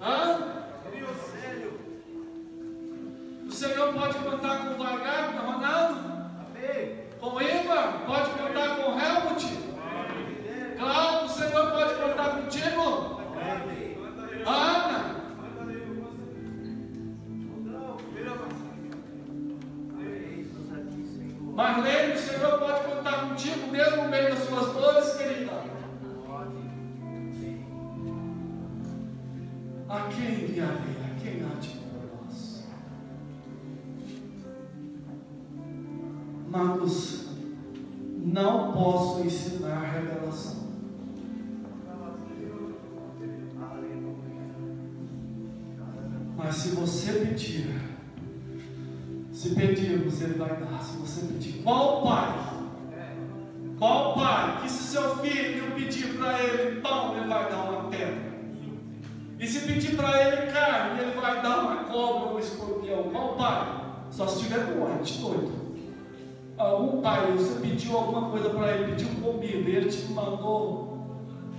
Hã? 0.00 0.64
O 3.46 3.52
Senhor 3.52 3.94
pode 3.94 4.18
contar 4.18 4.58
com 4.58 4.74
o 4.74 4.76
Vargado, 4.76 5.32
com 5.34 5.52
Ronaldo? 5.52 6.00
Com 7.20 7.28
o 7.28 7.40
Ivan? 7.40 7.92
Pode 8.06 8.30
contar 8.30 8.76
com 8.76 8.98
Helmut? 8.98 9.46
Claro, 10.76 11.26
o 11.26 11.28
Senhor 11.28 11.70
pode 11.70 11.94
contar 11.94 12.30
contigo? 12.30 13.13
Ana? 14.46 15.14
Marlene, 21.54 22.14
o 22.14 22.18
Senhor 22.18 22.58
pode 22.58 22.84
contar 22.84 23.28
contigo 23.28 23.70
mesmo 23.70 24.02
no 24.02 24.08
meio 24.08 24.30
das 24.30 24.40
suas 24.40 24.72
dores, 24.72 25.16
querida? 25.16 25.52
A 29.88 30.00
quem 30.08 30.44
enviarei? 30.44 30.96
A 31.04 31.20
quem 31.22 31.44
há 31.44 31.60
de 31.60 31.68
por 31.68 32.26
nós? 32.26 32.64
Amados, 36.48 37.28
não 38.18 38.72
posso 38.72 39.24
ensinar 39.24 39.92
revelação. 39.92 40.73
Mas 46.44 46.56
se 46.56 46.68
você 46.76 47.12
pedir, 47.12 47.74
se 49.32 49.54
pedirmos, 49.54 50.20
Ele 50.20 50.34
vai 50.34 50.54
dar. 50.56 50.78
Se 50.82 50.98
você 50.98 51.26
pedir, 51.26 51.62
qual 51.62 52.02
pai? 52.02 52.54
Qual 53.78 54.14
pai 54.14 54.60
que 54.60 54.70
se 54.70 54.82
seu 54.84 55.16
filho 55.16 55.74
pedir 55.74 56.18
para 56.18 56.42
ele 56.42 56.80
pão, 56.82 57.16
ele 57.16 57.26
vai 57.26 57.50
dar 57.50 57.70
uma 57.70 57.88
pedra? 57.88 58.34
E 59.40 59.46
se 59.46 59.60
pedir 59.60 59.96
para 59.96 60.22
ele 60.22 60.52
carne, 60.52 61.00
ele 61.00 61.18
vai 61.18 61.42
dar 61.42 61.60
uma 61.60 61.76
cobra 61.84 62.34
um 62.34 62.38
escorpião? 62.38 63.04
Qual 63.10 63.36
pai? 63.36 63.84
Só 64.10 64.26
se 64.26 64.44
tiver 64.44 64.66
doente, 64.66 65.18
doido. 65.18 65.52
Algum 66.58 67.00
pai, 67.00 67.32
você 67.32 67.58
pediu 67.60 67.96
alguma 67.96 68.30
coisa 68.30 68.50
para 68.50 68.76
ele, 68.76 68.92
pediu 68.92 69.08
comida, 69.22 69.70
ele 69.70 69.90
te 69.90 70.12
mandou 70.12 70.94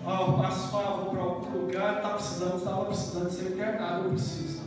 as 0.05 0.65
favas 0.67 1.09
para 1.09 1.21
algum 1.21 1.57
lugar, 1.59 1.97
está 1.97 2.09
precisando, 2.09 2.57
estava 2.57 2.85
precisando 2.85 3.29
ser 3.31 3.51
internado, 3.51 4.09
precisa. 4.09 4.64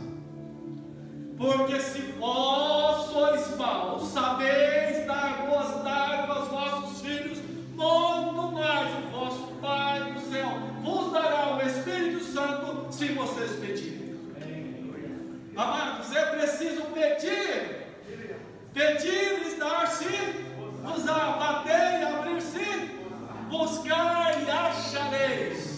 Porque 1.39 1.79
se 1.79 2.01
vós 2.19 3.11
sois 3.11 3.55
maus, 3.55 4.09
sabeis 4.09 5.07
dar 5.07 5.47
boas 5.47 5.83
dádivas 5.85 6.37
aos 6.37 6.47
vossos 6.49 7.01
filhos, 7.01 7.37
muito 7.75 8.51
mais 8.51 8.89
o 8.97 9.09
vosso 9.09 9.47
Pai 9.61 10.11
do 10.11 10.19
céu 10.19 10.49
vos 10.83 11.13
dará 11.13 11.55
o 11.55 11.61
Espírito 11.61 12.23
Santo 12.23 12.91
se 12.91 13.07
vocês 13.13 13.51
pedirem. 13.51 14.19
Amados, 15.55 16.13
é 16.13 16.25
preciso 16.25 16.81
pedir. 16.93 17.87
Pedir 18.73 19.47
e 19.47 19.55
dar-se, 19.59 20.05
usar, 20.95 21.37
bater 21.37 22.01
e 22.01 22.03
abrir-se, 22.03 22.91
buscar 23.49 24.41
e 24.41 24.49
achareis. 24.49 25.68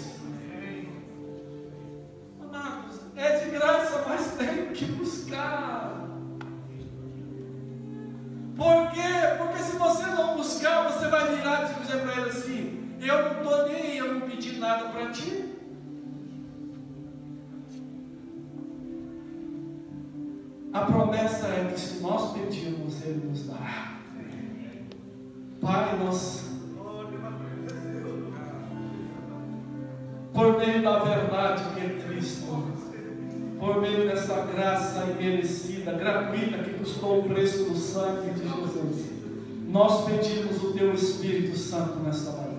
Vai 11.11 11.35
virar 11.35 11.69
e 11.69 11.81
dizer 11.81 12.01
para 12.01 12.21
ele 12.21 12.29
assim: 12.29 12.95
Eu 13.01 13.21
não 13.23 13.41
estou 13.41 13.67
nem 13.67 13.75
aí, 13.75 13.97
eu 13.97 14.13
não 14.13 14.21
pedi 14.21 14.57
nada 14.57 14.89
para 14.89 15.11
ti. 15.11 15.49
A 20.73 20.79
promessa 20.85 21.47
é 21.47 21.69
que 21.73 21.79
se 21.79 22.01
nós 22.01 22.31
pedirmos, 22.31 23.03
Ele 23.03 23.27
nos 23.27 23.45
dá. 23.45 23.97
Pai, 25.59 25.99
nós, 25.99 26.49
por 30.33 30.57
meio 30.57 30.81
da 30.81 30.99
verdade 30.99 31.63
que 31.75 31.79
é 31.81 32.07
Cristo, 32.07 32.63
por 33.59 33.81
meio 33.81 34.07
dessa 34.07 34.45
graça 34.45 35.05
imerecida, 35.11 35.91
gratuita, 35.91 36.63
que 36.63 36.79
custou 36.79 37.19
o 37.19 37.23
preço 37.29 37.65
do 37.65 37.75
sangue 37.75 38.31
de 38.31 38.47
Jesus, 38.47 39.11
nós 39.67 40.05
pedimos 40.05 40.63
o 40.63 40.70
Teu 40.81 40.95
Espírito 40.95 41.55
Santo 41.55 41.99
nesta 41.99 42.31
manhã. 42.31 42.57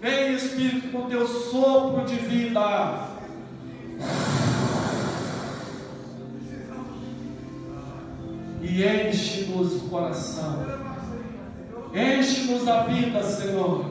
Vem, 0.00 0.34
Espírito, 0.34 0.88
com 0.90 1.08
Teu 1.08 1.28
sopro 1.28 2.04
de 2.04 2.16
vida. 2.16 3.12
e 8.60 8.84
enche-nos 8.84 9.74
o 9.74 9.80
coração, 9.88 10.64
enche-nos 11.92 12.66
a 12.66 12.84
vida, 12.84 13.22
Senhor. 13.22 13.84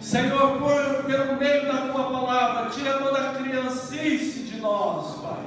Senhor, 0.00 0.58
por, 0.58 1.04
pelo 1.04 1.36
meio 1.36 1.66
da 1.66 1.88
tua 1.88 2.10
palavra, 2.10 2.70
tira 2.70 2.98
toda 2.98 3.30
a 3.30 3.34
criancice 3.34 4.40
de 4.40 4.60
nós, 4.60 5.14
Pai. 5.20 5.43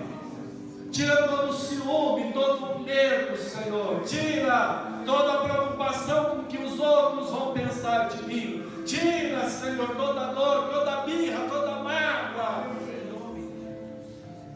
Tira 0.97 1.27
todo 1.27 1.49
o 1.49 1.53
ciúme, 1.53 2.33
todo 2.33 2.73
o 2.73 2.79
medo, 2.79 3.37
Senhor. 3.37 4.01
Tira 4.03 4.83
toda 5.05 5.33
a 5.33 5.37
preocupação 5.43 6.25
com 6.25 6.43
que 6.45 6.57
os 6.57 6.79
outros 6.79 7.29
vão 7.29 7.53
pensar 7.53 8.09
de 8.09 8.23
mim. 8.23 8.83
Tira, 8.83 9.47
Senhor, 9.47 9.95
toda 9.95 10.33
dor, 10.33 10.69
toda 10.69 11.01
birra, 11.01 11.47
toda 11.47 11.83
mágoa. 11.83 12.65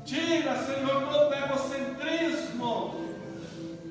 Tira, 0.04 0.58
Senhor, 0.58 1.10
todo 1.12 1.32
egocentrismo. 1.32 2.96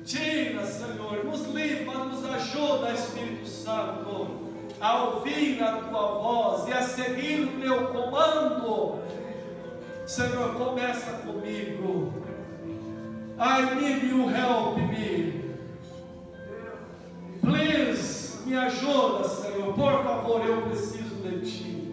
Tira, 0.05 0.65
Senhor, 0.65 1.23
nos 1.23 1.47
livra, 1.55 1.99
nos 1.99 2.25
ajuda, 2.25 2.91
Espírito 2.91 3.47
Santo, 3.47 4.27
a 4.81 5.03
ouvir 5.05 5.63
a 5.63 5.77
tua 5.77 6.05
voz 6.19 6.67
e 6.67 6.73
a 6.73 6.81
seguir 6.81 7.45
o 7.45 7.61
teu 7.61 7.87
comando. 7.93 8.99
Senhor, 10.05 10.53
começa 10.55 11.13
comigo. 11.25 12.30
I 13.43 13.73
need 13.73 14.03
you 14.03 14.27
help 14.27 14.77
me. 14.77 15.55
Please, 17.41 18.37
me 18.45 18.55
ajuda, 18.55 19.27
Senhor. 19.27 19.73
Por 19.73 20.03
favor, 20.03 20.45
eu 20.45 20.61
preciso 20.61 21.15
de 21.23 21.41
ti. 21.41 21.91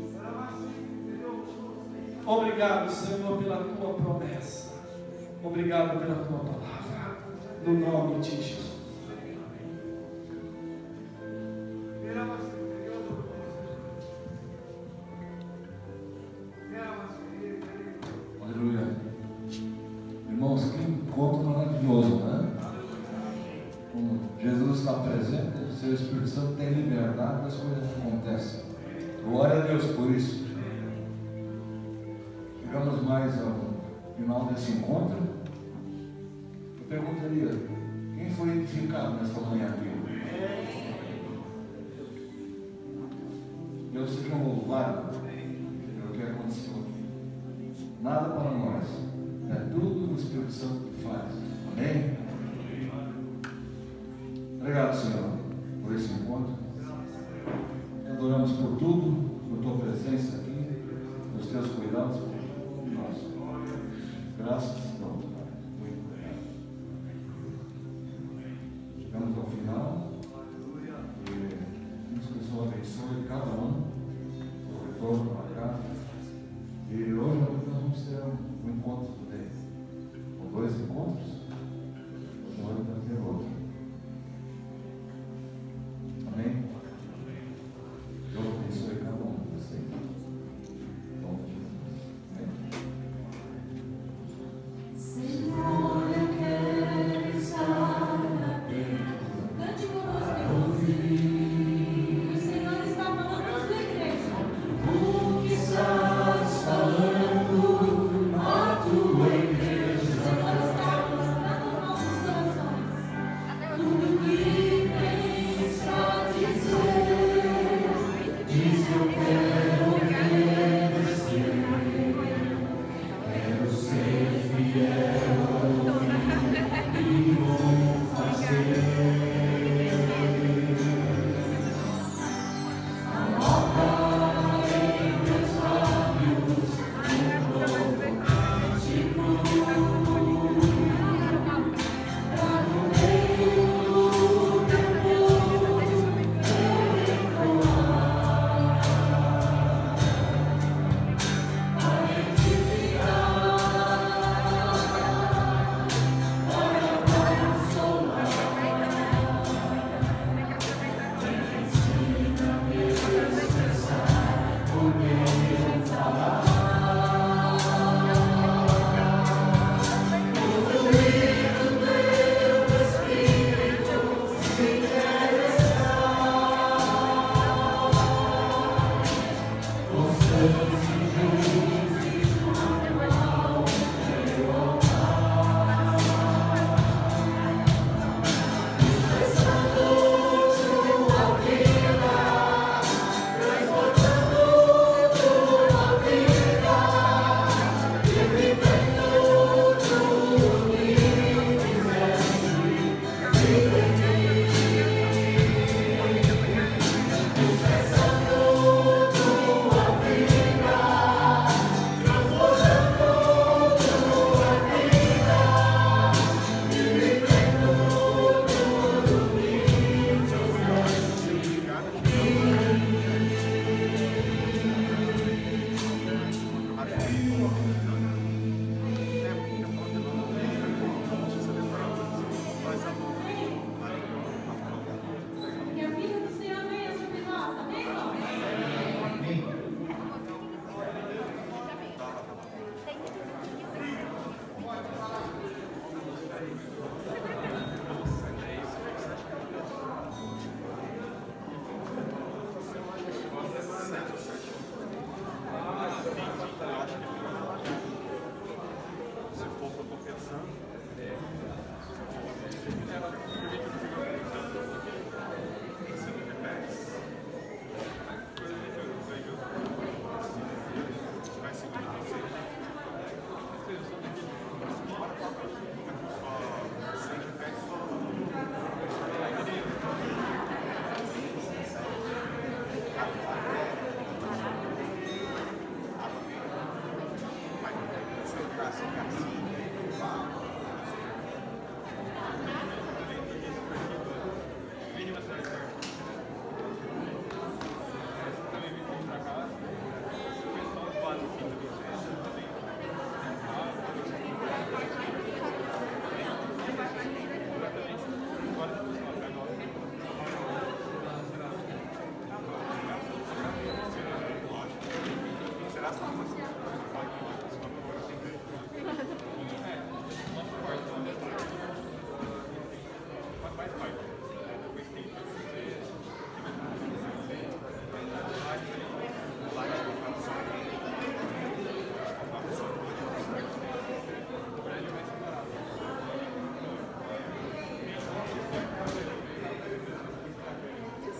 Obrigado, 2.26 2.90
Senhor, 2.90 3.42
pela 3.42 3.64
tua 3.64 3.94
promessa. 3.94 4.74
Obrigado 5.42 5.98
pela 5.98 6.16
tua 6.16 6.38
palavra. 6.38 7.16
No 7.64 7.72
nome 7.72 8.20
de 8.20 8.30
Jesus. 8.30 8.77
Final 34.58 35.08
desse 35.08 35.27